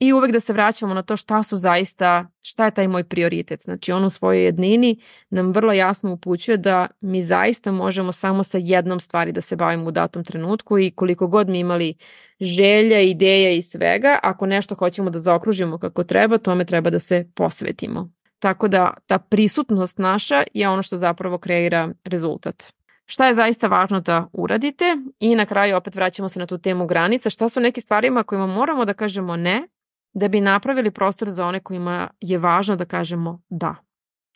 i 0.00 0.12
uvek 0.12 0.32
da 0.32 0.40
se 0.40 0.52
vraćamo 0.52 0.94
na 0.94 1.02
to 1.02 1.16
šta 1.16 1.42
su 1.42 1.56
zaista, 1.56 2.26
šta 2.42 2.64
je 2.64 2.70
taj 2.70 2.88
moj 2.88 3.04
prioritet. 3.04 3.62
Znači 3.62 3.92
on 3.92 4.04
u 4.04 4.10
svojoj 4.10 4.44
jednini 4.44 4.98
nam 5.30 5.52
vrlo 5.52 5.72
jasno 5.72 6.12
upućuje 6.12 6.56
da 6.56 6.86
mi 7.00 7.22
zaista 7.22 7.72
možemo 7.72 8.12
samo 8.12 8.42
sa 8.42 8.58
jednom 8.58 9.00
stvari 9.00 9.32
da 9.32 9.40
se 9.40 9.56
bavimo 9.56 9.84
u 9.84 9.90
datom 9.90 10.24
trenutku 10.24 10.78
i 10.78 10.90
koliko 10.90 11.26
god 11.26 11.48
mi 11.48 11.58
imali 11.58 11.94
želja, 12.40 13.00
ideja 13.00 13.50
i 13.50 13.62
svega, 13.62 14.18
ako 14.22 14.46
nešto 14.46 14.74
hoćemo 14.74 15.10
da 15.10 15.18
zaokružimo 15.18 15.78
kako 15.78 16.04
treba, 16.04 16.38
tome 16.38 16.64
treba 16.64 16.90
da 16.90 16.98
se 16.98 17.30
posvetimo. 17.34 18.10
Tako 18.38 18.68
da 18.68 18.94
ta 19.06 19.18
prisutnost 19.18 19.98
naša 19.98 20.42
je 20.54 20.68
ono 20.68 20.82
što 20.82 20.96
zapravo 20.96 21.38
kreira 21.38 21.88
rezultat. 22.04 22.72
Šta 23.06 23.26
je 23.26 23.34
zaista 23.34 23.66
važno 23.68 24.00
da 24.00 24.26
uradite 24.32 24.96
i 25.18 25.34
na 25.34 25.46
kraju 25.46 25.76
opet 25.76 25.94
vraćamo 25.94 26.28
se 26.28 26.38
na 26.38 26.46
tu 26.46 26.58
temu 26.58 26.86
granica, 26.86 27.30
šta 27.30 27.48
su 27.48 27.60
neke 27.60 27.80
stvarima 27.80 28.22
kojima 28.22 28.46
moramo 28.46 28.84
da 28.84 28.94
kažemo 28.94 29.36
ne, 29.36 29.68
da 30.12 30.28
bi 30.28 30.40
napravili 30.40 30.90
prostor 30.90 31.30
za 31.30 31.46
one 31.46 31.60
kojima 31.60 32.10
je 32.20 32.38
važno 32.38 32.76
da 32.76 32.84
kažemo 32.84 33.42
da. 33.48 33.74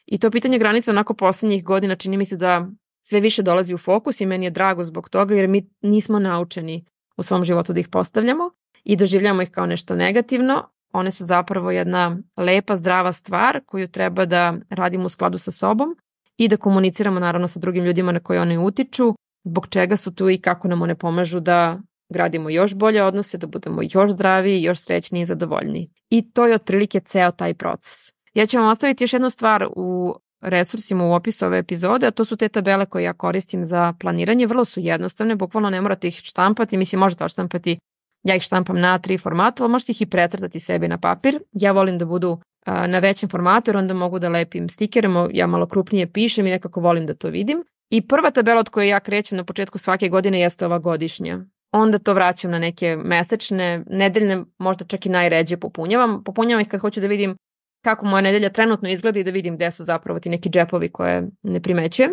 I 0.06 0.18
to 0.18 0.30
pitanje 0.30 0.58
granica 0.58 0.90
onako 0.90 1.14
poslednjih 1.14 1.64
godina 1.64 1.96
čini 1.96 2.16
mi 2.16 2.24
se 2.24 2.36
da 2.36 2.68
sve 3.00 3.20
više 3.20 3.42
dolazi 3.42 3.74
u 3.74 3.78
fokus 3.78 4.20
i 4.20 4.26
meni 4.26 4.46
je 4.46 4.50
drago 4.50 4.84
zbog 4.84 5.08
toga 5.08 5.34
jer 5.34 5.48
mi 5.48 5.70
nismo 5.82 6.18
naučeni 6.18 6.84
u 7.16 7.22
svom 7.22 7.44
životu 7.44 7.72
da 7.72 7.80
ih 7.80 7.88
postavljamo 7.88 8.50
i 8.84 8.96
doživljamo 8.96 9.42
ih 9.42 9.50
kao 9.50 9.66
nešto 9.66 9.96
negativno. 9.96 10.62
One 10.92 11.10
su 11.10 11.24
zapravo 11.24 11.70
jedna 11.70 12.16
lepa, 12.36 12.76
zdrava 12.76 13.12
stvar 13.12 13.60
koju 13.66 13.88
treba 13.88 14.24
da 14.24 14.54
radimo 14.70 15.06
u 15.06 15.08
skladu 15.08 15.38
sa 15.38 15.50
sobom 15.50 15.96
i 16.36 16.48
da 16.48 16.56
komuniciramo 16.56 17.20
naravno 17.20 17.48
sa 17.48 17.60
drugim 17.60 17.84
ljudima 17.84 18.12
na 18.12 18.20
koje 18.20 18.40
one 18.40 18.58
utiču, 18.58 19.14
zbog 19.44 19.66
čega 19.66 19.96
su 19.96 20.14
tu 20.14 20.30
i 20.30 20.38
kako 20.38 20.68
nam 20.68 20.82
one 20.82 20.94
pomažu 20.94 21.40
da 21.40 21.80
gradimo 22.08 22.50
još 22.50 22.74
bolje 22.74 23.02
odnose, 23.02 23.38
da 23.38 23.46
budemo 23.46 23.80
još 23.90 24.12
zdraviji, 24.12 24.62
još 24.62 24.80
srećniji 24.80 25.22
i 25.22 25.26
zadovoljniji. 25.26 25.90
I 26.10 26.32
to 26.32 26.46
je 26.46 26.54
otprilike 26.54 27.00
ceo 27.00 27.30
taj 27.30 27.54
proces. 27.54 27.92
Ja 28.34 28.46
ću 28.46 28.58
vam 28.58 28.68
ostaviti 28.68 29.04
još 29.04 29.12
jednu 29.12 29.30
stvar 29.30 29.66
u 29.76 30.14
resursima 30.40 31.04
u 31.04 31.12
opisu 31.12 31.46
ove 31.46 31.58
epizode, 31.58 32.06
a 32.06 32.10
to 32.10 32.24
su 32.24 32.36
te 32.36 32.48
tabele 32.48 32.86
koje 32.86 33.02
ja 33.04 33.12
koristim 33.12 33.64
za 33.64 33.94
planiranje. 34.00 34.46
Vrlo 34.46 34.64
su 34.64 34.80
jednostavne, 34.80 35.36
bukvalno 35.36 35.70
ne 35.70 35.80
morate 35.80 36.08
ih 36.08 36.20
štampati, 36.22 36.76
mislim 36.76 37.00
možete 37.00 37.24
odštampati, 37.24 37.78
ja 38.22 38.36
ih 38.36 38.42
štampam 38.42 38.80
na 38.80 38.98
tri 38.98 39.18
formatu, 39.18 39.62
ali 39.62 39.72
možete 39.72 39.92
ih 39.92 40.02
i 40.02 40.06
precrtati 40.06 40.60
sebi 40.60 40.88
na 40.88 40.98
papir. 40.98 41.38
Ja 41.52 41.72
volim 41.72 41.98
da 41.98 42.04
budu 42.04 42.40
na 42.66 42.98
većem 42.98 43.28
formatu 43.28 43.70
jer 43.70 43.76
onda 43.76 43.94
mogu 43.94 44.18
da 44.18 44.28
lepim 44.28 44.68
stikerima, 44.68 45.28
ja 45.32 45.46
malo 45.46 45.66
krupnije 45.66 46.12
pišem 46.12 46.46
i 46.46 46.50
nekako 46.50 46.80
volim 46.80 47.06
da 47.06 47.14
to 47.14 47.28
vidim. 47.28 47.64
I 47.90 48.08
prva 48.08 48.30
tabela 48.30 48.60
od 48.60 48.68
koje 48.68 48.88
ja 48.88 49.00
krećem 49.00 49.38
na 49.38 49.44
početku 49.44 49.78
svake 49.78 50.08
godine 50.08 50.40
jeste 50.40 50.66
ova 50.66 50.78
godišnja 50.78 51.44
onda 51.74 51.98
to 51.98 52.14
vraćam 52.14 52.50
na 52.50 52.58
neke 52.58 52.96
mesečne, 53.04 53.84
nedeljne, 53.86 54.44
možda 54.58 54.84
čak 54.84 55.06
i 55.06 55.08
najređe 55.08 55.56
popunjavam. 55.56 56.24
Popunjavam 56.24 56.60
ih 56.60 56.68
kad 56.68 56.80
hoću 56.80 57.00
da 57.00 57.06
vidim 57.06 57.36
kako 57.84 58.06
moja 58.06 58.20
nedelja 58.20 58.48
trenutno 58.48 58.88
izgleda 58.88 59.18
i 59.18 59.24
da 59.24 59.30
vidim 59.30 59.56
gde 59.56 59.70
su 59.70 59.84
zapravo 59.84 60.20
ti 60.20 60.28
neki 60.28 60.50
džepovi 60.50 60.88
koje 60.88 61.28
ne 61.42 61.60
primećujem. 61.60 62.10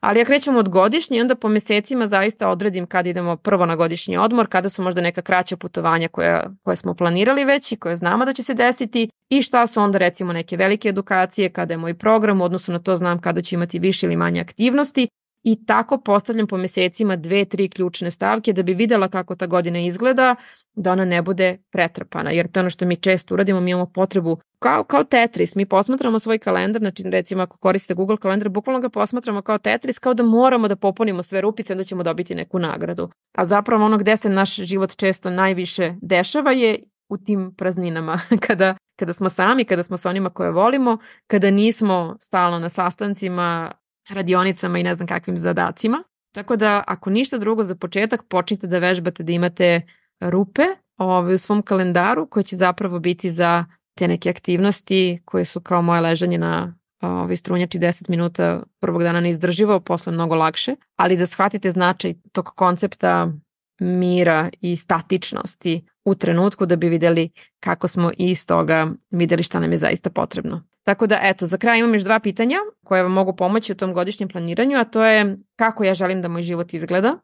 Ali 0.00 0.18
ja 0.18 0.24
krećem 0.24 0.56
od 0.56 0.68
godišnje 0.68 1.16
i 1.16 1.20
onda 1.20 1.34
po 1.34 1.48
mesecima 1.48 2.06
zaista 2.06 2.48
odredim 2.48 2.86
kada 2.86 3.08
idemo 3.08 3.36
prvo 3.36 3.66
na 3.66 3.76
godišnji 3.76 4.16
odmor, 4.16 4.46
kada 4.48 4.68
su 4.68 4.82
možda 4.82 5.00
neka 5.00 5.22
kraća 5.22 5.56
putovanja 5.56 6.08
koja, 6.08 6.50
koje 6.62 6.76
smo 6.76 6.94
planirali 6.94 7.44
već 7.44 7.72
i 7.72 7.76
koje 7.76 7.96
znamo 7.96 8.24
da 8.24 8.32
će 8.32 8.42
se 8.42 8.54
desiti 8.54 9.08
i 9.28 9.42
šta 9.42 9.66
su 9.66 9.80
onda 9.80 9.98
recimo 9.98 10.32
neke 10.32 10.56
velike 10.56 10.88
edukacije, 10.88 11.48
kada 11.48 11.74
je 11.74 11.78
moj 11.78 11.94
program, 11.94 12.40
u 12.40 12.44
odnosu 12.44 12.72
na 12.72 12.78
to 12.78 12.96
znam 12.96 13.20
kada 13.20 13.42
ću 13.42 13.54
imati 13.54 13.78
više 13.78 14.06
ili 14.06 14.16
manje 14.16 14.40
aktivnosti 14.40 15.08
i 15.42 15.66
tako 15.66 15.98
postavljam 15.98 16.46
po 16.46 16.56
mesecima 16.56 17.16
dve, 17.16 17.44
tri 17.44 17.68
ključne 17.68 18.10
stavke 18.10 18.52
da 18.52 18.62
bi 18.62 18.74
videla 18.74 19.08
kako 19.08 19.36
ta 19.36 19.46
godina 19.46 19.78
izgleda, 19.78 20.34
da 20.74 20.92
ona 20.92 21.04
ne 21.04 21.22
bude 21.22 21.58
pretrpana, 21.70 22.30
jer 22.30 22.50
to 22.50 22.60
je 22.60 22.62
ono 22.62 22.70
što 22.70 22.86
mi 22.86 22.96
često 22.96 23.34
uradimo, 23.34 23.60
mi 23.60 23.70
imamo 23.70 23.86
potrebu, 23.86 24.38
kao, 24.58 24.84
kao 24.84 25.04
Tetris, 25.04 25.54
mi 25.54 25.66
posmatramo 25.66 26.18
svoj 26.18 26.38
kalendar, 26.38 26.80
znači 26.80 27.02
recimo 27.06 27.42
ako 27.42 27.56
koristite 27.56 27.94
Google 27.94 28.16
kalendar, 28.16 28.48
bukvalno 28.48 28.80
ga 28.80 28.88
posmatramo 28.88 29.42
kao 29.42 29.58
Tetris, 29.58 29.98
kao 29.98 30.14
da 30.14 30.22
moramo 30.22 30.68
da 30.68 30.76
popunimo 30.76 31.22
sve 31.22 31.40
rupice, 31.40 31.72
onda 31.72 31.84
ćemo 31.84 32.02
dobiti 32.02 32.34
neku 32.34 32.58
nagradu. 32.58 33.10
A 33.32 33.46
zapravo 33.46 33.84
ono 33.84 33.98
gde 33.98 34.16
se 34.16 34.28
naš 34.28 34.54
život 34.54 34.96
često 34.96 35.30
najviše 35.30 35.94
dešava 36.02 36.52
je 36.52 36.78
u 37.08 37.18
tim 37.18 37.54
prazninama, 37.56 38.20
kada, 38.46 38.76
kada 38.98 39.12
smo 39.12 39.28
sami, 39.28 39.64
kada 39.64 39.82
smo 39.82 39.96
sa 39.96 40.10
onima 40.10 40.30
koje 40.30 40.50
volimo, 40.50 40.98
kada 41.26 41.50
nismo 41.50 42.16
stalno 42.20 42.58
na 42.58 42.68
sastancima, 42.68 43.72
radionicama 44.10 44.78
i 44.78 44.82
ne 44.82 44.94
znam 44.94 45.06
kakvim 45.06 45.36
zadacima. 45.36 46.02
Tako 46.34 46.56
da 46.56 46.84
ako 46.86 47.10
ništa 47.10 47.38
drugo 47.38 47.64
za 47.64 47.74
početak 47.74 48.22
počnite 48.28 48.66
da 48.66 48.78
vežbate 48.78 49.22
da 49.22 49.32
imate 49.32 49.80
rupe 50.20 50.62
ovaj, 50.96 51.34
u 51.34 51.38
svom 51.38 51.62
kalendaru 51.62 52.26
koje 52.26 52.44
će 52.44 52.56
zapravo 52.56 52.98
biti 52.98 53.30
za 53.30 53.64
te 53.98 54.08
neke 54.08 54.30
aktivnosti 54.30 55.18
koje 55.24 55.44
su 55.44 55.60
kao 55.60 55.82
moje 55.82 56.00
ležanje 56.00 56.38
na 56.38 56.74
ovaj, 57.00 57.36
strunjači 57.36 57.78
10 57.78 58.10
minuta 58.10 58.62
prvog 58.80 59.02
dana 59.02 59.20
neizdrživo, 59.20 59.80
posle 59.80 60.12
mnogo 60.12 60.34
lakše, 60.34 60.76
ali 60.96 61.16
da 61.16 61.26
shvatite 61.26 61.70
značaj 61.70 62.14
tog 62.32 62.44
koncepta 62.44 63.32
mira 63.80 64.50
i 64.60 64.76
statičnosti 64.76 65.84
u 66.04 66.14
trenutku 66.14 66.66
da 66.66 66.76
bi 66.76 66.88
videli 66.88 67.30
kako 67.60 67.88
smo 67.88 68.10
iz 68.16 68.46
toga 68.46 68.88
videli 69.10 69.42
šta 69.42 69.60
nam 69.60 69.72
je 69.72 69.78
zaista 69.78 70.10
potrebno. 70.10 70.62
Tako 70.84 71.06
da, 71.06 71.18
eto, 71.22 71.46
za 71.46 71.56
kraj 71.56 71.78
imam 71.78 71.94
još 71.94 72.02
dva 72.02 72.20
pitanja 72.20 72.56
koje 72.84 73.02
vam 73.02 73.12
mogu 73.12 73.36
pomoći 73.36 73.72
u 73.72 73.76
tom 73.76 73.94
godišnjem 73.94 74.28
planiranju, 74.28 74.78
a 74.78 74.84
to 74.84 75.04
je 75.04 75.36
kako 75.56 75.84
ja 75.84 75.94
želim 75.94 76.22
da 76.22 76.28
moj 76.28 76.42
život 76.42 76.74
izgleda. 76.74 77.18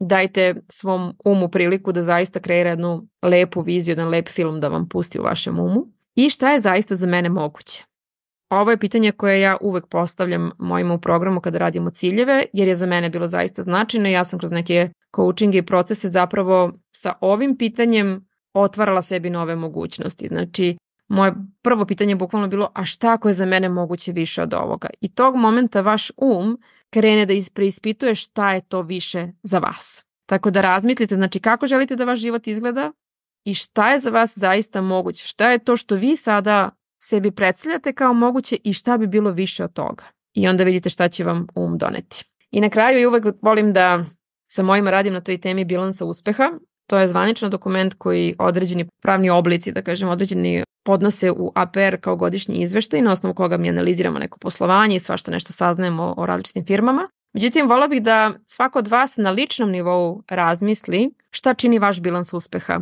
Dajte 0.00 0.54
svom 0.68 1.16
umu 1.24 1.48
priliku 1.48 1.92
da 1.92 2.02
zaista 2.02 2.40
kreira 2.40 2.70
jednu 2.70 3.08
lepu 3.22 3.60
viziju, 3.60 3.92
jedan 3.92 4.08
lep 4.08 4.28
film 4.28 4.60
da 4.60 4.68
vam 4.68 4.88
pusti 4.88 5.20
u 5.20 5.22
vašem 5.22 5.58
umu. 5.58 5.86
I 6.14 6.30
šta 6.30 6.52
je 6.52 6.60
zaista 6.60 6.96
za 6.96 7.06
mene 7.06 7.28
moguće? 7.28 7.84
ovo 8.60 8.70
je 8.70 8.78
pitanje 8.78 9.12
koje 9.12 9.40
ja 9.40 9.56
uvek 9.60 9.86
postavljam 9.86 10.50
mojima 10.58 10.94
u 10.94 11.00
programu 11.00 11.40
kada 11.40 11.58
radimo 11.58 11.90
ciljeve, 11.90 12.44
jer 12.52 12.68
je 12.68 12.74
za 12.74 12.86
mene 12.86 13.10
bilo 13.10 13.26
zaista 13.26 13.62
značajno. 13.62 14.08
Ja 14.08 14.24
sam 14.24 14.38
kroz 14.38 14.52
neke 14.52 14.90
coachinge 15.16 15.58
i 15.58 15.66
procese 15.66 16.08
zapravo 16.08 16.72
sa 16.90 17.12
ovim 17.20 17.56
pitanjem 17.56 18.28
otvarala 18.54 19.02
sebi 19.02 19.30
nove 19.30 19.56
mogućnosti. 19.56 20.26
Znači, 20.26 20.76
moje 21.08 21.32
prvo 21.62 21.86
pitanje 21.86 22.10
je 22.10 22.16
bukvalno 22.16 22.48
bilo, 22.48 22.70
a 22.74 22.84
šta 22.84 23.12
ako 23.12 23.28
je 23.28 23.34
za 23.34 23.46
mene 23.46 23.68
moguće 23.68 24.12
više 24.12 24.42
od 24.42 24.54
ovoga? 24.54 24.88
I 25.00 25.08
tog 25.08 25.36
momenta 25.36 25.80
vaš 25.80 26.10
um 26.16 26.58
krene 26.90 27.26
da 27.26 27.34
preispituje 27.54 28.14
šta 28.14 28.52
je 28.52 28.60
to 28.60 28.82
više 28.82 29.28
za 29.42 29.58
vas. 29.58 30.06
Tako 30.26 30.50
da 30.50 30.60
razmislite, 30.60 31.14
znači 31.14 31.40
kako 31.40 31.66
želite 31.66 31.96
da 31.96 32.04
vaš 32.04 32.18
život 32.18 32.46
izgleda 32.46 32.92
i 33.44 33.54
šta 33.54 33.92
je 33.92 33.98
za 33.98 34.10
vas 34.10 34.38
zaista 34.38 34.80
moguće, 34.80 35.26
šta 35.26 35.50
je 35.50 35.58
to 35.58 35.76
što 35.76 35.94
vi 35.94 36.16
sada 36.16 36.70
sebi 37.02 37.30
predstavljate 37.30 37.92
kao 37.92 38.12
moguće 38.12 38.56
i 38.64 38.72
šta 38.72 38.98
bi 38.98 39.06
bilo 39.06 39.30
više 39.30 39.64
od 39.64 39.72
toga. 39.72 40.04
I 40.32 40.48
onda 40.48 40.64
vidite 40.64 40.90
šta 40.90 41.08
će 41.08 41.24
vam 41.24 41.46
um 41.54 41.78
doneti. 41.78 42.24
I 42.50 42.60
na 42.60 42.70
kraju 42.70 43.00
i 43.00 43.06
uvek 43.06 43.24
volim 43.42 43.72
da 43.72 44.04
sa 44.46 44.62
mojima 44.62 44.90
radim 44.90 45.12
na 45.12 45.20
toj 45.20 45.40
temi 45.40 45.64
bilansa 45.64 46.04
uspeha. 46.04 46.50
To 46.86 46.98
je 46.98 47.08
zvaničan 47.08 47.50
dokument 47.50 47.94
koji 47.98 48.36
određeni 48.38 48.88
pravni 49.02 49.30
oblici, 49.30 49.72
da 49.72 49.82
kažem, 49.82 50.08
određeni 50.08 50.64
podnose 50.84 51.30
u 51.30 51.52
APR 51.54 52.00
kao 52.00 52.16
godišnji 52.16 52.62
izveštaj 52.62 53.02
na 53.02 53.12
osnovu 53.12 53.34
koga 53.34 53.56
mi 53.56 53.68
analiziramo 53.68 54.18
neko 54.18 54.38
poslovanje 54.38 54.96
i 54.96 55.00
svašta 55.00 55.30
nešto 55.30 55.52
saznajemo 55.52 56.14
o 56.16 56.26
različitim 56.26 56.64
firmama. 56.64 57.08
Međutim, 57.32 57.68
volao 57.68 57.88
bih 57.88 58.02
da 58.02 58.32
svako 58.46 58.78
od 58.78 58.88
vas 58.88 59.16
na 59.16 59.30
ličnom 59.30 59.70
nivou 59.70 60.22
razmisli 60.28 61.10
šta 61.30 61.54
čini 61.54 61.78
vaš 61.78 62.00
bilans 62.00 62.32
uspeha. 62.32 62.80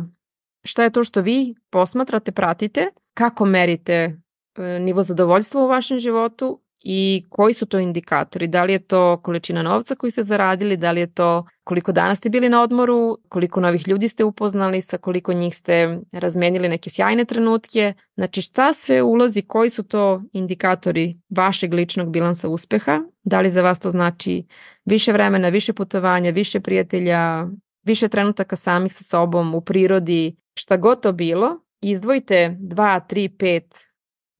Šta 0.63 0.83
je 0.83 0.89
to 0.89 1.03
što 1.03 1.21
vi 1.21 1.55
posmatrate, 1.69 2.31
pratite, 2.31 2.87
kako 3.13 3.45
merite 3.45 3.93
e, 3.93 4.79
nivo 4.79 5.03
zadovoljstva 5.03 5.63
u 5.63 5.67
vašem 5.67 5.99
životu 5.99 6.62
i 6.83 7.25
koji 7.29 7.53
su 7.53 7.65
to 7.65 7.79
indikatori? 7.79 8.47
Da 8.47 8.63
li 8.63 8.73
je 8.73 8.79
to 8.79 9.17
količina 9.23 9.61
novca 9.61 9.95
koju 9.95 10.11
ste 10.11 10.23
zaradili, 10.23 10.77
da 10.77 10.91
li 10.91 10.99
je 10.99 11.13
to 11.13 11.45
koliko 11.63 11.91
dana 11.91 12.15
ste 12.15 12.29
bili 12.29 12.49
na 12.49 12.61
odmoru, 12.61 13.17
koliko 13.29 13.61
novih 13.61 13.87
ljudi 13.87 14.07
ste 14.07 14.23
upoznali, 14.23 14.81
sa 14.81 14.97
koliko 14.97 15.33
njih 15.33 15.55
ste 15.55 15.99
razmenili 16.11 16.69
neke 16.69 16.89
sjajne 16.89 17.25
trenutke. 17.25 17.93
Znači 18.15 18.41
šta 18.41 18.73
sve 18.73 19.01
ulazi, 19.01 19.41
koji 19.41 19.69
su 19.69 19.83
to 19.83 20.21
indikatori 20.33 21.17
vašeg 21.29 21.73
ličnog 21.73 22.11
bilansa 22.11 22.49
uspeha? 22.49 22.99
Da 23.23 23.41
li 23.41 23.49
za 23.49 23.61
vas 23.61 23.79
to 23.79 23.89
znači 23.89 24.45
više 24.85 25.11
vremena, 25.11 25.49
više 25.49 25.73
putovanja, 25.73 26.31
više 26.31 26.59
prijatelja, 26.59 27.47
više 27.83 28.07
trenutaka 28.07 28.55
samih 28.55 28.93
sa 28.93 29.03
sobom 29.03 29.55
u 29.55 29.61
prirodi, 29.61 30.35
šta 30.55 30.77
god 30.77 31.01
to 31.01 31.11
bilo, 31.11 31.59
izdvojite 31.81 32.57
2, 32.59 32.99
3, 33.09 33.29
5 33.37 33.61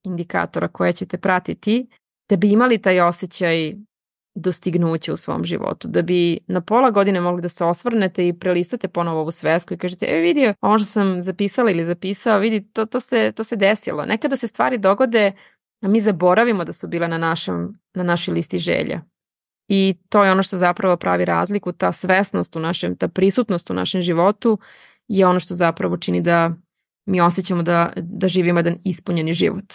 indikatora 0.04 0.68
koje 0.68 0.94
ćete 0.94 1.18
pratiti 1.18 1.88
da 2.30 2.36
bi 2.36 2.52
imali 2.52 2.78
taj 2.78 3.02
osjećaj 3.02 3.74
dostignuća 4.36 5.14
u 5.14 5.18
svom 5.18 5.44
životu, 5.44 5.88
da 5.88 6.02
bi 6.02 6.40
na 6.48 6.62
pola 6.62 6.92
godine 6.92 7.22
mogli 7.22 7.42
da 7.42 7.50
se 7.50 7.66
osvrnete 7.66 8.28
i 8.28 8.40
prelistate 8.40 8.88
ponovo 8.88 9.20
ovu 9.20 9.32
svesku 9.32 9.74
i 9.74 9.78
kažete, 9.78 10.06
e 10.10 10.20
vidio, 10.20 10.54
ono 10.62 10.80
što 10.80 10.86
sam 10.86 11.22
zapisala 11.22 11.72
ili 11.72 11.86
zapisao, 11.86 12.40
vidi, 12.40 12.72
to, 12.74 12.86
to, 12.86 13.00
se, 13.00 13.32
to 13.32 13.44
se 13.44 13.56
desilo. 13.56 14.06
Nekada 14.06 14.36
se 14.36 14.48
stvari 14.48 14.78
dogode, 14.78 15.32
a 15.82 15.88
mi 15.88 16.02
zaboravimo 16.02 16.64
da 16.64 16.74
su 16.74 16.88
bile 16.88 17.08
na, 17.08 17.18
našem, 17.18 17.80
na 17.94 18.04
našoj 18.04 18.34
listi 18.34 18.58
želja. 18.58 19.02
I 19.68 19.96
to 20.10 20.24
je 20.24 20.32
ono 20.32 20.44
što 20.44 20.58
zapravo 20.58 20.98
pravi 20.98 21.26
razliku, 21.26 21.72
ta 21.72 21.92
svesnost 21.92 22.56
u 22.56 22.60
našem, 22.60 22.98
ta 22.98 23.08
prisutnost 23.08 23.70
u 23.70 23.74
našem 23.74 24.02
životu 24.02 24.60
je 25.08 25.28
ono 25.28 25.40
što 25.40 25.56
zapravo 25.56 25.98
čini 25.98 26.22
da 26.22 26.52
mi 27.06 27.22
osjećamo 27.22 27.64
da, 27.64 27.94
da 27.96 28.28
živimo 28.28 28.60
jedan 28.60 28.78
ispunjeni 28.84 29.34
život. 29.34 29.74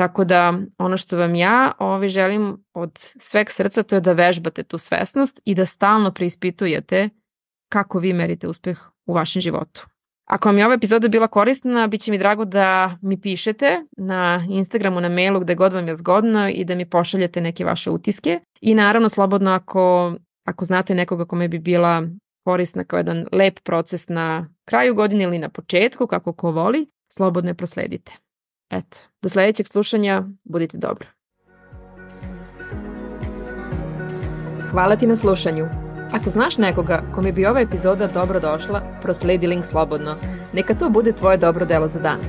Tako 0.00 0.24
da 0.24 0.54
ono 0.78 0.96
što 0.96 1.16
vam 1.16 1.34
ja 1.34 1.72
ovaj, 1.78 2.08
želim 2.08 2.64
od 2.74 2.90
sveg 2.96 3.50
srca 3.50 3.82
to 3.82 3.94
je 3.94 4.00
da 4.00 4.12
vežbate 4.12 4.62
tu 4.62 4.78
svesnost 4.78 5.40
i 5.44 5.54
da 5.54 5.66
stalno 5.66 6.12
preispitujete 6.12 7.08
kako 7.68 7.98
vi 7.98 8.12
merite 8.12 8.48
uspeh 8.48 8.78
u 9.06 9.12
vašem 9.14 9.42
životu. 9.42 9.86
Ako 10.26 10.48
vam 10.48 10.58
je 10.58 10.66
ova 10.66 10.74
epizoda 10.74 11.08
bila 11.08 11.26
korisna, 11.26 11.86
bit 11.86 12.00
će 12.00 12.10
mi 12.10 12.18
drago 12.18 12.44
da 12.44 12.96
mi 13.02 13.20
pišete 13.20 13.84
na 13.96 14.46
Instagramu, 14.50 15.00
na 15.00 15.08
mailu, 15.08 15.40
gde 15.40 15.54
god 15.54 15.72
vam 15.72 15.88
je 15.88 15.94
zgodno 15.94 16.48
i 16.48 16.64
da 16.64 16.74
mi 16.74 16.90
pošaljete 16.90 17.40
neke 17.40 17.64
vaše 17.64 17.90
utiske. 17.90 18.40
I 18.60 18.74
naravno, 18.74 19.08
slobodno 19.08 19.50
ako, 19.50 20.14
ako 20.46 20.64
znate 20.64 20.94
nekoga 20.94 21.24
kome 21.24 21.48
bi 21.48 21.58
bila 21.58 22.02
korisna 22.44 22.84
kao 22.84 22.96
jedan 22.96 23.26
lep 23.32 23.60
proces 23.64 24.08
na 24.08 24.48
kraju 24.64 24.94
godine 24.94 25.24
ili 25.24 25.38
na 25.38 25.48
početku, 25.48 26.06
kako 26.06 26.32
ko 26.32 26.50
voli, 26.50 26.86
slobodno 27.12 27.50
je 27.50 27.54
prosledite. 27.54 28.29
Eto, 28.70 28.98
do 29.22 29.28
sledećeg 29.28 29.66
slušanja, 29.66 30.22
budite 30.44 30.78
dobro. 30.78 31.06
Hvala 34.70 34.96
ti 34.96 35.06
na 35.06 35.16
slušanju. 35.16 35.68
Ako 36.12 36.30
znaš 36.30 36.58
nekoga 36.58 37.02
kome 37.14 37.32
bi 37.32 37.46
ova 37.46 37.60
epizoda 37.60 38.06
dobro 38.06 38.40
došla, 38.40 38.98
prosledi 39.02 39.46
link 39.46 39.64
slobodno. 39.64 40.16
Neka 40.52 40.74
to 40.74 40.88
bude 40.88 41.12
tvoje 41.12 41.36
dobro 41.36 41.66
delo 41.66 41.88
za 41.88 42.00
danas. 42.00 42.28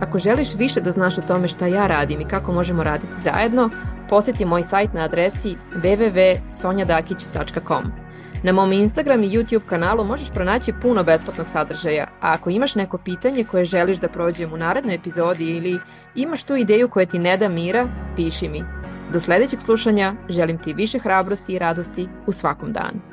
Ako 0.00 0.18
želiš 0.18 0.54
više 0.54 0.80
da 0.80 0.92
znaš 0.92 1.18
o 1.18 1.22
tome 1.22 1.48
šta 1.48 1.66
ja 1.66 1.86
radim 1.86 2.20
i 2.20 2.28
kako 2.28 2.52
možemo 2.52 2.82
raditi 2.82 3.12
zajedno, 3.22 3.70
poseti 4.08 4.44
moj 4.44 4.62
sajt 4.62 4.92
na 4.92 5.00
adresi 5.00 5.56
www.sonjadakić.com. 5.74 8.01
Na 8.44 8.52
mom 8.52 8.72
Instagram 8.72 9.24
i 9.24 9.30
YouTube 9.30 9.66
kanalu 9.66 10.04
možeš 10.04 10.30
pronaći 10.30 10.72
puno 10.82 11.04
besplatnog 11.04 11.48
sadržaja, 11.48 12.06
a 12.20 12.32
ako 12.32 12.50
imaš 12.50 12.74
neko 12.74 12.98
pitanje 12.98 13.44
koje 13.44 13.64
želiš 13.64 13.98
da 13.98 14.08
prođem 14.08 14.52
u 14.52 14.56
narednoj 14.56 14.94
epizodi 14.94 15.44
ili 15.44 15.78
imaš 16.14 16.44
tu 16.44 16.56
ideju 16.56 16.88
koja 16.88 17.06
ti 17.06 17.18
ne 17.18 17.36
da 17.36 17.48
mira, 17.48 17.88
piši 18.16 18.48
mi. 18.48 18.64
Do 19.12 19.20
sledećeg 19.20 19.60
slušanja 19.62 20.14
želim 20.28 20.58
ti 20.58 20.74
više 20.74 20.98
hrabrosti 20.98 21.52
i 21.52 21.58
radosti 21.58 22.08
u 22.26 22.32
svakom 22.32 22.72
danu. 22.72 23.11